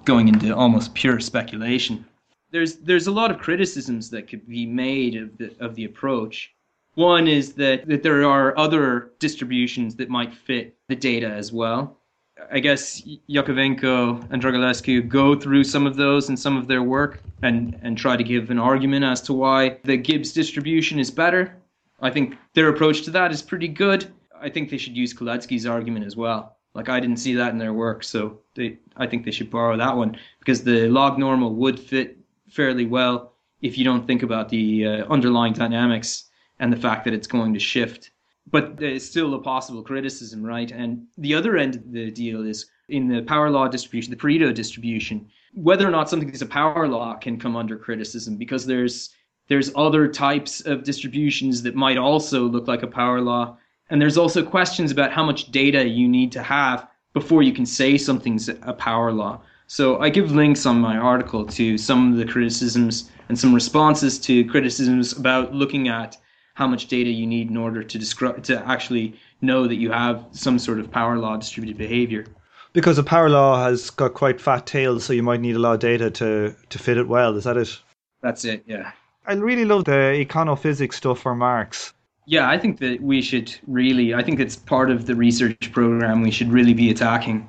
going 0.04 0.28
into 0.28 0.54
almost 0.54 0.94
pure 0.94 1.20
speculation. 1.20 2.04
There's 2.50 2.76
there's 2.76 3.06
a 3.06 3.12
lot 3.12 3.30
of 3.30 3.38
criticisms 3.38 4.10
that 4.10 4.28
could 4.28 4.46
be 4.48 4.66
made 4.66 5.16
of 5.16 5.36
the 5.38 5.54
of 5.60 5.74
the 5.74 5.84
approach. 5.84 6.54
One 6.94 7.28
is 7.28 7.54
that, 7.54 7.86
that 7.86 8.02
there 8.02 8.24
are 8.24 8.58
other 8.58 9.12
distributions 9.20 9.94
that 9.96 10.10
might 10.10 10.34
fit 10.34 10.76
the 10.88 10.96
data 10.96 11.28
as 11.28 11.52
well. 11.52 11.99
I 12.52 12.58
guess 12.60 13.02
Yakovenko 13.28 14.30
and 14.30 14.42
Dragulescu 14.42 15.08
go 15.08 15.34
through 15.34 15.64
some 15.64 15.86
of 15.86 15.96
those 15.96 16.28
and 16.28 16.38
some 16.38 16.56
of 16.56 16.66
their 16.66 16.82
work 16.82 17.22
and, 17.42 17.78
and 17.82 17.96
try 17.96 18.16
to 18.16 18.24
give 18.24 18.50
an 18.50 18.58
argument 18.58 19.04
as 19.04 19.20
to 19.22 19.32
why 19.32 19.78
the 19.84 19.96
Gibbs 19.96 20.32
distribution 20.32 20.98
is 20.98 21.10
better. 21.10 21.56
I 22.00 22.10
think 22.10 22.36
their 22.54 22.68
approach 22.68 23.02
to 23.02 23.10
that 23.12 23.30
is 23.30 23.42
pretty 23.42 23.68
good. 23.68 24.12
I 24.40 24.48
think 24.48 24.70
they 24.70 24.78
should 24.78 24.96
use 24.96 25.12
Kalecki's 25.12 25.66
argument 25.66 26.06
as 26.06 26.16
well. 26.16 26.56
Like 26.74 26.88
I 26.88 27.00
didn't 27.00 27.18
see 27.18 27.34
that 27.34 27.52
in 27.52 27.58
their 27.58 27.72
work, 27.72 28.04
so 28.04 28.38
they, 28.54 28.78
I 28.96 29.06
think 29.06 29.24
they 29.24 29.32
should 29.32 29.50
borrow 29.50 29.76
that 29.76 29.96
one 29.96 30.16
because 30.38 30.62
the 30.62 30.88
log 30.88 31.18
normal 31.18 31.54
would 31.54 31.78
fit 31.78 32.18
fairly 32.48 32.86
well 32.86 33.32
if 33.60 33.76
you 33.76 33.84
don't 33.84 34.06
think 34.06 34.22
about 34.22 34.48
the 34.48 34.86
uh, 34.86 35.04
underlying 35.06 35.52
dynamics 35.52 36.30
and 36.58 36.72
the 36.72 36.76
fact 36.76 37.04
that 37.04 37.14
it's 37.14 37.26
going 37.26 37.52
to 37.54 37.60
shift 37.60 38.10
but 38.46 38.82
it's 38.82 39.04
still 39.04 39.34
a 39.34 39.42
possible 39.42 39.82
criticism, 39.82 40.42
right? 40.42 40.70
And 40.70 41.06
the 41.18 41.34
other 41.34 41.56
end 41.56 41.76
of 41.76 41.92
the 41.92 42.10
deal 42.10 42.46
is 42.46 42.66
in 42.88 43.08
the 43.08 43.22
power 43.22 43.50
law 43.50 43.68
distribution, 43.68 44.10
the 44.10 44.16
Pareto 44.16 44.52
distribution, 44.52 45.28
whether 45.54 45.86
or 45.86 45.90
not 45.90 46.08
something 46.08 46.30
is 46.30 46.42
a 46.42 46.46
power 46.46 46.88
law 46.88 47.14
can 47.14 47.38
come 47.38 47.56
under 47.56 47.76
criticism 47.76 48.36
because 48.36 48.66
there's 48.66 49.10
there's 49.48 49.72
other 49.74 50.06
types 50.06 50.60
of 50.60 50.84
distributions 50.84 51.62
that 51.62 51.74
might 51.74 51.98
also 51.98 52.44
look 52.44 52.68
like 52.68 52.84
a 52.84 52.86
power 52.86 53.20
law. 53.20 53.56
And 53.90 54.00
there's 54.00 54.16
also 54.16 54.44
questions 54.44 54.92
about 54.92 55.12
how 55.12 55.24
much 55.24 55.50
data 55.50 55.88
you 55.88 56.08
need 56.08 56.30
to 56.32 56.42
have 56.42 56.86
before 57.14 57.42
you 57.42 57.52
can 57.52 57.66
say 57.66 57.98
something's 57.98 58.48
a 58.48 58.72
power 58.72 59.10
law. 59.10 59.40
So 59.66 59.98
I 60.00 60.08
give 60.08 60.30
links 60.30 60.66
on 60.66 60.80
my 60.80 60.96
article 60.96 61.44
to 61.46 61.76
some 61.76 62.12
of 62.12 62.18
the 62.18 62.32
criticisms 62.32 63.10
and 63.28 63.36
some 63.36 63.52
responses 63.52 64.20
to 64.20 64.44
criticisms 64.44 65.18
about 65.18 65.52
looking 65.52 65.88
at 65.88 66.16
how 66.60 66.66
much 66.66 66.88
data 66.88 67.08
you 67.08 67.26
need 67.26 67.48
in 67.48 67.56
order 67.56 67.82
to 67.82 67.98
describe 67.98 68.42
to 68.42 68.62
actually 68.68 69.14
know 69.40 69.66
that 69.66 69.76
you 69.76 69.90
have 69.90 70.26
some 70.32 70.58
sort 70.58 70.78
of 70.78 70.90
power 70.90 71.16
law 71.16 71.34
distributed 71.34 71.78
behavior. 71.78 72.26
Because 72.74 72.98
a 72.98 73.02
power 73.02 73.30
law 73.30 73.64
has 73.64 73.88
got 73.88 74.12
quite 74.12 74.38
fat 74.38 74.66
tails, 74.66 75.04
so 75.04 75.14
you 75.14 75.22
might 75.22 75.40
need 75.40 75.56
a 75.56 75.58
lot 75.58 75.72
of 75.72 75.80
data 75.80 76.10
to 76.10 76.54
to 76.68 76.78
fit 76.78 76.98
it 76.98 77.08
well. 77.08 77.34
Is 77.34 77.44
that 77.44 77.56
it? 77.56 77.80
That's 78.20 78.44
it. 78.44 78.62
Yeah. 78.66 78.92
I 79.26 79.32
really 79.32 79.64
love 79.64 79.86
the 79.86 80.00
econophysics 80.24 80.94
stuff 80.94 81.20
for 81.20 81.34
Marx. 81.34 81.94
Yeah, 82.26 82.50
I 82.50 82.58
think 82.58 82.78
that 82.80 83.00
we 83.00 83.22
should 83.22 83.48
really. 83.66 84.12
I 84.12 84.22
think 84.22 84.38
it's 84.38 84.56
part 84.56 84.90
of 84.90 85.06
the 85.06 85.14
research 85.14 85.72
program 85.72 86.20
we 86.20 86.30
should 86.30 86.52
really 86.52 86.74
be 86.74 86.90
attacking 86.90 87.48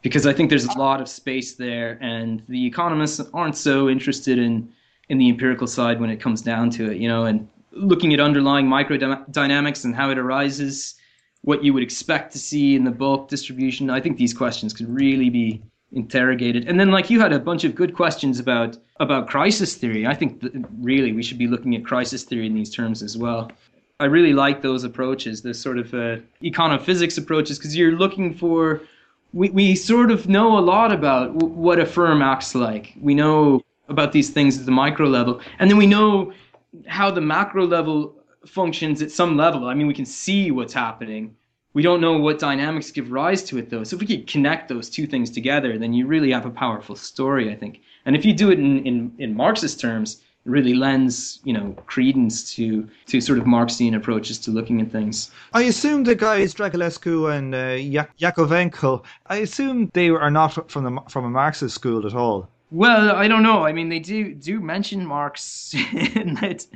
because 0.00 0.26
I 0.26 0.32
think 0.32 0.48
there's 0.48 0.64
a 0.64 0.78
lot 0.78 1.02
of 1.02 1.08
space 1.08 1.54
there, 1.56 1.98
and 2.00 2.42
the 2.48 2.66
economists 2.66 3.20
aren't 3.34 3.56
so 3.56 3.90
interested 3.90 4.38
in 4.38 4.72
in 5.10 5.18
the 5.18 5.28
empirical 5.28 5.66
side 5.66 6.00
when 6.00 6.10
it 6.10 6.20
comes 6.24 6.40
down 6.40 6.70
to 6.70 6.90
it, 6.90 6.96
you 6.96 7.08
know. 7.08 7.26
And 7.26 7.46
looking 7.76 8.12
at 8.14 8.20
underlying 8.20 8.66
microdynamics 8.66 9.84
and 9.84 9.94
how 9.94 10.10
it 10.10 10.18
arises, 10.18 10.94
what 11.42 11.62
you 11.62 11.72
would 11.72 11.82
expect 11.82 12.32
to 12.32 12.38
see 12.38 12.74
in 12.74 12.84
the 12.84 12.90
bulk 12.90 13.28
distribution. 13.28 13.90
I 13.90 14.00
think 14.00 14.16
these 14.16 14.34
questions 14.34 14.72
could 14.72 14.88
really 14.88 15.30
be 15.30 15.62
interrogated. 15.92 16.68
And 16.68 16.78
then, 16.78 16.90
like 16.90 17.10
you 17.10 17.20
had 17.20 17.32
a 17.32 17.38
bunch 17.38 17.64
of 17.64 17.74
good 17.74 17.94
questions 17.94 18.38
about 18.40 18.76
about 18.98 19.28
crisis 19.28 19.74
theory. 19.74 20.06
I 20.06 20.14
think 20.14 20.44
really 20.80 21.12
we 21.12 21.22
should 21.22 21.38
be 21.38 21.46
looking 21.46 21.74
at 21.74 21.84
crisis 21.84 22.24
theory 22.24 22.46
in 22.46 22.54
these 22.54 22.70
terms 22.70 23.02
as 23.02 23.16
well. 23.16 23.50
I 23.98 24.04
really 24.04 24.32
like 24.32 24.60
those 24.60 24.84
approaches, 24.84 25.42
the 25.42 25.54
sort 25.54 25.78
of 25.78 25.94
uh, 25.94 26.16
econophysics 26.42 27.16
approaches, 27.16 27.58
because 27.58 27.76
you're 27.76 27.92
looking 27.92 28.34
for. 28.34 28.82
We, 29.32 29.50
we 29.50 29.74
sort 29.74 30.10
of 30.10 30.28
know 30.28 30.58
a 30.58 30.60
lot 30.60 30.92
about 30.92 31.38
w- 31.38 31.52
what 31.54 31.78
a 31.78 31.86
firm 31.86 32.22
acts 32.22 32.54
like. 32.54 32.94
We 33.00 33.14
know 33.14 33.62
about 33.88 34.12
these 34.12 34.30
things 34.30 34.58
at 34.58 34.66
the 34.66 34.72
micro 34.72 35.06
level, 35.06 35.40
and 35.58 35.70
then 35.70 35.76
we 35.76 35.86
know 35.86 36.32
how 36.86 37.10
the 37.10 37.20
macro 37.20 37.66
level 37.66 38.16
functions 38.46 39.02
at 39.02 39.10
some 39.10 39.36
level. 39.36 39.68
I 39.68 39.74
mean, 39.74 39.86
we 39.86 39.94
can 39.94 40.06
see 40.06 40.50
what's 40.50 40.74
happening. 40.74 41.34
We 41.74 41.82
don't 41.82 42.00
know 42.00 42.16
what 42.18 42.38
dynamics 42.38 42.90
give 42.90 43.12
rise 43.12 43.42
to 43.44 43.58
it, 43.58 43.68
though. 43.68 43.84
So 43.84 43.96
if 43.96 44.00
we 44.00 44.06
could 44.06 44.26
connect 44.26 44.68
those 44.68 44.88
two 44.88 45.06
things 45.06 45.30
together, 45.30 45.78
then 45.78 45.92
you 45.92 46.06
really 46.06 46.32
have 46.32 46.46
a 46.46 46.50
powerful 46.50 46.96
story, 46.96 47.52
I 47.52 47.56
think. 47.56 47.80
And 48.06 48.16
if 48.16 48.24
you 48.24 48.32
do 48.32 48.50
it 48.50 48.58
in, 48.58 48.86
in, 48.86 49.12
in 49.18 49.36
Marxist 49.36 49.78
terms, 49.78 50.22
it 50.46 50.50
really 50.50 50.74
lends, 50.74 51.40
you 51.44 51.52
know, 51.52 51.72
credence 51.86 52.54
to 52.54 52.88
to 53.06 53.20
sort 53.20 53.38
of 53.38 53.46
Marxian 53.46 53.94
approaches 53.96 54.38
to 54.38 54.52
looking 54.52 54.80
at 54.80 54.92
things. 54.92 55.30
I 55.52 55.62
assume 55.62 56.04
the 56.04 56.14
guys 56.14 56.54
Dragulescu 56.54 57.36
and 57.36 57.54
uh, 57.54 58.06
Yakovenko, 58.20 59.04
I 59.26 59.38
assume 59.38 59.90
they 59.92 60.08
are 60.08 60.30
not 60.30 60.70
from 60.70 60.84
the 60.84 61.00
from 61.08 61.24
a 61.24 61.30
Marxist 61.30 61.74
school 61.74 62.06
at 62.06 62.14
all. 62.14 62.48
Well, 62.70 63.14
I 63.14 63.28
don't 63.28 63.42
know. 63.42 63.64
I 63.64 63.72
mean, 63.72 63.88
they 63.88 64.00
do 64.00 64.34
do 64.34 64.60
mention 64.60 65.06
Marx 65.06 65.70
that 66.14 66.66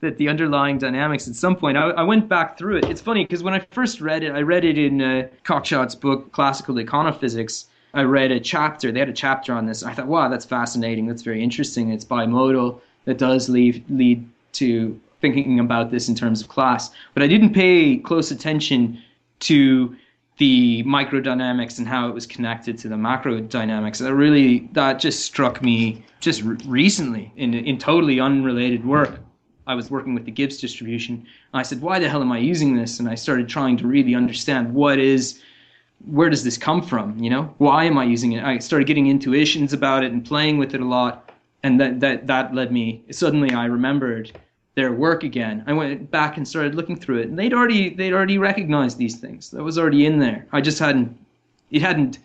that 0.00 0.16
the 0.16 0.28
underlying 0.28 0.78
dynamics 0.78 1.26
at 1.26 1.34
some 1.34 1.56
point. 1.56 1.76
I, 1.76 1.90
I 1.90 2.02
went 2.02 2.28
back 2.28 2.58
through 2.58 2.78
it. 2.78 2.84
It's 2.84 3.00
funny 3.00 3.24
because 3.24 3.42
when 3.42 3.54
I 3.54 3.60
first 3.70 4.00
read 4.00 4.22
it, 4.22 4.32
I 4.32 4.42
read 4.42 4.64
it 4.64 4.78
in 4.78 5.00
uh, 5.00 5.28
Cockshott's 5.44 5.94
book 5.94 6.30
Classical 6.32 6.76
Econophysics. 6.76 7.64
I 7.94 8.02
read 8.02 8.30
a 8.30 8.38
chapter. 8.38 8.92
They 8.92 9.00
had 9.00 9.08
a 9.08 9.14
chapter 9.14 9.52
on 9.54 9.66
this. 9.66 9.82
I 9.82 9.94
thought, 9.94 10.06
wow, 10.06 10.28
that's 10.28 10.44
fascinating. 10.44 11.06
That's 11.06 11.22
very 11.22 11.42
interesting. 11.42 11.90
It's 11.90 12.04
bimodal. 12.04 12.80
That 13.06 13.18
does 13.18 13.48
lead 13.48 13.84
lead 13.88 14.28
to 14.52 15.00
thinking 15.20 15.58
about 15.58 15.90
this 15.90 16.08
in 16.08 16.14
terms 16.14 16.42
of 16.42 16.48
class. 16.48 16.90
But 17.14 17.22
I 17.22 17.26
didn't 17.26 17.54
pay 17.54 17.96
close 17.96 18.30
attention 18.30 19.02
to 19.40 19.96
the 20.38 20.84
microdynamics 20.84 21.78
and 21.78 21.86
how 21.86 22.08
it 22.08 22.14
was 22.14 22.26
connected 22.26 22.78
to 22.78 22.88
the 22.88 22.96
macro 22.96 23.40
dynamics. 23.40 23.98
That 23.98 24.14
really 24.14 24.68
that 24.72 25.00
just 25.00 25.24
struck 25.24 25.60
me 25.62 26.04
just 26.20 26.42
re- 26.42 26.56
recently 26.66 27.32
in 27.36 27.54
in 27.54 27.78
totally 27.78 28.20
unrelated 28.20 28.84
work. 28.84 29.20
I 29.66 29.74
was 29.74 29.90
working 29.90 30.14
with 30.14 30.24
the 30.24 30.30
Gibbs 30.30 30.58
distribution. 30.58 31.26
I 31.52 31.62
said, 31.62 31.82
"Why 31.82 31.98
the 31.98 32.08
hell 32.08 32.22
am 32.22 32.32
I 32.32 32.38
using 32.38 32.76
this?" 32.76 33.00
And 33.00 33.08
I 33.08 33.16
started 33.16 33.48
trying 33.48 33.76
to 33.78 33.86
really 33.86 34.14
understand 34.14 34.72
what 34.72 34.98
is, 34.98 35.42
where 36.06 36.30
does 36.30 36.44
this 36.44 36.56
come 36.56 36.82
from? 36.82 37.18
You 37.18 37.30
know, 37.30 37.54
why 37.58 37.84
am 37.84 37.98
I 37.98 38.04
using 38.04 38.32
it? 38.32 38.44
I 38.44 38.58
started 38.58 38.86
getting 38.86 39.08
intuitions 39.08 39.72
about 39.72 40.04
it 40.04 40.12
and 40.12 40.24
playing 40.24 40.56
with 40.58 40.74
it 40.74 40.80
a 40.80 40.86
lot, 40.86 41.30
and 41.64 41.80
that 41.80 42.00
that 42.00 42.28
that 42.28 42.54
led 42.54 42.72
me. 42.72 43.02
Suddenly, 43.10 43.50
I 43.52 43.66
remembered 43.66 44.32
their 44.78 44.92
work 44.92 45.24
again. 45.24 45.64
I 45.66 45.72
went 45.72 46.08
back 46.08 46.36
and 46.36 46.46
started 46.46 46.76
looking 46.76 46.96
through 46.96 47.18
it, 47.18 47.26
and 47.26 47.36
they'd 47.36 47.52
already 47.52 47.90
they'd 47.90 48.12
already 48.12 48.38
recognized 48.38 48.96
these 48.96 49.16
things. 49.16 49.50
That 49.50 49.64
was 49.64 49.76
already 49.76 50.06
in 50.06 50.20
there. 50.20 50.46
I 50.52 50.60
just 50.60 50.78
hadn't 50.78 51.18
it 51.72 51.82
hadn't 51.82 52.20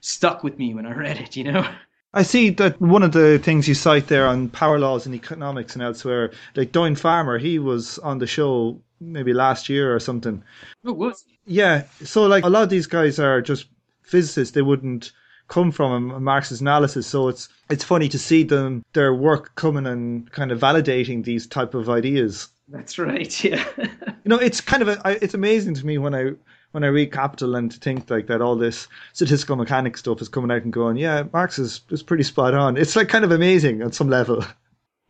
stuck 0.00 0.42
with 0.42 0.58
me 0.58 0.72
when 0.72 0.86
I 0.86 0.94
read 0.94 1.18
it. 1.18 1.36
You 1.36 1.52
know. 1.52 1.70
I 2.14 2.22
see 2.22 2.50
that 2.50 2.80
one 2.80 3.02
of 3.02 3.12
the 3.12 3.38
things 3.38 3.68
you 3.68 3.74
cite 3.74 4.08
there 4.08 4.26
on 4.26 4.48
power 4.48 4.78
laws 4.78 5.04
and 5.06 5.14
economics 5.14 5.74
and 5.74 5.82
elsewhere, 5.82 6.32
like 6.56 6.72
Doyne 6.72 6.96
Farmer, 6.96 7.38
he 7.38 7.58
was 7.58 7.98
on 7.98 8.18
the 8.18 8.26
show 8.26 8.80
maybe 8.98 9.32
last 9.32 9.68
year 9.68 9.94
or 9.94 10.00
something. 10.00 10.42
Oh, 10.84 10.94
was? 10.94 11.24
Yeah. 11.46 11.84
So 12.02 12.26
like 12.26 12.44
a 12.44 12.48
lot 12.48 12.62
of 12.62 12.70
these 12.70 12.86
guys 12.86 13.18
are 13.18 13.42
just 13.42 13.66
physicists. 14.02 14.54
They 14.54 14.62
wouldn't 14.62 15.12
come 15.50 15.70
from 15.70 16.10
a 16.12 16.20
Marxist 16.20 16.62
analysis. 16.62 17.06
So 17.06 17.28
it's 17.28 17.50
it's 17.68 17.84
funny 17.84 18.08
to 18.08 18.18
see 18.18 18.42
them 18.42 18.82
their 18.94 19.14
work 19.14 19.54
coming 19.56 19.86
and 19.86 20.30
kind 20.32 20.50
of 20.50 20.58
validating 20.58 21.24
these 21.24 21.46
type 21.46 21.74
of 21.74 21.90
ideas. 21.90 22.48
That's 22.68 22.98
right. 22.98 23.44
Yeah. 23.44 23.64
you 23.76 24.28
know, 24.28 24.38
it's 24.38 24.60
kind 24.60 24.82
of 24.82 24.88
a, 24.88 25.24
it's 25.24 25.34
amazing 25.34 25.74
to 25.74 25.84
me 25.84 25.98
when 25.98 26.14
I 26.14 26.32
when 26.70 26.84
I 26.84 26.86
read 26.86 27.12
Capital 27.12 27.56
and 27.56 27.70
to 27.70 27.78
think 27.78 28.08
like 28.08 28.28
that 28.28 28.40
all 28.40 28.56
this 28.56 28.86
statistical 29.12 29.56
mechanics 29.56 30.00
stuff 30.00 30.22
is 30.22 30.28
coming 30.28 30.52
out 30.52 30.62
and 30.62 30.72
going, 30.72 30.96
yeah, 30.96 31.24
Marx 31.32 31.58
is, 31.58 31.80
is 31.90 32.02
pretty 32.02 32.22
spot 32.22 32.54
on. 32.54 32.76
It's 32.76 32.94
like 32.94 33.08
kind 33.08 33.24
of 33.24 33.32
amazing 33.32 33.82
on 33.82 33.92
some 33.92 34.08
level. 34.08 34.44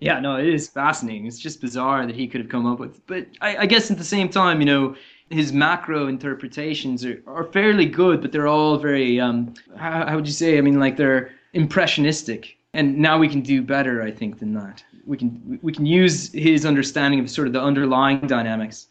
Yeah, 0.00 0.18
no, 0.18 0.36
it 0.36 0.48
is 0.48 0.68
fascinating. 0.68 1.26
It's 1.26 1.38
just 1.38 1.60
bizarre 1.60 2.06
that 2.06 2.16
he 2.16 2.26
could 2.26 2.40
have 2.40 2.50
come 2.50 2.66
up 2.66 2.78
with. 2.78 3.06
But 3.06 3.26
I, 3.40 3.58
I 3.58 3.66
guess 3.66 3.90
at 3.90 3.98
the 3.98 4.04
same 4.04 4.28
time, 4.28 4.60
you 4.60 4.66
know, 4.66 4.96
his 5.28 5.52
macro 5.52 6.08
interpretations 6.08 7.04
are, 7.04 7.22
are 7.26 7.44
fairly 7.44 7.86
good, 7.86 8.20
but 8.20 8.32
they're 8.32 8.48
all 8.48 8.78
very, 8.78 9.20
um, 9.20 9.54
how, 9.76 10.06
how 10.06 10.16
would 10.16 10.26
you 10.26 10.32
say? 10.32 10.58
I 10.58 10.60
mean, 10.62 10.80
like 10.80 10.96
they're 10.96 11.32
impressionistic. 11.52 12.56
And 12.72 12.98
now 12.98 13.18
we 13.18 13.28
can 13.28 13.40
do 13.40 13.62
better, 13.62 14.02
I 14.02 14.10
think, 14.10 14.38
than 14.38 14.54
that. 14.54 14.82
We 15.04 15.16
can 15.16 15.58
we 15.62 15.72
can 15.72 15.86
use 15.86 16.32
his 16.32 16.64
understanding 16.64 17.18
of 17.18 17.28
sort 17.28 17.48
of 17.48 17.52
the 17.52 17.60
underlying 17.60 18.20
dynamics 18.26 18.86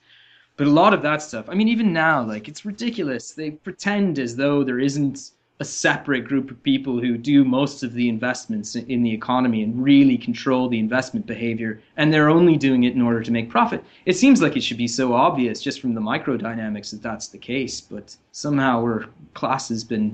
but 0.60 0.68
a 0.68 0.72
lot 0.72 0.94
of 0.94 1.02
that 1.04 1.22
stuff, 1.22 1.48
I 1.48 1.54
mean, 1.54 1.70
even 1.70 1.94
now, 1.94 2.22
like, 2.22 2.50
it's 2.50 2.66
ridiculous. 2.66 3.32
They 3.32 3.52
pretend 3.52 4.20
as 4.20 4.36
though 4.36 4.62
there 4.62 4.78
isn't 4.78 5.32
a 5.62 5.66
separate 5.66 6.26
group 6.26 6.50
of 6.50 6.64
people 6.64 7.02
who 7.02 7.18
do 7.18 7.44
most 7.44 7.84
of 7.84 7.94
the 7.94 8.08
investments 8.08 8.76
in 8.76 9.04
the 9.04 9.14
economy 9.14 9.62
and 9.62 9.84
really 9.84 10.18
control 10.18 10.70
the 10.70 10.80
investment 10.80 11.26
behavior, 11.26 11.82
and 11.98 12.14
they're 12.14 12.30
only 12.30 12.56
doing 12.56 12.86
it 12.86 12.94
in 12.96 13.02
order 13.02 13.22
to 13.22 13.32
make 13.32 13.50
profit. 13.50 13.84
It 14.06 14.16
seems 14.16 14.42
like 14.42 14.56
it 14.56 14.64
should 14.64 14.78
be 14.78 14.88
so 14.88 15.14
obvious 15.14 15.62
just 15.62 15.82
from 15.82 15.94
the 15.94 16.02
microdynamics 16.02 16.92
that 16.92 17.02
that's 17.02 17.28
the 17.28 17.38
case, 17.38 17.82
but 17.82 18.16
somehow 18.32 18.80
our 18.82 19.08
class 19.34 19.68
has 19.68 19.84
been, 19.84 20.14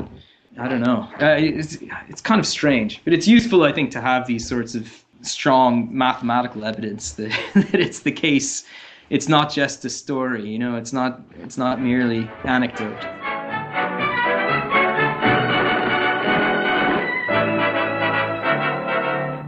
I 0.58 0.68
don't 0.68 0.82
know, 0.82 1.08
uh, 1.22 1.38
it's, 1.38 1.78
it's 2.10 2.22
kind 2.22 2.40
of 2.40 2.48
strange. 2.48 3.02
But 3.04 3.14
it's 3.14 3.28
useful, 3.28 3.64
I 3.64 3.72
think, 3.72 3.92
to 3.92 4.02
have 4.02 4.26
these 4.26 4.48
sorts 4.48 4.74
of 4.74 4.92
strong 5.22 5.96
mathematical 5.96 6.66
evidence 6.66 7.12
that, 7.14 7.32
that 7.54 7.80
it's 7.80 8.00
the 8.00 8.12
case 8.12 8.66
it's 9.12 9.28
not 9.28 9.52
just 9.52 9.86
a 9.86 9.90
story, 9.90 10.50
you 10.50 10.58
know, 10.58 10.78
it's 10.78 10.92
not 10.92 11.22
it's 11.40 11.58
not 11.58 11.80
merely 11.80 12.28
anecdote. 12.44 13.25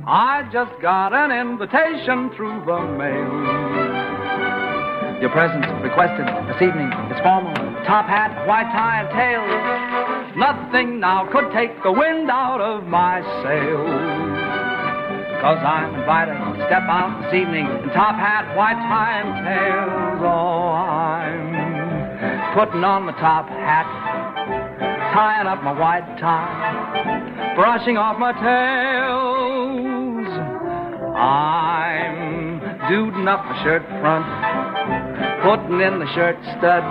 I 0.07 0.47
just 0.53 0.71
got 0.81 1.11
an 1.11 1.35
invitation 1.35 2.31
through 2.39 2.63
the 2.63 2.79
mail. 2.95 3.27
Your 5.19 5.27
presence 5.35 5.67
requested 5.83 6.23
this 6.47 6.63
evening 6.63 6.87
is 7.11 7.19
formal. 7.19 7.51
Top 7.83 8.07
hat, 8.07 8.31
white 8.47 8.71
tie, 8.71 9.03
and 9.03 9.11
tails. 9.11 9.51
Nothing 10.39 11.01
now 11.03 11.27
could 11.27 11.51
take 11.51 11.75
the 11.83 11.91
wind 11.91 12.31
out 12.31 12.63
of 12.63 12.87
my 12.87 13.19
sails. 13.43 13.91
Cause 15.43 15.59
I'm 15.59 15.99
invited 15.99 16.39
to 16.39 16.55
step 16.71 16.87
out 16.87 17.27
this 17.27 17.35
evening 17.35 17.67
in 17.67 17.91
top 17.91 18.15
hat, 18.15 18.47
white 18.55 18.79
tie, 18.79 19.19
and 19.27 19.43
tails. 19.43 20.23
Oh, 20.23 20.71
I'm 20.71 21.51
putting 22.55 22.79
on 22.79 23.11
my 23.11 23.13
top 23.19 23.49
hat, 23.49 23.91
tying 25.11 25.47
up 25.47 25.61
my 25.63 25.75
white 25.75 26.07
tie, 26.17 27.53
brushing 27.57 27.97
off 27.97 28.17
my 28.17 28.31
tails. 28.39 29.46
I'm 31.17 32.59
duding 32.89 33.27
up 33.27 33.43
my 33.43 33.63
shirt 33.63 33.81
front, 33.99 34.25
putting 35.41 35.81
in 35.81 35.97
the 35.97 36.05
shirt 36.13 36.37
studs, 36.57 36.85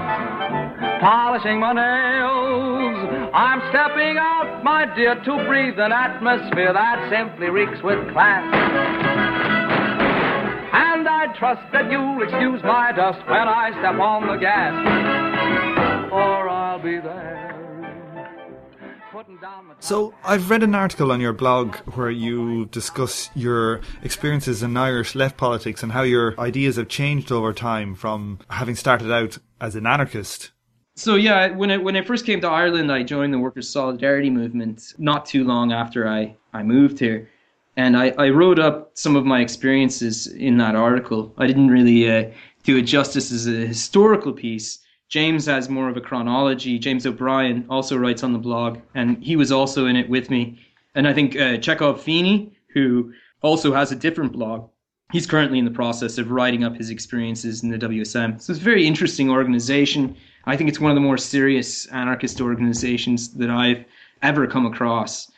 polishing 1.00 1.60
my 1.60 1.72
nails. 1.72 3.30
I'm 3.32 3.60
stepping 3.70 4.18
out, 4.18 4.64
my 4.64 4.92
dear, 4.96 5.14
to 5.14 5.46
breathe 5.46 5.78
an 5.78 5.92
atmosphere 5.92 6.72
that 6.72 7.08
simply 7.08 7.50
reeks 7.50 7.80
with 7.84 7.98
class. 8.12 8.42
And 10.72 11.06
I 11.06 11.32
trust 11.38 11.62
that 11.72 11.88
you'll 11.88 12.20
excuse 12.20 12.62
my 12.64 12.90
dust 12.90 13.20
when 13.28 13.46
I 13.46 13.70
step 13.78 14.00
on 14.00 14.26
the 14.26 14.36
gas, 14.36 14.74
or 16.10 16.48
I'll 16.48 16.82
be 16.82 16.98
there. 16.98 17.45
So, 19.80 20.14
I've 20.24 20.50
read 20.50 20.62
an 20.62 20.74
article 20.74 21.12
on 21.12 21.20
your 21.20 21.32
blog 21.32 21.76
where 21.94 22.10
you 22.10 22.66
discuss 22.66 23.30
your 23.34 23.80
experiences 24.02 24.62
in 24.62 24.76
Irish 24.76 25.14
left 25.14 25.36
politics 25.36 25.82
and 25.82 25.92
how 25.92 26.02
your 26.02 26.38
ideas 26.40 26.76
have 26.76 26.88
changed 26.88 27.30
over 27.30 27.52
time 27.52 27.94
from 27.94 28.38
having 28.50 28.74
started 28.74 29.12
out 29.12 29.38
as 29.60 29.74
an 29.74 29.86
anarchist 29.86 30.50
so 30.96 31.14
yeah, 31.14 31.48
when 31.48 31.70
I 31.70 31.76
when 31.76 31.94
I 31.94 32.02
first 32.02 32.24
came 32.24 32.40
to 32.40 32.48
Ireland, 32.48 32.90
I 32.90 33.02
joined 33.02 33.32
the 33.32 33.38
Workers' 33.38 33.68
Solidarity 33.68 34.30
Movement 34.30 34.94
not 34.96 35.26
too 35.26 35.44
long 35.44 35.70
after 35.70 36.08
I, 36.08 36.34
I 36.54 36.62
moved 36.62 36.98
here, 36.98 37.28
and 37.76 37.98
I, 37.98 38.14
I 38.18 38.30
wrote 38.30 38.58
up 38.58 38.92
some 38.94 39.14
of 39.14 39.26
my 39.26 39.40
experiences 39.40 40.26
in 40.26 40.56
that 40.56 40.74
article. 40.74 41.34
I 41.36 41.46
didn't 41.46 41.68
really 41.68 42.10
uh, 42.10 42.30
do 42.64 42.78
it 42.78 42.82
justice 42.82 43.30
as 43.30 43.46
a 43.46 43.66
historical 43.66 44.32
piece. 44.32 44.78
James 45.08 45.46
has 45.46 45.68
more 45.68 45.88
of 45.88 45.96
a 45.96 46.00
chronology. 46.00 46.78
James 46.78 47.06
O'Brien 47.06 47.64
also 47.70 47.96
writes 47.96 48.22
on 48.22 48.32
the 48.32 48.38
blog, 48.38 48.78
and 48.94 49.22
he 49.22 49.36
was 49.36 49.52
also 49.52 49.86
in 49.86 49.96
it 49.96 50.08
with 50.08 50.30
me. 50.30 50.58
And 50.94 51.06
I 51.06 51.12
think 51.12 51.36
uh, 51.36 51.58
Chekov 51.58 52.00
Feeney, 52.00 52.52
who 52.74 53.12
also 53.42 53.72
has 53.72 53.92
a 53.92 53.96
different 53.96 54.32
blog, 54.32 54.68
he's 55.12 55.26
currently 55.26 55.58
in 55.58 55.64
the 55.64 55.70
process 55.70 56.18
of 56.18 56.30
writing 56.30 56.64
up 56.64 56.76
his 56.76 56.90
experiences 56.90 57.62
in 57.62 57.70
the 57.70 57.78
WSM. 57.78 58.40
So 58.40 58.52
it's 58.52 58.60
a 58.60 58.64
very 58.64 58.86
interesting 58.86 59.30
organization. 59.30 60.16
I 60.44 60.56
think 60.56 60.68
it's 60.68 60.80
one 60.80 60.90
of 60.90 60.96
the 60.96 61.00
more 61.00 61.18
serious 61.18 61.86
anarchist 61.86 62.40
organizations 62.40 63.34
that 63.34 63.50
I've 63.50 63.84
ever 64.22 64.46
come 64.46 64.66
across. 64.66 65.30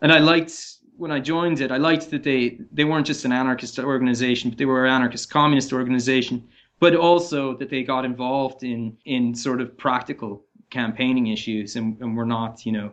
And 0.00 0.12
I 0.12 0.18
liked 0.18 0.76
when 0.96 1.10
I 1.10 1.20
joined 1.20 1.60
it, 1.60 1.70
I 1.70 1.76
liked 1.76 2.10
that 2.10 2.22
they, 2.22 2.58
they 2.72 2.84
weren't 2.84 3.06
just 3.06 3.24
an 3.24 3.32
anarchist 3.32 3.78
organization, 3.78 4.50
but 4.50 4.58
they 4.58 4.64
were 4.64 4.86
an 4.86 4.92
anarchist 4.92 5.30
communist 5.30 5.72
organization, 5.72 6.48
but 6.78 6.94
also 6.94 7.56
that 7.56 7.70
they 7.70 7.82
got 7.82 8.04
involved 8.04 8.62
in, 8.62 8.96
in 9.04 9.34
sort 9.34 9.60
of 9.60 9.76
practical 9.76 10.44
campaigning 10.70 11.28
issues 11.28 11.76
and, 11.76 12.00
and 12.00 12.16
were 12.16 12.26
not, 12.26 12.66
you 12.66 12.72
know, 12.72 12.92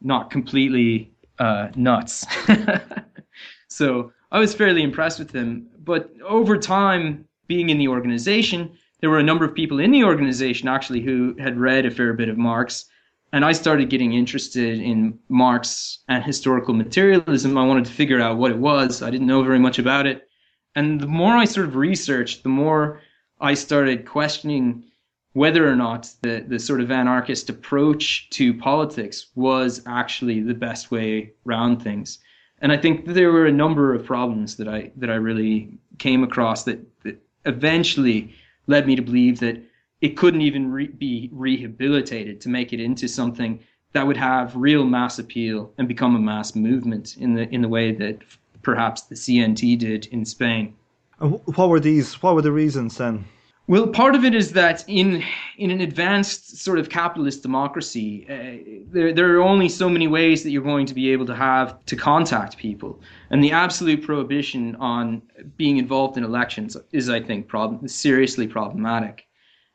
not 0.00 0.30
completely 0.30 1.12
uh, 1.38 1.68
nuts. 1.76 2.26
so 3.68 4.12
I 4.32 4.38
was 4.38 4.54
fairly 4.54 4.82
impressed 4.82 5.18
with 5.18 5.30
them. 5.30 5.68
But 5.84 6.10
over 6.22 6.58
time, 6.58 7.26
being 7.46 7.70
in 7.70 7.78
the 7.78 7.88
organization, 7.88 8.76
there 9.00 9.10
were 9.10 9.18
a 9.18 9.22
number 9.22 9.44
of 9.44 9.54
people 9.54 9.78
in 9.78 9.92
the 9.92 10.04
organization 10.04 10.68
actually 10.68 11.00
who 11.00 11.36
had 11.38 11.58
read 11.58 11.86
a 11.86 11.90
fair 11.90 12.12
bit 12.12 12.28
of 12.28 12.36
Marx. 12.36 12.86
And 13.32 13.44
I 13.44 13.52
started 13.52 13.90
getting 13.90 14.14
interested 14.14 14.80
in 14.80 15.18
Marx 15.28 16.00
and 16.08 16.24
historical 16.24 16.74
materialism. 16.74 17.58
I 17.58 17.66
wanted 17.66 17.84
to 17.86 17.92
figure 17.92 18.20
out 18.20 18.38
what 18.38 18.50
it 18.50 18.58
was. 18.58 19.02
I 19.02 19.10
didn't 19.10 19.26
know 19.26 19.42
very 19.42 19.58
much 19.58 19.78
about 19.78 20.06
it. 20.06 20.28
And 20.74 21.00
the 21.00 21.06
more 21.06 21.34
I 21.34 21.44
sort 21.44 21.66
of 21.66 21.76
researched, 21.76 22.42
the 22.42 22.48
more 22.48 23.00
I 23.40 23.54
started 23.54 24.06
questioning 24.06 24.84
whether 25.32 25.70
or 25.70 25.76
not 25.76 26.10
the, 26.22 26.44
the 26.48 26.58
sort 26.58 26.80
of 26.80 26.90
anarchist 26.90 27.50
approach 27.50 28.30
to 28.30 28.54
politics 28.54 29.26
was 29.34 29.82
actually 29.86 30.40
the 30.40 30.54
best 30.54 30.90
way 30.90 31.32
around 31.46 31.82
things. 31.82 32.18
And 32.62 32.72
I 32.72 32.78
think 32.78 33.04
there 33.04 33.30
were 33.30 33.46
a 33.46 33.52
number 33.52 33.92
of 33.92 34.06
problems 34.06 34.56
that 34.56 34.66
I 34.66 34.90
that 34.96 35.10
I 35.10 35.16
really 35.16 35.76
came 35.98 36.24
across 36.24 36.64
that, 36.64 36.80
that 37.02 37.22
eventually 37.44 38.34
led 38.66 38.86
me 38.86 38.96
to 38.96 39.02
believe 39.02 39.40
that 39.40 39.62
it 40.00 40.16
couldn't 40.16 40.40
even 40.40 40.72
re- 40.72 40.86
be 40.86 41.28
rehabilitated 41.32 42.40
to 42.40 42.48
make 42.48 42.72
it 42.72 42.80
into 42.80 43.08
something 43.08 43.60
that 43.92 44.06
would 44.06 44.16
have 44.16 44.56
real 44.56 44.84
mass 44.84 45.18
appeal 45.18 45.70
and 45.76 45.86
become 45.86 46.16
a 46.16 46.18
mass 46.18 46.54
movement 46.54 47.16
in 47.18 47.34
the 47.34 47.46
in 47.54 47.60
the 47.60 47.68
way 47.68 47.92
that 47.92 48.22
perhaps 48.62 49.02
the 49.02 49.14
CNT 49.14 49.78
did 49.78 50.06
in 50.06 50.24
Spain. 50.24 50.74
What 51.18 51.68
were 51.68 51.80
these? 51.80 52.22
What 52.22 52.34
were 52.34 52.42
the 52.42 52.52
reasons 52.52 52.98
then? 52.98 53.24
Well, 53.68 53.88
part 53.88 54.14
of 54.14 54.24
it 54.24 54.34
is 54.34 54.52
that 54.52 54.84
in 54.86 55.24
in 55.56 55.70
an 55.70 55.80
advanced 55.80 56.58
sort 56.58 56.78
of 56.78 56.88
capitalist 56.88 57.42
democracy, 57.42 58.26
uh, 58.28 58.84
there 58.92 59.12
there 59.12 59.36
are 59.36 59.42
only 59.42 59.68
so 59.68 59.88
many 59.88 60.06
ways 60.06 60.42
that 60.42 60.50
you're 60.50 60.62
going 60.62 60.86
to 60.86 60.94
be 60.94 61.10
able 61.10 61.26
to 61.26 61.34
have 61.34 61.84
to 61.86 61.96
contact 61.96 62.58
people, 62.58 63.00
and 63.30 63.42
the 63.42 63.50
absolute 63.50 64.02
prohibition 64.02 64.76
on 64.76 65.20
being 65.56 65.78
involved 65.78 66.16
in 66.16 66.22
elections 66.22 66.76
is, 66.92 67.08
I 67.08 67.20
think, 67.20 67.50
seriously 67.86 68.46
problematic. 68.46 69.26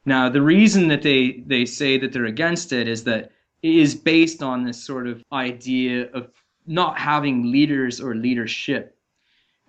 Now, 0.05 0.29
the 0.29 0.41
reason 0.41 0.87
that 0.87 1.01
they 1.01 1.43
they 1.45 1.65
say 1.65 1.97
that 1.97 2.13
they're 2.13 2.25
against 2.25 2.71
it 2.71 2.87
is 2.87 3.03
that 3.05 3.31
it 3.61 3.75
is 3.75 3.93
based 3.93 4.41
on 4.41 4.63
this 4.63 4.81
sort 4.81 5.05
of 5.05 5.21
idea 5.33 6.09
of 6.13 6.29
not 6.65 6.97
having 6.97 7.51
leaders 7.51 7.99
or 7.99 8.15
leadership, 8.15 8.95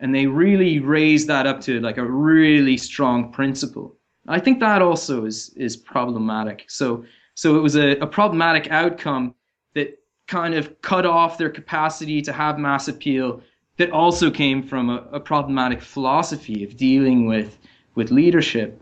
and 0.02 0.14
they 0.14 0.26
really 0.26 0.80
raise 0.80 1.26
that 1.26 1.46
up 1.46 1.60
to 1.62 1.80
like 1.80 1.96
a 1.96 2.04
really 2.04 2.76
strong 2.76 3.32
principle 3.32 3.96
I 4.28 4.38
think 4.38 4.60
that 4.60 4.82
also 4.82 5.24
is 5.24 5.50
is 5.56 5.76
problematic. 5.76 6.64
So 6.68 7.04
so 7.34 7.56
it 7.56 7.60
was 7.60 7.76
a, 7.76 7.96
a 7.98 8.06
problematic 8.06 8.70
outcome 8.70 9.34
that 9.74 9.98
kind 10.26 10.54
of 10.54 10.80
cut 10.82 11.06
off 11.06 11.38
their 11.38 11.50
capacity 11.50 12.22
to 12.22 12.32
have 12.32 12.58
mass 12.58 12.88
appeal 12.88 13.42
that 13.78 13.90
also 13.90 14.30
came 14.30 14.62
from 14.62 14.90
a, 14.90 15.06
a 15.12 15.20
problematic 15.20 15.80
philosophy 15.80 16.62
of 16.62 16.76
dealing 16.76 17.26
with 17.26 17.58
with 17.94 18.10
leadership. 18.10 18.80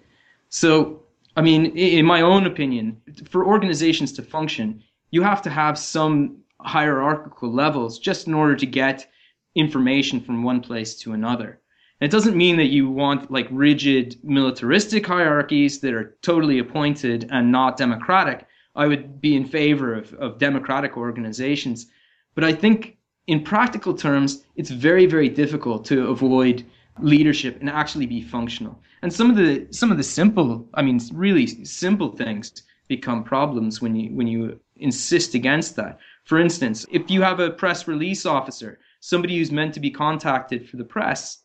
So 0.51 1.03
I 1.37 1.43
mean, 1.43 1.67
in 1.77 2.05
my 2.05 2.21
own 2.21 2.45
opinion, 2.47 3.01
for 3.31 3.47
organizations 3.47 4.13
to 4.15 4.23
function, 4.23 4.83
you 5.11 5.23
have 5.23 5.41
to 5.43 5.51
have 5.51 5.79
some 5.79 6.39
hierarchical 6.61 7.51
levels 7.51 7.99
just 7.99 8.27
in 8.27 8.35
order 8.35 8.55
to 8.57 8.67
get 8.67 9.10
information 9.55 10.21
from 10.21 10.43
one 10.43 10.61
place 10.61 10.95
to 10.97 11.13
another. 11.13 11.61
It 12.01 12.11
doesn't 12.11 12.37
mean 12.37 12.57
that 12.57 12.71
you 12.71 12.89
want 12.89 13.31
like 13.31 13.49
rigid 13.51 14.17
militaristic 14.23 15.07
hierarchies 15.07 15.81
that 15.81 15.93
are 15.93 16.17
totally 16.23 16.59
appointed 16.59 17.29
and 17.31 17.53
not 17.53 17.77
democratic. 17.77 18.47
I 18.75 18.87
would 18.87 19.21
be 19.21 19.37
in 19.37 19.45
favor 19.45 19.95
of, 19.95 20.15
of 20.15 20.39
democratic 20.39 20.97
organizations. 20.97 21.89
But 22.35 22.45
I 22.45 22.53
think 22.53 22.97
in 23.27 23.43
practical 23.43 23.95
terms, 23.95 24.45
it's 24.57 24.71
very, 24.71 25.07
very 25.07 25.29
difficult 25.29 25.85
to 25.87 26.09
avoid 26.09 26.65
leadership 27.01 27.59
and 27.61 27.69
actually 27.69 28.07
be 28.07 28.23
functional. 28.23 28.81
And 29.03 29.13
some 29.13 29.31
of 29.31 29.37
the 29.37 29.67
some 29.71 29.91
of 29.91 29.97
the 29.97 30.03
simple, 30.03 30.69
I 30.75 30.83
mean, 30.83 31.01
really 31.13 31.47
simple 31.65 32.11
things 32.11 32.63
become 32.89 33.25
problems 33.25 33.81
when 33.81 33.95
you 33.95 34.11
when 34.15 34.27
you 34.27 34.59
insist 34.77 35.35
against 35.35 35.77
that. 35.77 35.99
For 36.25 36.39
instance, 36.39 36.87
if 36.91 37.11
you 37.11 37.23
have 37.23 37.41
a 37.41 37.51
press 37.51 37.87
release 37.87 38.25
officer, 38.27 38.79
somebody 39.01 39.39
who's 39.39 39.51
meant 39.51 39.75
to 39.75 39.81
be 39.81 39.91
contacted 39.91 40.69
for 40.69 40.77
the 40.77 40.85
press, 40.85 41.43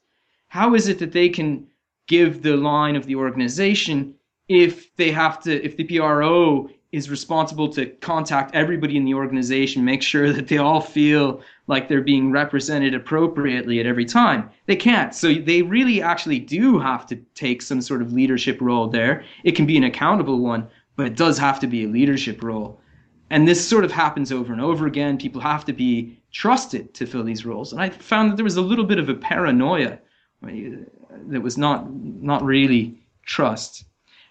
how 0.47 0.75
is 0.75 0.87
it 0.87 0.99
that 0.99 1.11
they 1.11 1.29
can 1.29 1.67
give 2.07 2.41
the 2.41 2.55
line 2.55 2.95
of 2.95 3.05
the 3.05 3.15
organization 3.15 4.13
if 4.47 4.95
they 4.95 5.11
have 5.11 5.41
to 5.41 5.63
if 5.65 5.75
the 5.75 5.83
PRO 5.83 6.69
is 6.91 7.09
responsible 7.09 7.67
to 7.67 7.87
contact 7.87 8.55
everybody 8.55 8.95
in 8.95 9.03
the 9.03 9.13
organization, 9.13 9.83
make 9.83 10.01
sure 10.01 10.31
that 10.31 10.47
they 10.47 10.57
all 10.57 10.79
feel 10.79 11.41
like 11.67 11.89
they're 11.89 11.99
being 11.99 12.31
represented 12.31 12.93
appropriately 12.93 13.81
at 13.81 13.85
every 13.85 14.05
time. 14.05 14.49
They 14.65 14.77
can't. 14.77 15.13
So 15.13 15.33
they 15.33 15.61
really 15.61 16.01
actually 16.01 16.39
do 16.39 16.79
have 16.79 17.05
to 17.07 17.17
take 17.33 17.61
some 17.61 17.81
sort 17.81 18.01
of 18.01 18.13
leadership 18.13 18.61
role 18.61 18.87
there. 18.87 19.25
It 19.43 19.57
can 19.57 19.65
be 19.65 19.75
an 19.75 19.83
accountable 19.83 20.39
one, 20.39 20.69
but 20.95 21.07
it 21.07 21.17
does 21.17 21.37
have 21.37 21.59
to 21.61 21.67
be 21.67 21.83
a 21.83 21.89
leadership 21.89 22.41
role. 22.41 22.79
And 23.29 23.45
this 23.45 23.67
sort 23.67 23.83
of 23.83 23.91
happens 23.91 24.31
over 24.31 24.53
and 24.53 24.61
over 24.61 24.87
again. 24.87 25.17
People 25.17 25.41
have 25.41 25.65
to 25.65 25.73
be 25.73 26.17
trusted 26.35 26.93
to 26.93 27.07
fill 27.07 27.23
these 27.23 27.45
roles. 27.45 27.71
And 27.71 27.81
I 27.81 27.89
found 27.89 28.29
that 28.29 28.35
there 28.35 28.43
was 28.43 28.57
a 28.57 28.61
little 28.61 28.83
bit 28.83 28.99
of 28.99 29.07
a 29.07 29.13
paranoia 29.13 29.99
that 30.41 31.41
was 31.41 31.57
not 31.57 31.89
not 31.93 32.43
really 32.43 32.99
trust. 33.25 33.85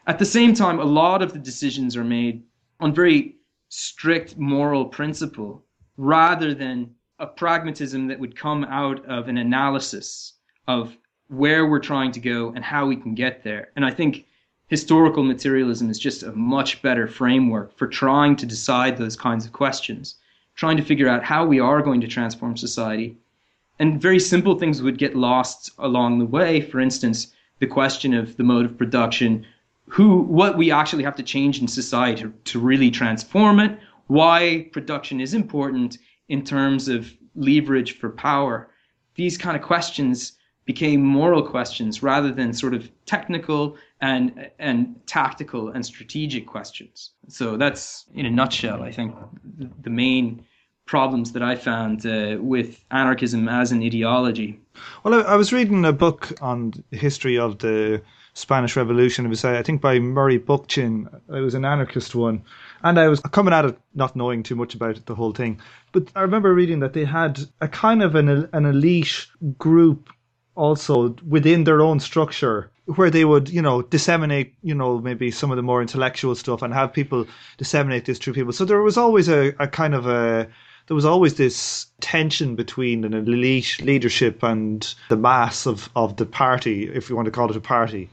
At 0.06 0.18
the 0.18 0.26
same 0.26 0.52
time, 0.52 0.78
a 0.78 0.84
lot 0.84 1.22
of 1.22 1.32
the 1.32 1.38
decisions 1.38 1.96
are 1.96 2.04
made 2.04 2.42
on 2.78 2.94
very 2.94 3.36
strict 3.70 4.36
moral 4.36 4.84
principle 4.84 5.64
rather 5.96 6.52
than 6.52 6.94
a 7.20 7.26
pragmatism 7.26 8.06
that 8.08 8.20
would 8.20 8.36
come 8.36 8.64
out 8.64 9.02
of 9.06 9.28
an 9.28 9.38
analysis 9.38 10.34
of 10.68 10.98
where 11.28 11.66
we're 11.66 11.88
trying 11.92 12.12
to 12.12 12.20
go 12.20 12.52
and 12.54 12.62
how 12.62 12.84
we 12.84 12.96
can 12.96 13.14
get 13.14 13.42
there. 13.42 13.70
And 13.76 13.84
I 13.84 13.90
think 13.90 14.26
historical 14.66 15.22
materialism 15.22 15.88
is 15.88 15.98
just 15.98 16.22
a 16.22 16.32
much 16.32 16.82
better 16.82 17.08
framework 17.08 17.74
for 17.78 17.86
trying 17.86 18.36
to 18.36 18.44
decide 18.44 18.98
those 18.98 19.16
kinds 19.16 19.46
of 19.46 19.52
questions, 19.52 20.16
trying 20.54 20.76
to 20.76 20.84
figure 20.84 21.08
out 21.08 21.24
how 21.24 21.44
we 21.44 21.60
are 21.60 21.82
going 21.82 22.00
to 22.00 22.08
transform 22.08 22.56
society 22.56 23.16
and 23.78 24.00
very 24.00 24.20
simple 24.20 24.58
things 24.58 24.82
would 24.82 24.98
get 24.98 25.16
lost 25.16 25.72
along 25.78 26.18
the 26.18 26.24
way. 26.24 26.60
For 26.60 26.80
instance, 26.80 27.32
the 27.58 27.66
question 27.66 28.14
of 28.14 28.36
the 28.36 28.44
mode 28.44 28.66
of 28.66 28.78
production, 28.78 29.46
who, 29.88 30.20
what 30.20 30.56
we 30.56 30.70
actually 30.70 31.04
have 31.04 31.16
to 31.16 31.22
change 31.22 31.60
in 31.60 31.68
society 31.68 32.22
to, 32.22 32.32
to 32.44 32.60
really 32.60 32.90
transform 32.90 33.60
it, 33.60 33.78
why 34.06 34.68
production 34.72 35.20
is 35.20 35.34
important 35.34 35.98
in 36.28 36.44
terms 36.44 36.88
of 36.88 37.12
leverage 37.34 37.98
for 37.98 38.10
power. 38.10 38.68
These 39.16 39.38
kind 39.38 39.56
of 39.56 39.62
questions 39.62 40.32
became 40.64 41.02
moral 41.02 41.42
questions 41.42 42.02
rather 42.02 42.32
than 42.32 42.52
sort 42.52 42.74
of 42.74 42.90
technical 43.06 43.76
and 44.00 44.50
and 44.58 45.00
tactical 45.06 45.68
and 45.68 45.84
strategic 45.84 46.46
questions. 46.46 47.10
So 47.28 47.56
that's 47.56 48.06
in 48.14 48.26
a 48.26 48.30
nutshell, 48.30 48.82
I 48.82 48.92
think, 48.92 49.14
the 49.82 49.90
main 49.90 50.44
problems 50.86 51.32
that 51.32 51.42
I 51.42 51.56
found 51.56 52.04
uh, 52.04 52.36
with 52.40 52.84
anarchism 52.90 53.48
as 53.48 53.72
an 53.72 53.82
ideology. 53.82 54.60
Well, 55.02 55.14
I, 55.14 55.32
I, 55.32 55.36
was 55.36 55.52
reading 55.52 55.84
a 55.84 55.92
book 55.92 56.32
on 56.42 56.74
the 56.90 56.98
history 56.98 57.38
of 57.38 57.58
the 57.58 58.02
Spanish 58.34 58.76
Revolution. 58.76 59.24
It 59.24 59.30
was, 59.30 59.44
uh, 59.44 59.52
I 59.52 59.62
think, 59.62 59.80
by 59.80 59.98
Murray 59.98 60.38
Bookchin. 60.38 61.08
It 61.28 61.40
was 61.40 61.54
an 61.54 61.64
anarchist 61.64 62.14
one. 62.14 62.42
And 62.82 62.98
I 62.98 63.08
was 63.08 63.20
coming 63.20 63.54
at 63.54 63.64
it 63.64 63.78
not 63.94 64.14
knowing 64.14 64.42
too 64.42 64.56
much 64.56 64.74
about 64.74 64.96
it, 64.96 65.06
the 65.06 65.14
whole 65.14 65.32
thing. 65.32 65.60
But 65.92 66.08
I 66.14 66.20
remember 66.20 66.52
reading 66.52 66.80
that 66.80 66.92
they 66.92 67.04
had 67.04 67.40
a 67.60 67.68
kind 67.68 68.02
of 68.02 68.14
an, 68.14 68.48
an 68.52 68.66
elite 68.66 69.26
group 69.56 70.10
also 70.54 71.16
within 71.26 71.64
their 71.64 71.80
own 71.80 72.00
structure 72.00 72.70
where 72.86 73.10
they 73.10 73.24
would, 73.24 73.48
you 73.48 73.62
know, 73.62 73.82
disseminate, 73.82 74.54
you 74.62 74.74
know, 74.74 74.98
maybe 74.98 75.30
some 75.30 75.50
of 75.50 75.56
the 75.56 75.62
more 75.62 75.80
intellectual 75.80 76.34
stuff 76.34 76.62
and 76.62 76.74
have 76.74 76.92
people 76.92 77.26
disseminate 77.56 78.04
this 78.04 78.18
through 78.18 78.34
people. 78.34 78.52
So 78.52 78.64
there 78.64 78.82
was 78.82 78.98
always 78.98 79.28
a, 79.28 79.54
a 79.58 79.66
kind 79.66 79.94
of 79.94 80.06
a 80.06 80.48
there 80.86 80.94
was 80.94 81.06
always 81.06 81.36
this 81.36 81.86
tension 82.00 82.56
between 82.56 83.04
an 83.04 83.14
elite 83.14 83.80
leadership 83.80 84.42
and 84.42 84.94
the 85.08 85.16
mass 85.16 85.66
of, 85.66 85.88
of 85.96 86.16
the 86.16 86.26
party, 86.26 86.90
if 86.90 87.08
you 87.08 87.16
want 87.16 87.24
to 87.24 87.32
call 87.32 87.48
it 87.48 87.56
a 87.56 87.60
party. 87.60 88.10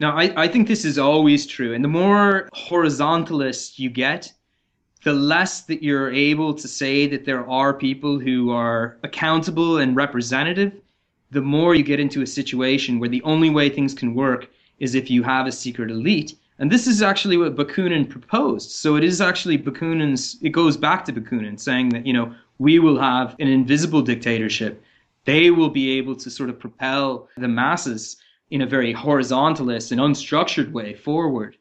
Now, 0.00 0.16
I, 0.16 0.32
I 0.36 0.48
think 0.48 0.66
this 0.66 0.84
is 0.84 0.98
always 0.98 1.46
true. 1.46 1.74
And 1.74 1.84
the 1.84 1.88
more 1.88 2.48
horizontalist 2.54 3.78
you 3.78 3.90
get, 3.90 4.32
the 5.04 5.12
less 5.12 5.62
that 5.62 5.82
you're 5.82 6.12
able 6.12 6.54
to 6.54 6.66
say 6.66 7.06
that 7.06 7.24
there 7.24 7.48
are 7.48 7.72
people 7.72 8.18
who 8.18 8.50
are 8.50 8.98
accountable 9.04 9.78
and 9.78 9.94
representative, 9.94 10.72
the 11.30 11.40
more 11.40 11.74
you 11.74 11.82
get 11.82 12.00
into 12.00 12.22
a 12.22 12.26
situation 12.26 12.98
where 12.98 13.08
the 13.08 13.22
only 13.22 13.50
way 13.50 13.68
things 13.68 13.94
can 13.94 14.14
work 14.14 14.48
is 14.78 14.94
if 14.94 15.10
you 15.10 15.22
have 15.22 15.46
a 15.46 15.52
secret 15.52 15.90
elite 15.90 16.34
and 16.58 16.72
this 16.72 16.86
is 16.86 17.02
actually 17.02 17.36
what 17.36 17.54
Bakunin 17.54 18.08
proposed. 18.08 18.72
So 18.72 18.96
it 18.96 19.04
is 19.04 19.20
actually 19.20 19.58
Bakunin's, 19.58 20.36
it 20.42 20.50
goes 20.50 20.76
back 20.76 21.04
to 21.04 21.12
Bakunin 21.12 21.58
saying 21.58 21.90
that, 21.90 22.04
you 22.04 22.12
know, 22.12 22.34
we 22.58 22.80
will 22.80 22.98
have 22.98 23.36
an 23.38 23.46
invisible 23.46 24.02
dictatorship. 24.02 24.82
They 25.24 25.50
will 25.50 25.70
be 25.70 25.96
able 25.98 26.16
to 26.16 26.30
sort 26.30 26.50
of 26.50 26.58
propel 26.58 27.28
the 27.36 27.48
masses 27.48 28.16
in 28.50 28.62
a 28.62 28.66
very 28.66 28.92
horizontalist 28.92 29.92
and 29.92 30.00
unstructured 30.00 30.72
way 30.72 30.94
forward. 30.94 31.56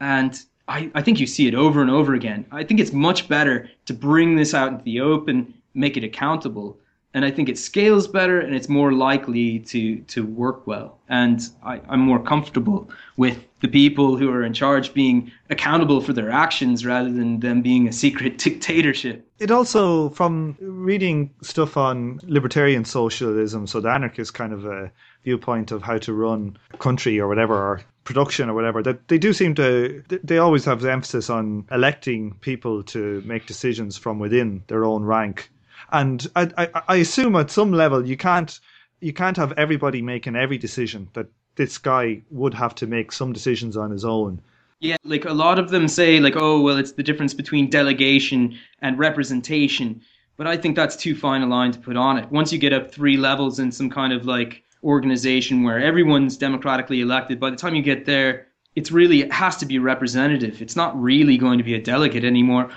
And 0.00 0.38
I, 0.68 0.90
I 0.94 1.00
think 1.00 1.20
you 1.20 1.26
see 1.26 1.46
it 1.46 1.54
over 1.54 1.80
and 1.80 1.90
over 1.90 2.12
again. 2.12 2.44
I 2.50 2.64
think 2.64 2.80
it's 2.80 2.92
much 2.92 3.28
better 3.28 3.70
to 3.86 3.94
bring 3.94 4.36
this 4.36 4.52
out 4.52 4.72
into 4.72 4.84
the 4.84 5.00
open, 5.00 5.54
make 5.72 5.96
it 5.96 6.04
accountable, 6.04 6.78
and 7.14 7.24
I 7.24 7.30
think 7.30 7.48
it 7.48 7.56
scales 7.56 8.08
better 8.08 8.40
and 8.40 8.54
it's 8.54 8.68
more 8.68 8.92
likely 8.92 9.60
to 9.60 9.98
to 10.00 10.26
work 10.26 10.66
well. 10.66 10.98
And 11.08 11.40
I, 11.62 11.80
I'm 11.88 12.00
more 12.00 12.22
comfortable 12.22 12.90
with 13.16 13.38
the 13.60 13.68
people 13.68 14.16
who 14.16 14.30
are 14.30 14.42
in 14.42 14.52
charge 14.52 14.92
being 14.92 15.30
accountable 15.48 16.00
for 16.00 16.12
their 16.12 16.30
actions 16.30 16.84
rather 16.84 17.10
than 17.10 17.40
them 17.40 17.62
being 17.62 17.88
a 17.88 17.92
secret 17.92 18.36
dictatorship. 18.44 19.26
It 19.38 19.50
also, 19.50 20.10
from 20.10 20.56
reading 20.60 21.30
stuff 21.40 21.76
on 21.76 22.20
libertarian 22.24 22.84
socialism, 22.84 23.66
so 23.66 23.80
the 23.80 23.90
anarchist 23.90 24.34
kind 24.34 24.52
of 24.52 24.64
a 24.66 24.90
viewpoint 25.22 25.70
of 25.70 25.82
how 25.82 25.98
to 25.98 26.12
run 26.12 26.58
a 26.72 26.76
country 26.76 27.18
or 27.18 27.26
whatever, 27.26 27.54
or 27.54 27.80
production 28.04 28.50
or 28.50 28.54
whatever, 28.54 28.82
that 28.82 29.08
they 29.08 29.18
do 29.18 29.32
seem 29.32 29.54
to, 29.54 30.02
they 30.22 30.38
always 30.38 30.64
have 30.66 30.82
the 30.82 30.92
emphasis 30.92 31.30
on 31.30 31.66
electing 31.70 32.34
people 32.42 32.82
to 32.82 33.22
make 33.24 33.46
decisions 33.46 33.96
from 33.96 34.18
within 34.18 34.62
their 34.66 34.84
own 34.84 35.04
rank 35.04 35.50
and 35.92 36.26
I, 36.36 36.50
I, 36.56 36.82
I 36.88 36.96
assume 36.96 37.36
at 37.36 37.50
some 37.50 37.72
level 37.72 38.06
you 38.06 38.16
can't 38.16 38.58
you 39.00 39.12
can't 39.12 39.36
have 39.36 39.52
everybody 39.52 40.00
making 40.02 40.36
every 40.36 40.58
decision 40.58 41.08
that 41.12 41.26
this 41.56 41.78
guy 41.78 42.22
would 42.30 42.54
have 42.54 42.74
to 42.76 42.86
make 42.86 43.12
some 43.12 43.32
decisions 43.32 43.76
on 43.76 43.90
his 43.90 44.04
own. 44.04 44.40
Yeah, 44.80 44.96
like 45.04 45.24
a 45.24 45.32
lot 45.32 45.58
of 45.58 45.70
them 45.70 45.88
say, 45.88 46.20
like, 46.20 46.34
oh, 46.36 46.60
well, 46.60 46.76
it's 46.78 46.92
the 46.92 47.02
difference 47.02 47.32
between 47.32 47.70
delegation 47.70 48.58
and 48.80 48.98
representation. 48.98 50.00
But 50.36 50.46
I 50.46 50.56
think 50.56 50.74
that's 50.74 50.96
too 50.96 51.14
fine 51.14 51.42
a 51.42 51.46
line 51.46 51.72
to 51.72 51.78
put 51.78 51.96
on 51.96 52.18
it. 52.18 52.30
Once 52.30 52.52
you 52.52 52.58
get 52.58 52.72
up 52.72 52.90
three 52.90 53.16
levels 53.16 53.58
in 53.58 53.70
some 53.70 53.88
kind 53.88 54.12
of 54.12 54.26
like 54.26 54.64
organization 54.82 55.62
where 55.62 55.80
everyone's 55.80 56.36
democratically 56.36 57.00
elected, 57.00 57.38
by 57.38 57.50
the 57.50 57.56
time 57.56 57.74
you 57.74 57.82
get 57.82 58.04
there, 58.04 58.48
it's 58.74 58.90
really 58.90 59.20
it 59.20 59.32
has 59.32 59.56
to 59.58 59.66
be 59.66 59.78
representative. 59.78 60.60
It's 60.60 60.76
not 60.76 61.00
really 61.00 61.38
going 61.38 61.58
to 61.58 61.64
be 61.64 61.74
a 61.74 61.80
delegate 61.80 62.24
anymore. 62.24 62.70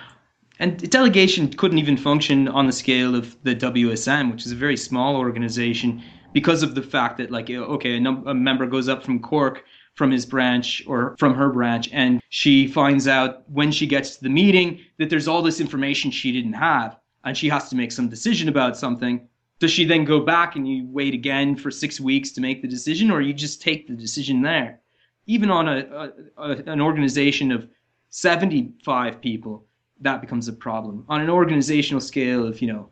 And 0.59 0.89
delegation 0.89 1.49
couldn't 1.49 1.77
even 1.77 1.97
function 1.97 2.47
on 2.47 2.65
the 2.65 2.73
scale 2.73 3.15
of 3.15 3.41
the 3.43 3.55
WSM, 3.55 4.31
which 4.31 4.45
is 4.45 4.51
a 4.51 4.55
very 4.55 4.77
small 4.77 5.15
organization, 5.15 6.01
because 6.33 6.63
of 6.63 6.73
the 6.73 6.81
fact 6.81 7.17
that, 7.17 7.31
like, 7.31 7.49
eh, 7.49 7.57
okay, 7.57 7.97
a, 7.97 7.99
num- 7.99 8.27
a 8.27 8.33
member 8.33 8.65
goes 8.65 8.89
up 8.89 9.03
from 9.03 9.19
Cork 9.19 9.63
from 9.93 10.11
his 10.11 10.25
branch 10.25 10.83
or 10.87 11.15
from 11.17 11.33
her 11.33 11.49
branch, 11.49 11.89
and 11.91 12.21
she 12.29 12.67
finds 12.67 13.07
out 13.07 13.49
when 13.49 13.71
she 13.71 13.87
gets 13.87 14.15
to 14.15 14.23
the 14.23 14.29
meeting 14.29 14.79
that 14.97 15.09
there's 15.09 15.27
all 15.27 15.41
this 15.41 15.59
information 15.59 16.11
she 16.11 16.31
didn't 16.31 16.53
have, 16.53 16.97
and 17.23 17.35
she 17.35 17.49
has 17.49 17.69
to 17.69 17.75
make 17.75 17.91
some 17.91 18.07
decision 18.07 18.47
about 18.47 18.77
something. 18.77 19.27
Does 19.59 19.71
she 19.71 19.85
then 19.85 20.05
go 20.05 20.19
back 20.19 20.55
and 20.55 20.67
you 20.67 20.85
wait 20.87 21.15
again 21.15 21.55
for 21.55 21.71
six 21.71 21.99
weeks 21.99 22.29
to 22.31 22.41
make 22.41 22.61
the 22.61 22.67
decision, 22.67 23.09
or 23.09 23.21
you 23.21 23.33
just 23.33 23.61
take 23.61 23.87
the 23.87 23.95
decision 23.95 24.43
there? 24.43 24.79
Even 25.25 25.49
on 25.49 25.67
a, 25.67 26.11
a, 26.37 26.43
a 26.43 26.49
an 26.67 26.79
organization 26.79 27.51
of 27.51 27.67
75 28.11 29.19
people, 29.19 29.65
that 30.01 30.21
becomes 30.21 30.47
a 30.47 30.53
problem. 30.53 31.05
On 31.09 31.21
an 31.21 31.29
organizational 31.29 32.01
scale 32.01 32.45
of, 32.45 32.61
you 32.61 32.71
know, 32.71 32.89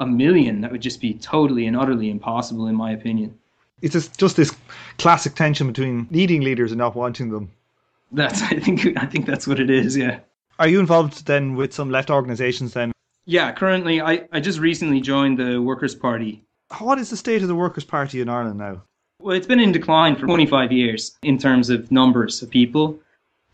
a 0.00 0.06
million, 0.06 0.60
that 0.60 0.72
would 0.72 0.82
just 0.82 1.00
be 1.00 1.14
totally 1.14 1.66
and 1.66 1.76
utterly 1.76 2.10
impossible, 2.10 2.66
in 2.66 2.74
my 2.74 2.92
opinion. 2.92 3.38
It's 3.80 3.92
just, 3.92 4.18
just 4.18 4.36
this 4.36 4.54
classic 4.98 5.34
tension 5.34 5.66
between 5.66 6.06
needing 6.10 6.42
leaders 6.42 6.72
and 6.72 6.78
not 6.78 6.94
wanting 6.94 7.30
them. 7.30 7.50
That's, 8.12 8.42
I 8.42 8.58
think, 8.60 8.96
I 8.96 9.06
think 9.06 9.26
that's 9.26 9.46
what 9.46 9.58
it 9.58 9.70
is. 9.70 9.96
Yeah. 9.96 10.20
Are 10.58 10.68
you 10.68 10.80
involved 10.80 11.26
then 11.26 11.56
with 11.56 11.72
some 11.72 11.90
left 11.90 12.10
organisations 12.10 12.74
then? 12.74 12.92
Yeah, 13.24 13.52
currently, 13.52 14.00
I, 14.00 14.26
I 14.32 14.40
just 14.40 14.58
recently 14.58 15.00
joined 15.00 15.38
the 15.38 15.60
Workers' 15.60 15.94
Party. 15.94 16.42
What 16.78 16.98
is 16.98 17.10
the 17.10 17.16
state 17.16 17.42
of 17.42 17.48
the 17.48 17.54
Workers' 17.54 17.84
Party 17.84 18.20
in 18.20 18.28
Ireland 18.28 18.58
now? 18.58 18.82
Well, 19.20 19.36
it's 19.36 19.46
been 19.46 19.60
in 19.60 19.72
decline 19.72 20.16
for 20.16 20.26
25 20.26 20.72
years 20.72 21.16
in 21.22 21.38
terms 21.38 21.70
of 21.70 21.92
numbers 21.92 22.42
of 22.42 22.50
people. 22.50 22.98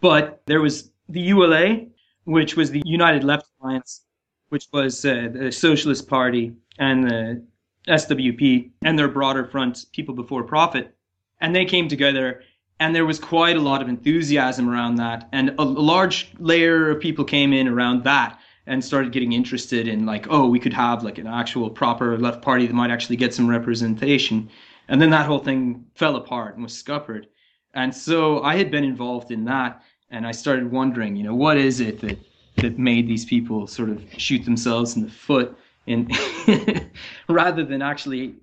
But 0.01 0.41
there 0.47 0.61
was 0.61 0.91
the 1.09 1.21
ULA, 1.21 1.87
which 2.29 2.57
was 2.57 2.70
the 2.70 2.83
United 2.85 3.24
Left 3.24 3.47
Alliance, 3.59 4.03
which 4.51 4.68
was 4.70 5.03
uh, 5.03 5.31
the 5.33 5.51
Socialist 5.51 6.07
Party 6.07 6.53
and 6.79 7.03
the 7.05 7.43
SWP 7.89 8.70
and 8.83 8.99
their 8.99 9.09
broader 9.09 9.47
front, 9.47 9.87
People 9.93 10.14
Before 10.14 10.43
Profit. 10.43 10.95
And 11.41 11.57
they 11.57 11.64
came 11.64 11.89
together, 11.89 12.43
and 12.81 12.95
there 12.95 13.07
was 13.07 13.18
quite 13.18 13.57
a 13.57 13.62
lot 13.62 13.81
of 13.81 13.89
enthusiasm 13.89 14.68
around 14.68 14.97
that. 14.97 15.26
And 15.33 15.51
a, 15.59 15.62
a 15.62 15.64
large 15.95 16.31
layer 16.39 16.91
of 16.91 17.01
people 17.01 17.24
came 17.24 17.55
in 17.55 17.66
around 17.66 18.05
that 18.05 18.39
and 18.66 18.85
started 18.85 19.11
getting 19.11 19.33
interested 19.33 19.89
in, 19.89 20.05
like, 20.05 20.26
oh, 20.29 20.51
we 20.51 20.61
could 20.61 20.74
have 20.74 21.03
like 21.03 21.16
an 21.16 21.26
actual 21.26 21.70
proper 21.70 22.18
left 22.18 22.43
party 22.43 22.66
that 22.66 22.74
might 22.74 22.91
actually 22.91 23.16
get 23.16 23.33
some 23.33 23.49
representation. 23.49 24.51
And 24.89 25.01
then 25.01 25.09
that 25.11 25.24
whole 25.24 25.39
thing 25.39 25.87
fell 25.95 26.16
apart 26.16 26.57
and 26.57 26.62
was 26.62 26.74
scuppered. 26.74 27.29
And 27.72 27.95
so 27.95 28.43
I 28.43 28.57
had 28.57 28.70
been 28.70 28.85
involved 28.85 29.31
in 29.31 29.47
that 29.47 29.83
and 30.11 30.27
I 30.27 30.33
started 30.33 30.71
wondering, 30.71 31.17
you 31.17 31.25
know, 31.25 31.35
what 31.35 31.57
is 31.57 31.81
it 31.81 32.01
that 32.01 32.19
that 32.57 32.79
made 32.79 33.07
these 33.07 33.25
people 33.25 33.67
sort 33.67 33.89
of 33.89 34.05
shoot 34.17 34.45
themselves 34.45 34.97
in 34.97 35.03
the 35.03 35.11
foot 35.11 35.57
and 35.87 36.13
rather 37.29 37.65
than 37.65 37.83
actually 37.83 38.35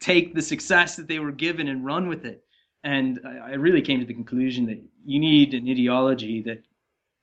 take 0.00 0.34
the 0.34 0.42
success 0.42 0.96
that 0.96 1.08
they 1.08 1.18
were 1.18 1.32
given 1.32 1.68
and 1.68 1.84
run 1.84 2.08
with 2.08 2.24
it. 2.24 2.44
And 2.84 3.20
I, 3.24 3.52
I 3.52 3.54
really 3.54 3.82
came 3.82 4.00
to 4.00 4.06
the 4.06 4.14
conclusion 4.14 4.66
that 4.66 4.80
you 5.04 5.18
need 5.18 5.54
an 5.54 5.68
ideology 5.68 6.42
that 6.42 6.62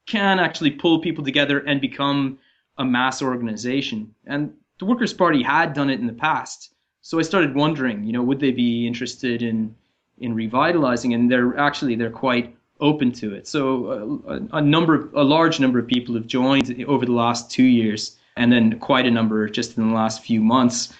can 0.07 0.39
actually 0.39 0.71
pull 0.71 0.99
people 0.99 1.23
together 1.23 1.59
and 1.59 1.79
become 1.79 2.39
a 2.77 2.85
mass 2.85 3.21
organization. 3.21 4.13
And 4.25 4.53
the 4.79 4.85
Workers' 4.85 5.13
Party 5.13 5.43
had 5.43 5.73
done 5.73 5.89
it 5.89 5.99
in 5.99 6.07
the 6.07 6.13
past. 6.13 6.73
So 7.01 7.19
I 7.19 7.21
started 7.21 7.55
wondering, 7.55 8.03
you 8.03 8.13
know, 8.13 8.23
would 8.23 8.39
they 8.39 8.51
be 8.51 8.87
interested 8.87 9.41
in 9.41 9.75
in 10.19 10.35
revitalizing? 10.35 11.13
And 11.13 11.31
they're 11.31 11.57
actually 11.57 11.95
they're 11.95 12.09
quite 12.09 12.55
open 12.81 13.11
to 13.13 13.33
it. 13.33 13.47
So 13.47 14.21
uh, 14.27 14.33
a, 14.33 14.57
a, 14.57 14.61
number 14.61 14.95
of, 14.95 15.13
a 15.13 15.23
large 15.23 15.59
number 15.59 15.79
of 15.79 15.87
people 15.87 16.15
have 16.15 16.27
joined 16.27 16.83
over 16.87 17.05
the 17.05 17.11
last 17.11 17.51
two 17.51 17.63
years, 17.63 18.17
and 18.37 18.51
then 18.51 18.79
quite 18.79 19.05
a 19.05 19.11
number 19.11 19.47
just 19.47 19.77
in 19.77 19.87
the 19.87 19.95
last 19.95 20.23
few 20.23 20.41
months. 20.41 20.93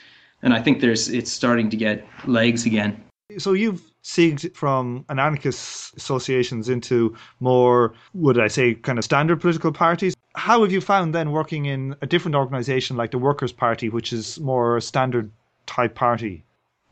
And 0.43 0.53
I 0.53 0.61
think 0.61 0.81
there's 0.81 1.09
it's 1.09 1.31
starting 1.31 1.69
to 1.69 1.77
get 1.77 2.05
legs 2.27 2.65
again. 2.65 3.03
So 3.37 3.53
you've 3.53 3.81
segged 4.03 4.55
from 4.55 5.05
anarchist 5.09 5.95
associations 5.95 6.69
into 6.69 7.15
more, 7.39 7.93
would 8.13 8.39
I 8.39 8.47
say, 8.47 8.75
kind 8.75 8.97
of 8.97 9.05
standard 9.05 9.39
political 9.39 9.71
parties. 9.71 10.15
How 10.35 10.63
have 10.63 10.71
you 10.71 10.81
found 10.81 11.13
then 11.13 11.31
working 11.31 11.65
in 11.65 11.95
a 12.01 12.07
different 12.07 12.35
organisation 12.35 12.97
like 12.97 13.11
the 13.11 13.17
Workers' 13.17 13.51
Party, 13.51 13.89
which 13.89 14.11
is 14.11 14.39
more 14.39 14.79
standard 14.81 15.31
type 15.65 15.95
party? 15.95 16.43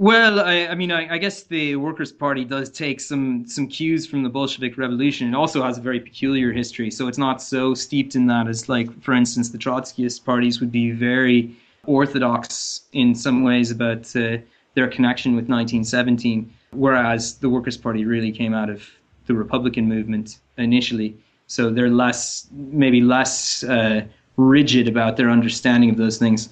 Well, 0.01 0.39
I, 0.39 0.67
I 0.67 0.75
mean, 0.75 0.93
I, 0.93 1.15
I, 1.15 1.17
guess 1.17 1.43
the 1.43 1.75
Workers' 1.75 2.13
Party 2.13 2.45
does 2.45 2.69
take 2.69 3.01
some 3.01 3.45
some 3.45 3.67
cues 3.67 4.07
from 4.07 4.23
the 4.23 4.29
Bolshevik 4.29 4.77
Revolution. 4.77 5.27
It 5.27 5.35
also 5.35 5.61
has 5.61 5.77
a 5.77 5.81
very 5.81 5.99
peculiar 5.99 6.53
history, 6.53 6.89
so 6.89 7.09
it's 7.09 7.17
not 7.17 7.41
so 7.41 7.73
steeped 7.73 8.15
in 8.15 8.25
that 8.27 8.47
as, 8.47 8.69
like, 8.69 8.89
for 9.03 9.13
instance, 9.13 9.49
the 9.49 9.57
Trotskyist 9.57 10.23
parties 10.23 10.61
would 10.61 10.71
be 10.71 10.91
very 10.91 11.53
orthodox 11.85 12.83
in 12.93 13.13
some 13.13 13.43
ways 13.43 13.71
about 13.71 14.15
uh, 14.15 14.37
their 14.73 14.87
connection 14.87 15.33
with 15.33 15.49
1917, 15.49 16.49
whereas 16.71 17.37
the 17.39 17.49
Workers' 17.49 17.75
Party 17.75 18.05
really 18.05 18.31
came 18.31 18.53
out 18.53 18.69
of 18.69 18.89
the 19.25 19.33
Republican 19.33 19.89
movement 19.89 20.37
initially. 20.57 21.17
So 21.47 21.71
they're 21.71 21.89
less, 21.89 22.47
maybe 22.53 23.01
less 23.01 23.65
uh, 23.65 24.05
rigid 24.37 24.87
about 24.87 25.17
their 25.17 25.29
understanding 25.29 25.89
of 25.89 25.97
those 25.97 26.17
things 26.17 26.47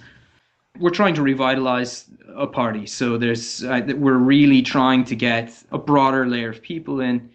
we're 0.80 0.90
trying 0.90 1.16
to 1.16 1.22
revitalize 1.22 2.06
a 2.36 2.48
party. 2.48 2.86
So 2.86 3.18
there's 3.18 3.64
uh, 3.64 3.82
we're 3.96 4.18
really 4.18 4.62
trying 4.62 5.04
to 5.06 5.16
get 5.16 5.54
a 5.72 5.78
broader 5.78 6.28
layer 6.28 6.50
of 6.50 6.62
people 6.62 7.02
in. 7.02 7.30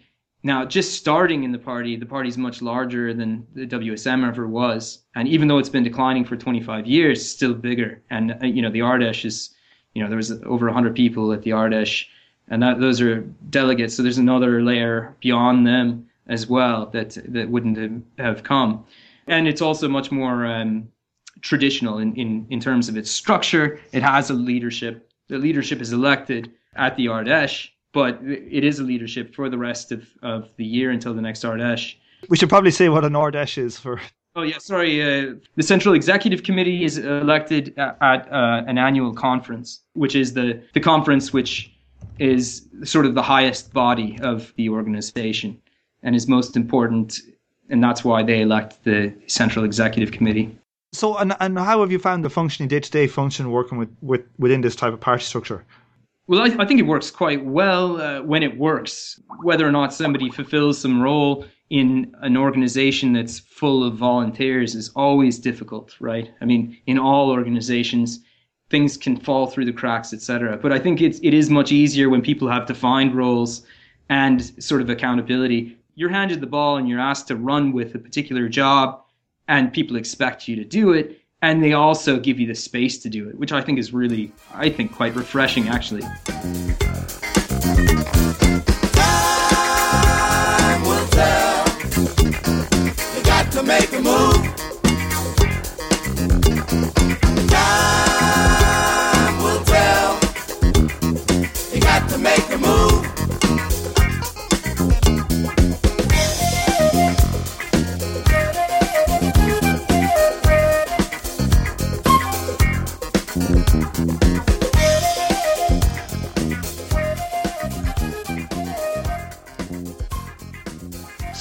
Now, 0.45 0.65
just 0.65 0.97
starting 0.97 1.43
in 1.43 1.53
the 1.53 1.59
party, 1.59 1.95
the 1.95 2.05
party's 2.05 2.37
much 2.37 2.61
larger 2.61 3.13
than 3.13 3.47
the 3.53 3.65
WSM 3.65 4.27
ever 4.27 4.45
was, 4.47 4.99
and 5.15 5.27
even 5.27 5.47
though 5.47 5.57
it's 5.57 5.69
been 5.69 5.83
declining 5.83 6.25
for 6.25 6.35
25 6.35 6.85
years, 6.85 7.25
still 7.25 7.53
bigger. 7.53 8.01
And 8.09 8.37
uh, 8.41 8.45
you 8.45 8.61
know, 8.61 8.69
the 8.69 8.81
Ard 8.81 9.01
Fheis 9.01 9.25
is, 9.25 9.55
you 9.93 10.03
know, 10.03 10.09
there 10.09 10.17
was 10.17 10.31
over 10.43 10.65
100 10.65 10.95
people 10.95 11.31
at 11.31 11.43
the 11.43 11.53
Ard 11.53 11.71
Fheis, 11.71 12.05
and 12.49 12.61
that 12.61 12.79
those 12.79 12.99
are 12.99 13.21
delegates. 13.49 13.95
So 13.95 14.03
there's 14.03 14.17
another 14.17 14.61
layer 14.61 15.15
beyond 15.21 15.65
them 15.65 16.09
as 16.27 16.47
well 16.47 16.87
that 16.87 17.17
that 17.29 17.49
wouldn't 17.49 18.05
have 18.17 18.43
come, 18.43 18.85
and 19.27 19.47
it's 19.47 19.61
also 19.61 19.87
much 19.87 20.11
more. 20.11 20.45
Um, 20.45 20.89
traditional 21.43 21.99
in, 21.99 22.15
in, 22.15 22.47
in 22.49 22.59
terms 22.59 22.89
of 22.89 22.97
its 22.97 23.11
structure. 23.11 23.79
It 23.91 24.01
has 24.01 24.31
a 24.31 24.33
leadership. 24.33 25.11
The 25.27 25.37
leadership 25.37 25.81
is 25.81 25.93
elected 25.93 26.51
at 26.75 26.95
the 26.95 27.09
Ard 27.09 27.27
Fheis, 27.27 27.69
but 27.91 28.19
it 28.23 28.63
is 28.63 28.79
a 28.79 28.83
leadership 28.83 29.35
for 29.35 29.49
the 29.49 29.57
rest 29.57 29.91
of, 29.91 30.07
of 30.23 30.49
the 30.57 30.65
year 30.65 30.89
until 30.89 31.13
the 31.13 31.21
next 31.21 31.45
Ard 31.45 31.59
Fheis. 31.59 31.95
We 32.29 32.37
should 32.37 32.49
probably 32.49 32.71
say 32.71 32.89
what 32.89 33.05
an 33.05 33.15
Ard 33.15 33.35
Fheis 33.35 33.57
is 33.57 33.77
for. 33.77 34.01
Oh 34.35 34.41
yeah, 34.41 34.57
sorry. 34.57 35.01
Uh, 35.01 35.35
the 35.55 35.63
Central 35.63 35.93
Executive 35.93 36.41
Committee 36.41 36.83
is 36.83 36.97
elected 36.97 37.77
at, 37.77 37.97
at 38.01 38.31
uh, 38.33 38.63
an 38.65 38.79
annual 38.79 39.13
conference, 39.13 39.81
which 39.93 40.15
is 40.15 40.33
the 40.33 40.59
the 40.73 40.79
conference 40.79 41.31
which 41.31 41.71
is 42.17 42.67
sort 42.83 43.05
of 43.05 43.13
the 43.13 43.21
highest 43.21 43.71
body 43.73 44.17
of 44.23 44.51
the 44.55 44.69
organization 44.69 45.61
and 46.01 46.15
is 46.15 46.27
most 46.27 46.55
important, 46.55 47.19
and 47.69 47.83
that's 47.83 48.03
why 48.03 48.23
they 48.23 48.41
elect 48.41 48.83
the 48.83 49.13
Central 49.27 49.65
Executive 49.65 50.11
Committee. 50.11 50.57
So, 50.93 51.17
and, 51.17 51.35
and 51.39 51.57
how 51.57 51.81
have 51.81 51.91
you 51.91 51.97
found 51.97 52.23
the 52.23 52.29
functioning 52.29 52.69
day 52.69 52.79
to 52.79 52.91
day 52.91 53.07
function 53.07 53.49
working 53.49 53.79
with, 53.79 53.89
with 54.01 54.21
within 54.37 54.61
this 54.61 54.75
type 54.75 54.93
of 54.93 55.01
party 55.01 55.23
structure? 55.23 55.65
Well, 56.27 56.41
I, 56.41 56.63
I 56.63 56.65
think 56.65 56.79
it 56.79 56.83
works 56.83 57.11
quite 57.11 57.43
well 57.43 57.99
uh, 57.99 58.21
when 58.21 58.43
it 58.43 58.57
works. 58.57 59.19
Whether 59.41 59.67
or 59.67 59.71
not 59.71 59.93
somebody 59.93 60.29
fulfills 60.29 60.77
some 60.77 61.01
role 61.01 61.45
in 61.69 62.15
an 62.21 62.37
organization 62.37 63.11
that's 63.11 63.39
full 63.39 63.83
of 63.83 63.95
volunteers 63.95 64.75
is 64.75 64.91
always 64.95 65.39
difficult, 65.39 65.95
right? 65.99 66.31
I 66.39 66.45
mean, 66.45 66.77
in 66.85 66.99
all 66.99 67.31
organizations, 67.31 68.19
things 68.69 68.95
can 68.95 69.17
fall 69.17 69.47
through 69.47 69.65
the 69.65 69.73
cracks, 69.73 70.13
etc. 70.13 70.57
But 70.57 70.71
I 70.71 70.79
think 70.79 71.01
it's 71.01 71.19
it 71.23 71.33
is 71.33 71.49
much 71.49 71.71
easier 71.71 72.09
when 72.09 72.21
people 72.21 72.47
have 72.47 72.67
defined 72.67 73.15
roles 73.15 73.65
and 74.09 74.43
sort 74.63 74.81
of 74.81 74.89
accountability. 74.89 75.75
You're 75.95 76.09
handed 76.09 76.39
the 76.39 76.47
ball 76.47 76.77
and 76.77 76.87
you're 76.87 76.99
asked 76.99 77.27
to 77.29 77.35
run 77.35 77.71
with 77.71 77.95
a 77.95 77.99
particular 77.99 78.47
job 78.47 79.02
and 79.47 79.73
people 79.73 79.95
expect 79.95 80.47
you 80.47 80.55
to 80.55 80.63
do 80.63 80.93
it 80.93 81.19
and 81.41 81.61
they 81.61 81.73
also 81.73 82.19
give 82.19 82.39
you 82.39 82.47
the 82.47 82.55
space 82.55 82.97
to 82.99 83.09
do 83.09 83.27
it 83.29 83.37
which 83.37 83.51
i 83.51 83.61
think 83.61 83.77
is 83.79 83.93
really 83.93 84.31
i 84.53 84.69
think 84.69 84.93
quite 84.93 85.15
refreshing 85.15 85.67
actually 85.67 86.03
Time 97.49 99.37
will 99.41 99.63
tell. 99.63 100.19
You 101.73 101.79
got 101.81 102.09
to 102.09 102.17
make 102.17 102.49
a 102.49 102.57
move. 102.57 103.12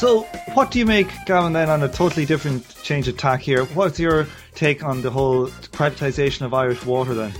So, 0.02 0.22
what 0.54 0.72
do 0.72 0.80
you 0.80 0.84
make, 0.84 1.06
Gavin, 1.26 1.52
then, 1.52 1.70
on 1.70 1.84
a 1.84 1.88
totally 1.88 2.26
different 2.26 2.68
change 2.82 3.06
of 3.06 3.16
tack 3.16 3.38
here? 3.38 3.66
What's 3.66 4.00
your 4.00 4.26
take 4.56 4.82
on 4.82 5.00
the 5.00 5.10
whole 5.10 5.46
privatisation 5.46 6.44
of 6.44 6.52
Irish 6.52 6.84
water 6.84 7.14
then? 7.14 7.32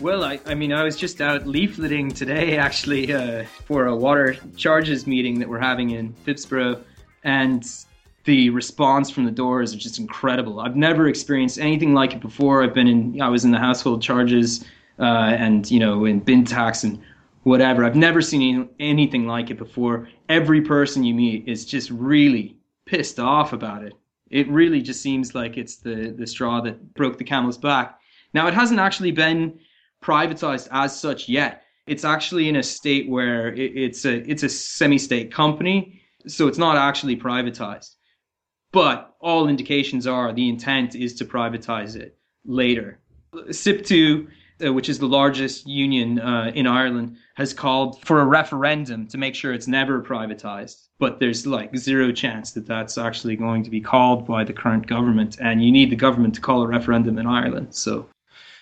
Well, 0.00 0.22
I, 0.22 0.38
I 0.46 0.54
mean, 0.54 0.72
I 0.72 0.84
was 0.84 0.96
just 0.96 1.20
out 1.20 1.46
leafleting 1.46 2.14
today, 2.14 2.58
actually, 2.58 3.12
uh, 3.12 3.44
for 3.64 3.86
a 3.86 3.96
water 3.96 4.36
charges 4.56 5.08
meeting 5.08 5.40
that 5.40 5.48
we're 5.48 5.58
having 5.58 5.90
in 5.90 6.14
Phibsborough, 6.24 6.80
and 7.24 7.68
the 8.22 8.50
response 8.50 9.10
from 9.10 9.24
the 9.24 9.32
doors 9.32 9.72
is 9.72 9.82
just 9.82 9.98
incredible. 9.98 10.60
I've 10.60 10.76
never 10.76 11.08
experienced 11.08 11.58
anything 11.58 11.92
like 11.92 12.12
it 12.12 12.20
before. 12.20 12.62
I've 12.62 12.72
been 12.72 12.86
in, 12.86 13.20
I 13.20 13.28
was 13.30 13.44
in 13.44 13.50
the 13.50 13.58
household 13.58 14.00
charges 14.00 14.64
uh, 15.00 15.02
and, 15.36 15.68
you 15.68 15.80
know, 15.80 16.04
in 16.04 16.20
bin 16.20 16.44
tax 16.44 16.84
and 16.84 17.02
whatever. 17.46 17.84
I've 17.84 17.94
never 17.94 18.20
seen 18.20 18.68
anything 18.80 19.28
like 19.28 19.50
it 19.50 19.56
before. 19.56 20.08
Every 20.28 20.60
person 20.60 21.04
you 21.04 21.14
meet 21.14 21.46
is 21.46 21.64
just 21.64 21.90
really 21.90 22.56
pissed 22.86 23.20
off 23.20 23.52
about 23.52 23.84
it. 23.84 23.92
It 24.30 24.48
really 24.48 24.82
just 24.82 25.00
seems 25.00 25.32
like 25.32 25.56
it's 25.56 25.76
the, 25.76 26.12
the 26.18 26.26
straw 26.26 26.60
that 26.62 26.94
broke 26.94 27.18
the 27.18 27.24
camel's 27.24 27.56
back. 27.56 28.00
Now, 28.34 28.48
it 28.48 28.54
hasn't 28.54 28.80
actually 28.80 29.12
been 29.12 29.60
privatized 30.02 30.66
as 30.72 30.98
such 30.98 31.28
yet. 31.28 31.62
It's 31.86 32.04
actually 32.04 32.48
in 32.48 32.56
a 32.56 32.64
state 32.64 33.08
where 33.08 33.54
it, 33.54 33.76
it's 33.76 34.04
a 34.04 34.28
it's 34.28 34.42
a 34.42 34.48
semi-state 34.48 35.32
company, 35.32 36.02
so 36.26 36.48
it's 36.48 36.58
not 36.58 36.76
actually 36.76 37.16
privatized. 37.16 37.94
But 38.72 39.14
all 39.20 39.46
indications 39.46 40.08
are 40.08 40.32
the 40.32 40.48
intent 40.48 40.96
is 40.96 41.14
to 41.14 41.24
privatize 41.24 41.94
it 41.94 42.18
later. 42.44 42.98
SIPTU, 43.32 44.26
uh, 44.64 44.72
which 44.72 44.88
is 44.88 44.98
the 44.98 45.06
largest 45.06 45.66
union 45.66 46.18
uh, 46.18 46.50
in 46.54 46.66
Ireland, 46.66 47.16
has 47.34 47.52
called 47.52 48.04
for 48.04 48.20
a 48.20 48.24
referendum 48.24 49.06
to 49.08 49.18
make 49.18 49.34
sure 49.34 49.52
it's 49.52 49.68
never 49.68 50.00
privatized. 50.00 50.88
But 50.98 51.20
there's 51.20 51.46
like 51.46 51.76
zero 51.76 52.12
chance 52.12 52.52
that 52.52 52.66
that's 52.66 52.96
actually 52.96 53.36
going 53.36 53.62
to 53.64 53.70
be 53.70 53.80
called 53.80 54.26
by 54.26 54.44
the 54.44 54.52
current 54.52 54.86
government, 54.86 55.38
and 55.40 55.62
you 55.62 55.70
need 55.70 55.90
the 55.90 55.96
government 55.96 56.34
to 56.36 56.40
call 56.40 56.62
a 56.62 56.66
referendum 56.66 57.18
in 57.18 57.26
Ireland. 57.26 57.74
So 57.74 58.06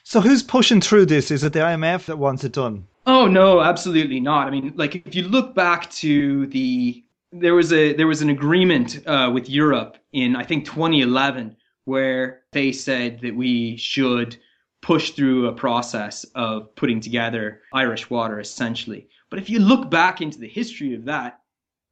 so 0.04 0.20
who's 0.20 0.42
pushing 0.42 0.80
through 0.82 1.06
this? 1.06 1.30
Is 1.30 1.42
it 1.44 1.54
the 1.54 1.60
IMF 1.60 2.04
that 2.06 2.18
wants 2.18 2.44
it 2.44 2.52
done? 2.52 2.86
Oh 3.06 3.26
no, 3.26 3.60
absolutely 3.60 4.20
not. 4.20 4.46
I 4.46 4.50
mean, 4.50 4.72
like 4.76 4.94
if 5.06 5.14
you 5.14 5.24
look 5.24 5.54
back 5.54 5.90
to 5.92 6.46
the 6.48 7.02
there 7.32 7.54
was 7.54 7.72
a 7.72 7.94
there 7.94 8.06
was 8.06 8.22
an 8.22 8.30
agreement 8.30 9.00
uh, 9.06 9.30
with 9.32 9.48
Europe 9.48 9.96
in 10.12 10.36
I 10.36 10.44
think 10.44 10.66
2011 10.66 11.56
where 11.86 12.42
they 12.52 12.70
said 12.70 13.20
that 13.22 13.34
we 13.34 13.76
should 13.76 14.36
push 14.84 15.12
through 15.12 15.46
a 15.46 15.52
process 15.52 16.24
of 16.34 16.74
putting 16.76 17.00
together 17.00 17.62
Irish 17.72 18.10
water 18.10 18.38
essentially. 18.38 19.08
But 19.30 19.38
if 19.38 19.48
you 19.48 19.58
look 19.58 19.90
back 19.90 20.20
into 20.20 20.38
the 20.38 20.46
history 20.46 20.94
of 20.94 21.06
that, 21.06 21.40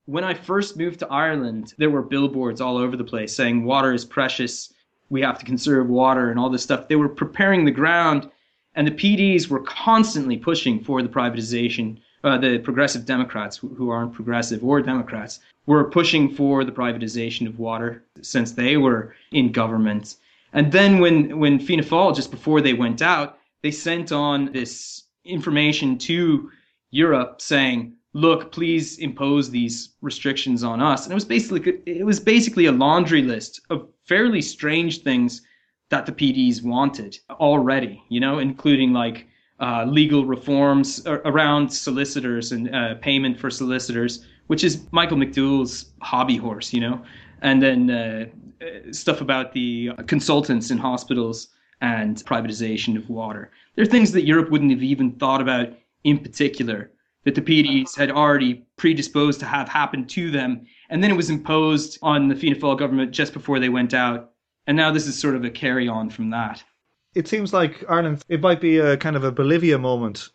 when 0.04 0.24
I 0.24 0.34
first 0.34 0.76
moved 0.76 0.98
to 0.98 1.08
Ireland, 1.08 1.72
there 1.78 1.88
were 1.88 2.02
billboards 2.02 2.60
all 2.60 2.76
over 2.76 2.94
the 2.94 3.02
place 3.12 3.34
saying 3.34 3.64
water 3.64 3.94
is 3.94 4.04
precious 4.04 4.74
we 5.08 5.22
have 5.22 5.38
to 5.38 5.44
conserve 5.44 5.88
water 5.88 6.30
and 6.30 6.38
all 6.38 6.50
this 6.50 6.62
stuff. 6.62 6.88
They 6.88 6.96
were 6.96 7.08
preparing 7.08 7.64
the 7.64 7.70
ground, 7.70 8.30
and 8.74 8.86
the 8.86 8.92
PDs 8.92 9.48
were 9.48 9.60
constantly 9.60 10.36
pushing 10.36 10.82
for 10.84 11.02
the 11.02 11.08
privatization. 11.08 11.98
Uh, 12.24 12.38
the 12.38 12.58
progressive 12.58 13.04
Democrats, 13.04 13.56
who 13.56 13.90
aren't 13.90 14.14
progressive 14.14 14.62
or 14.62 14.80
Democrats, 14.80 15.40
were 15.66 15.84
pushing 15.84 16.34
for 16.34 16.64
the 16.64 16.72
privatization 16.72 17.46
of 17.46 17.58
water 17.58 18.04
since 18.20 18.52
they 18.52 18.76
were 18.76 19.14
in 19.32 19.50
government. 19.50 20.16
And 20.52 20.70
then 20.70 20.98
when 20.98 21.38
when 21.38 21.58
Fianna 21.58 21.82
Fáil, 21.82 22.14
just 22.14 22.30
before 22.30 22.60
they 22.60 22.74
went 22.74 23.02
out, 23.02 23.38
they 23.62 23.70
sent 23.70 24.12
on 24.12 24.52
this 24.52 25.04
information 25.24 25.96
to 25.98 26.50
Europe 26.90 27.40
saying, 27.40 27.94
"Look, 28.12 28.52
please 28.52 28.98
impose 28.98 29.50
these 29.50 29.94
restrictions 30.02 30.62
on 30.62 30.80
us." 30.80 31.04
And 31.04 31.12
it 31.12 31.14
was 31.14 31.24
basically 31.24 31.80
it 31.86 32.04
was 32.04 32.20
basically 32.20 32.66
a 32.66 32.72
laundry 32.72 33.22
list 33.22 33.60
of 33.70 33.88
fairly 34.04 34.42
strange 34.42 35.02
things 35.02 35.42
that 35.90 36.06
the 36.06 36.12
PDs 36.12 36.62
wanted 36.62 37.18
already, 37.30 38.02
you 38.08 38.20
know, 38.20 38.38
including 38.38 38.92
like 38.92 39.26
uh, 39.60 39.84
legal 39.84 40.24
reforms 40.24 41.06
around 41.06 41.72
solicitors 41.72 42.50
and 42.52 42.74
uh, 42.74 42.94
payment 42.96 43.38
for 43.38 43.50
solicitors, 43.50 44.26
which 44.48 44.64
is 44.64 44.86
Michael 44.90 45.18
McDowell's 45.18 45.92
hobby 46.00 46.36
horse, 46.36 46.72
you 46.72 46.80
know, 46.80 47.00
and 47.42 47.62
then 47.62 47.90
uh, 47.90 48.26
stuff 48.92 49.20
about 49.20 49.52
the 49.52 49.90
consultants 50.06 50.70
in 50.70 50.78
hospitals 50.78 51.48
and 51.80 52.16
privatization 52.24 52.96
of 52.96 53.08
water. 53.10 53.50
There 53.74 53.82
are 53.82 53.86
things 53.86 54.12
that 54.12 54.22
Europe 54.22 54.50
wouldn't 54.50 54.70
have 54.70 54.82
even 54.82 55.12
thought 55.12 55.40
about 55.40 55.68
in 56.04 56.18
particular 56.18 56.90
that 57.24 57.34
the 57.34 57.42
PDs 57.42 57.96
had 57.96 58.10
already 58.10 58.64
predisposed 58.76 59.38
to 59.40 59.46
have 59.46 59.68
happen 59.68 60.06
to 60.06 60.30
them 60.30 60.66
and 60.90 61.02
then 61.02 61.10
it 61.10 61.16
was 61.16 61.30
imposed 61.30 61.98
on 62.02 62.28
the 62.28 62.34
Fianna 62.34 62.56
Fáil 62.56 62.78
government 62.78 63.12
just 63.12 63.32
before 63.32 63.58
they 63.58 63.68
went 63.68 63.94
out. 63.94 64.32
And 64.66 64.76
now 64.76 64.92
this 64.92 65.06
is 65.06 65.18
sort 65.18 65.34
of 65.34 65.44
a 65.44 65.50
carry 65.50 65.88
on 65.88 66.10
from 66.10 66.30
that. 66.30 66.62
It 67.14 67.28
seems 67.28 67.52
like 67.52 67.84
Ireland, 67.88 68.22
it 68.28 68.40
might 68.40 68.60
be 68.60 68.78
a 68.78 68.96
kind 68.96 69.16
of 69.16 69.24
a 69.24 69.32
Bolivia 69.32 69.78
moment. 69.78 70.28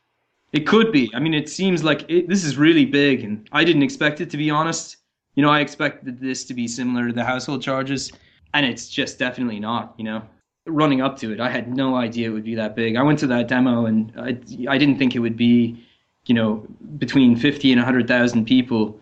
It 0.53 0.65
could 0.65 0.91
be. 0.91 1.11
I 1.13 1.19
mean, 1.19 1.33
it 1.33 1.49
seems 1.49 1.83
like 1.83 2.09
it, 2.09 2.27
this 2.27 2.43
is 2.43 2.57
really 2.57 2.85
big, 2.85 3.23
and 3.23 3.47
I 3.51 3.63
didn't 3.63 3.83
expect 3.83 4.21
it 4.21 4.29
to 4.31 4.37
be 4.37 4.49
honest. 4.49 4.96
You 5.37 5.43
know, 5.43 5.49
I 5.49 5.61
expected 5.61 6.19
this 6.19 6.43
to 6.45 6.53
be 6.53 6.67
similar 6.67 7.07
to 7.07 7.13
the 7.13 7.23
household 7.23 7.61
charges, 7.61 8.11
and 8.53 8.65
it's 8.65 8.89
just 8.89 9.17
definitely 9.17 9.61
not, 9.61 9.93
you 9.97 10.03
know. 10.03 10.21
Running 10.65 10.99
up 10.99 11.17
to 11.19 11.31
it, 11.31 11.39
I 11.39 11.49
had 11.49 11.73
no 11.73 11.95
idea 11.95 12.29
it 12.29 12.33
would 12.33 12.43
be 12.43 12.55
that 12.55 12.75
big. 12.75 12.97
I 12.97 13.01
went 13.01 13.19
to 13.19 13.27
that 13.27 13.47
demo, 13.47 13.85
and 13.85 14.11
I, 14.17 14.37
I 14.69 14.77
didn't 14.77 14.97
think 14.97 15.15
it 15.15 15.19
would 15.19 15.37
be, 15.37 15.81
you 16.25 16.35
know, 16.35 16.67
between 16.97 17.37
50 17.37 17.71
and 17.71 17.79
100,000 17.79 18.43
people 18.43 18.99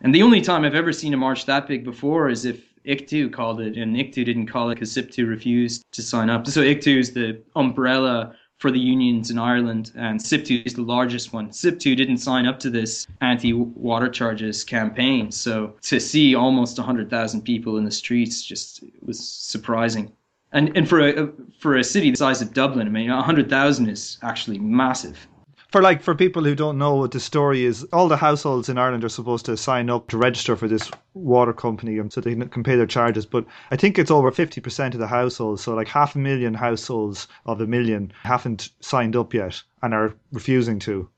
and 0.00 0.14
the 0.14 0.22
only 0.22 0.40
time 0.40 0.64
I've 0.64 0.74
ever 0.74 0.92
seen 0.92 1.14
a 1.14 1.16
march 1.16 1.46
that 1.46 1.66
big 1.66 1.84
before 1.84 2.28
is 2.28 2.44
if 2.44 2.62
ICTU 2.84 3.32
called 3.32 3.60
it, 3.60 3.76
and 3.76 3.96
ICTU 3.96 4.24
didn't 4.24 4.46
call 4.46 4.70
it 4.70 4.74
because 4.74 4.92
SIPTU 4.92 5.28
refused 5.28 5.84
to 5.92 6.02
sign 6.02 6.30
up. 6.30 6.46
So 6.46 6.60
ICTU 6.60 6.98
is 6.98 7.12
the 7.12 7.42
umbrella 7.56 8.34
for 8.58 8.70
the 8.70 8.78
unions 8.78 9.30
in 9.30 9.38
Ireland, 9.38 9.92
and 9.96 10.18
SIPTU 10.18 10.64
is 10.64 10.74
the 10.74 10.82
largest 10.82 11.32
one. 11.32 11.50
SIPTU 11.50 11.96
didn't 11.96 12.18
sign 12.18 12.46
up 12.46 12.58
to 12.60 12.70
this 12.70 13.06
anti-water 13.20 14.08
charges 14.08 14.64
campaign, 14.64 15.30
so 15.30 15.74
to 15.82 16.00
see 16.00 16.34
almost 16.34 16.78
100,000 16.78 17.42
people 17.42 17.76
in 17.76 17.84
the 17.84 17.90
streets 17.90 18.42
just 18.42 18.82
was 19.02 19.18
surprising. 19.28 20.10
And 20.52 20.74
and 20.76 20.88
for 20.88 21.00
a 21.00 21.28
for 21.58 21.76
a 21.76 21.84
city 21.84 22.10
the 22.10 22.16
size 22.16 22.40
of 22.40 22.54
Dublin, 22.54 22.86
I 22.86 22.90
mean, 22.90 23.10
100,000 23.10 23.88
is 23.88 24.18
actually 24.22 24.58
massive 24.58 25.26
for 25.72 25.82
like 25.82 26.02
for 26.02 26.14
people 26.14 26.44
who 26.44 26.54
don't 26.54 26.78
know 26.78 26.94
what 26.94 27.10
the 27.10 27.20
story 27.20 27.64
is, 27.64 27.84
all 27.92 28.08
the 28.08 28.16
households 28.16 28.68
in 28.68 28.78
Ireland 28.78 29.04
are 29.04 29.08
supposed 29.08 29.46
to 29.46 29.56
sign 29.56 29.90
up 29.90 30.08
to 30.08 30.18
register 30.18 30.56
for 30.56 30.68
this 30.68 30.90
water 31.14 31.52
company, 31.52 31.98
and 31.98 32.12
so 32.12 32.20
they 32.20 32.34
can 32.34 32.62
pay 32.62 32.76
their 32.76 32.86
charges. 32.86 33.26
But 33.26 33.44
I 33.70 33.76
think 33.76 33.98
it's 33.98 34.10
over 34.10 34.30
fifty 34.30 34.60
percent 34.60 34.94
of 34.94 35.00
the 35.00 35.06
households, 35.06 35.62
so 35.62 35.74
like 35.74 35.88
half 35.88 36.14
a 36.14 36.18
million 36.18 36.54
households 36.54 37.28
of 37.46 37.60
a 37.60 37.66
million 37.66 38.12
haven't 38.22 38.70
signed 38.80 39.16
up 39.16 39.34
yet 39.34 39.62
and 39.82 39.92
are 39.92 40.14
refusing 40.32 40.78
to. 40.80 41.08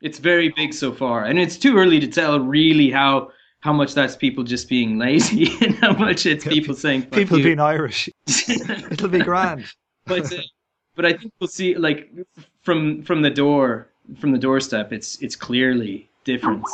It's 0.00 0.18
very 0.18 0.48
big 0.48 0.72
so 0.72 0.92
far, 0.92 1.24
and 1.24 1.38
it's 1.38 1.58
too 1.58 1.76
early 1.76 2.00
to 2.00 2.08
tell 2.08 2.40
really 2.40 2.90
how 2.90 3.30
how 3.60 3.74
much 3.74 3.92
that's 3.92 4.16
people 4.16 4.42
just 4.42 4.68
being 4.68 4.98
lazy 4.98 5.52
and 5.60 5.74
how 5.76 5.92
much 5.92 6.24
it's 6.24 6.44
people 6.44 6.74
saying 6.74 7.02
people 7.06 7.38
you. 7.38 7.44
being 7.44 7.60
Irish. 7.60 8.08
It'll 8.26 9.08
be 9.08 9.18
grand. 9.18 9.66
but 10.06 10.32
uh, 10.32 10.40
but 10.96 11.04
I 11.04 11.12
think 11.12 11.32
we'll 11.38 11.48
see 11.48 11.74
like 11.76 12.10
from 12.62 13.02
from 13.02 13.22
the 13.22 13.30
door 13.30 13.89
from 14.18 14.32
the 14.32 14.38
doorstep, 14.38 14.92
it's 14.92 15.20
it's 15.22 15.36
clearly 15.36 16.08
different. 16.24 16.64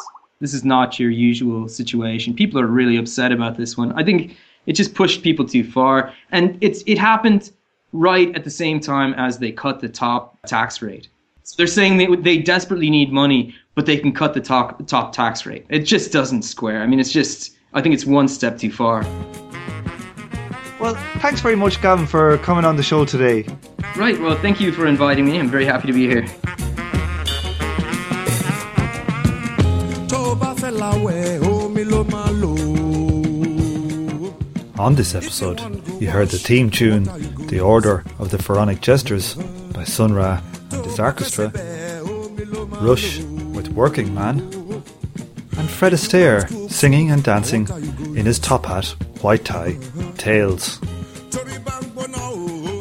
This 0.40 0.52
is 0.52 0.64
not 0.64 0.98
your 0.98 1.10
usual 1.10 1.68
situation. 1.68 2.34
People 2.34 2.60
are 2.60 2.66
really 2.66 2.96
upset 2.96 3.32
about 3.32 3.56
this 3.56 3.76
one. 3.76 3.92
I 3.92 4.04
think 4.04 4.36
it 4.66 4.72
just 4.72 4.94
pushed 4.94 5.22
people 5.22 5.46
too 5.46 5.64
far, 5.64 6.12
and 6.32 6.58
it's 6.60 6.82
it 6.86 6.98
happened 6.98 7.52
right 7.92 8.34
at 8.34 8.44
the 8.44 8.50
same 8.50 8.80
time 8.80 9.14
as 9.14 9.38
they 9.38 9.52
cut 9.52 9.80
the 9.80 9.88
top 9.88 10.38
tax 10.46 10.82
rate. 10.82 11.08
So 11.42 11.54
they're 11.56 11.66
saying 11.66 11.96
they 11.96 12.14
they 12.16 12.38
desperately 12.38 12.90
need 12.90 13.12
money, 13.12 13.54
but 13.74 13.86
they 13.86 13.96
can 13.96 14.12
cut 14.12 14.34
the 14.34 14.40
top 14.40 14.86
top 14.86 15.12
tax 15.12 15.46
rate. 15.46 15.64
It 15.68 15.80
just 15.80 16.12
doesn't 16.12 16.42
square. 16.42 16.82
I 16.82 16.86
mean, 16.86 17.00
it's 17.00 17.12
just 17.12 17.56
I 17.72 17.80
think 17.80 17.94
it's 17.94 18.06
one 18.06 18.28
step 18.28 18.58
too 18.58 18.72
far. 18.72 19.02
Well, 20.78 20.94
thanks 21.20 21.40
very 21.40 21.56
much, 21.56 21.80
Gavin, 21.80 22.06
for 22.06 22.36
coming 22.38 22.64
on 22.66 22.76
the 22.76 22.82
show 22.82 23.04
today. 23.06 23.46
Right. 23.96 24.20
Well, 24.20 24.36
thank 24.36 24.60
you 24.60 24.72
for 24.72 24.86
inviting 24.86 25.24
me. 25.24 25.38
I'm 25.38 25.48
very 25.48 25.64
happy 25.64 25.86
to 25.86 25.92
be 25.92 26.06
here. 26.06 26.26
On 34.78 34.94
this 34.94 35.14
episode, 35.14 35.60
you 36.00 36.10
heard 36.10 36.28
the 36.28 36.38
theme 36.38 36.70
tune, 36.70 37.04
The 37.46 37.60
Order 37.60 38.04
of 38.18 38.30
the 38.30 38.38
Pharaonic 38.38 38.82
Jesters 38.82 39.34
by 39.72 39.84
Sun 39.84 40.12
Ra 40.12 40.42
and 40.72 40.84
his 40.84 41.00
orchestra, 41.00 41.50
Rush 42.82 43.20
with 43.54 43.68
Working 43.68 44.14
Man, 44.14 44.40
and 45.56 45.70
Fred 45.70 45.92
Astaire 45.94 46.70
singing 46.70 47.10
and 47.10 47.24
dancing 47.24 47.66
in 48.14 48.26
his 48.26 48.38
top 48.38 48.66
hat, 48.66 48.94
white 49.22 49.46
tie, 49.46 49.78
tails. 50.18 50.78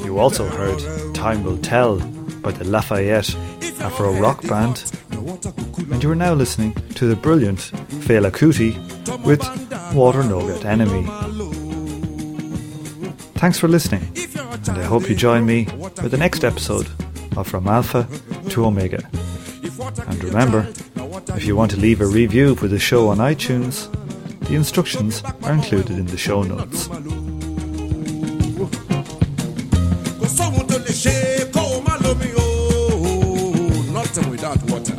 You 0.03 0.19
also 0.19 0.49
heard 0.49 1.15
Time 1.15 1.45
Will 1.45 1.57
Tell 1.59 1.99
by 2.41 2.51
the 2.51 2.65
Lafayette 2.65 3.33
Afro 3.79 4.11
Rock 4.13 4.41
Band, 4.43 4.83
and 5.91 6.03
you 6.03 6.11
are 6.11 6.15
now 6.15 6.33
listening 6.33 6.73
to 6.95 7.07
the 7.07 7.15
brilliant 7.15 7.59
Fela 8.05 8.31
Kuti 8.31 8.75
with 9.25 9.41
water 9.93 10.23
No 10.23 10.45
Get 10.47 10.65
enemy. 10.65 11.05
Thanks 13.35 13.57
for 13.59 13.67
listening, 13.67 14.03
and 14.67 14.77
I 14.77 14.83
hope 14.83 15.09
you 15.09 15.15
join 15.15 15.45
me 15.45 15.65
for 15.95 16.09
the 16.09 16.17
next 16.17 16.43
episode 16.43 16.87
of 17.37 17.47
From 17.47 17.67
Alpha 17.67 18.07
to 18.49 18.65
Omega. 18.65 19.07
And 20.07 20.23
remember, 20.23 20.67
if 21.35 21.45
you 21.45 21.55
want 21.55 21.71
to 21.71 21.77
leave 21.77 22.01
a 22.01 22.05
review 22.07 22.55
for 22.55 22.67
the 22.67 22.79
show 22.79 23.09
on 23.09 23.17
iTunes, 23.17 23.91
the 24.47 24.55
instructions 24.55 25.23
are 25.43 25.53
included 25.53 25.97
in 25.97 26.05
the 26.07 26.17
show 26.17 26.43
notes. 26.43 26.87
kò 30.19 30.27
sóhun 30.37 30.65
tó 30.67 30.77
lè 30.81 30.93
ṣe 31.03 31.15
kó 31.53 31.61
o 31.75 31.81
má 31.85 31.95
lómi 32.01 32.29
o 32.39 32.45
nothing 33.93 34.29
without 34.31 34.57
water 34.71 34.95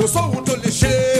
kò 0.00 0.06
sóhun 0.08 0.44
tó 0.44 0.54
lè 0.62 0.70
ṣe. 0.70 1.19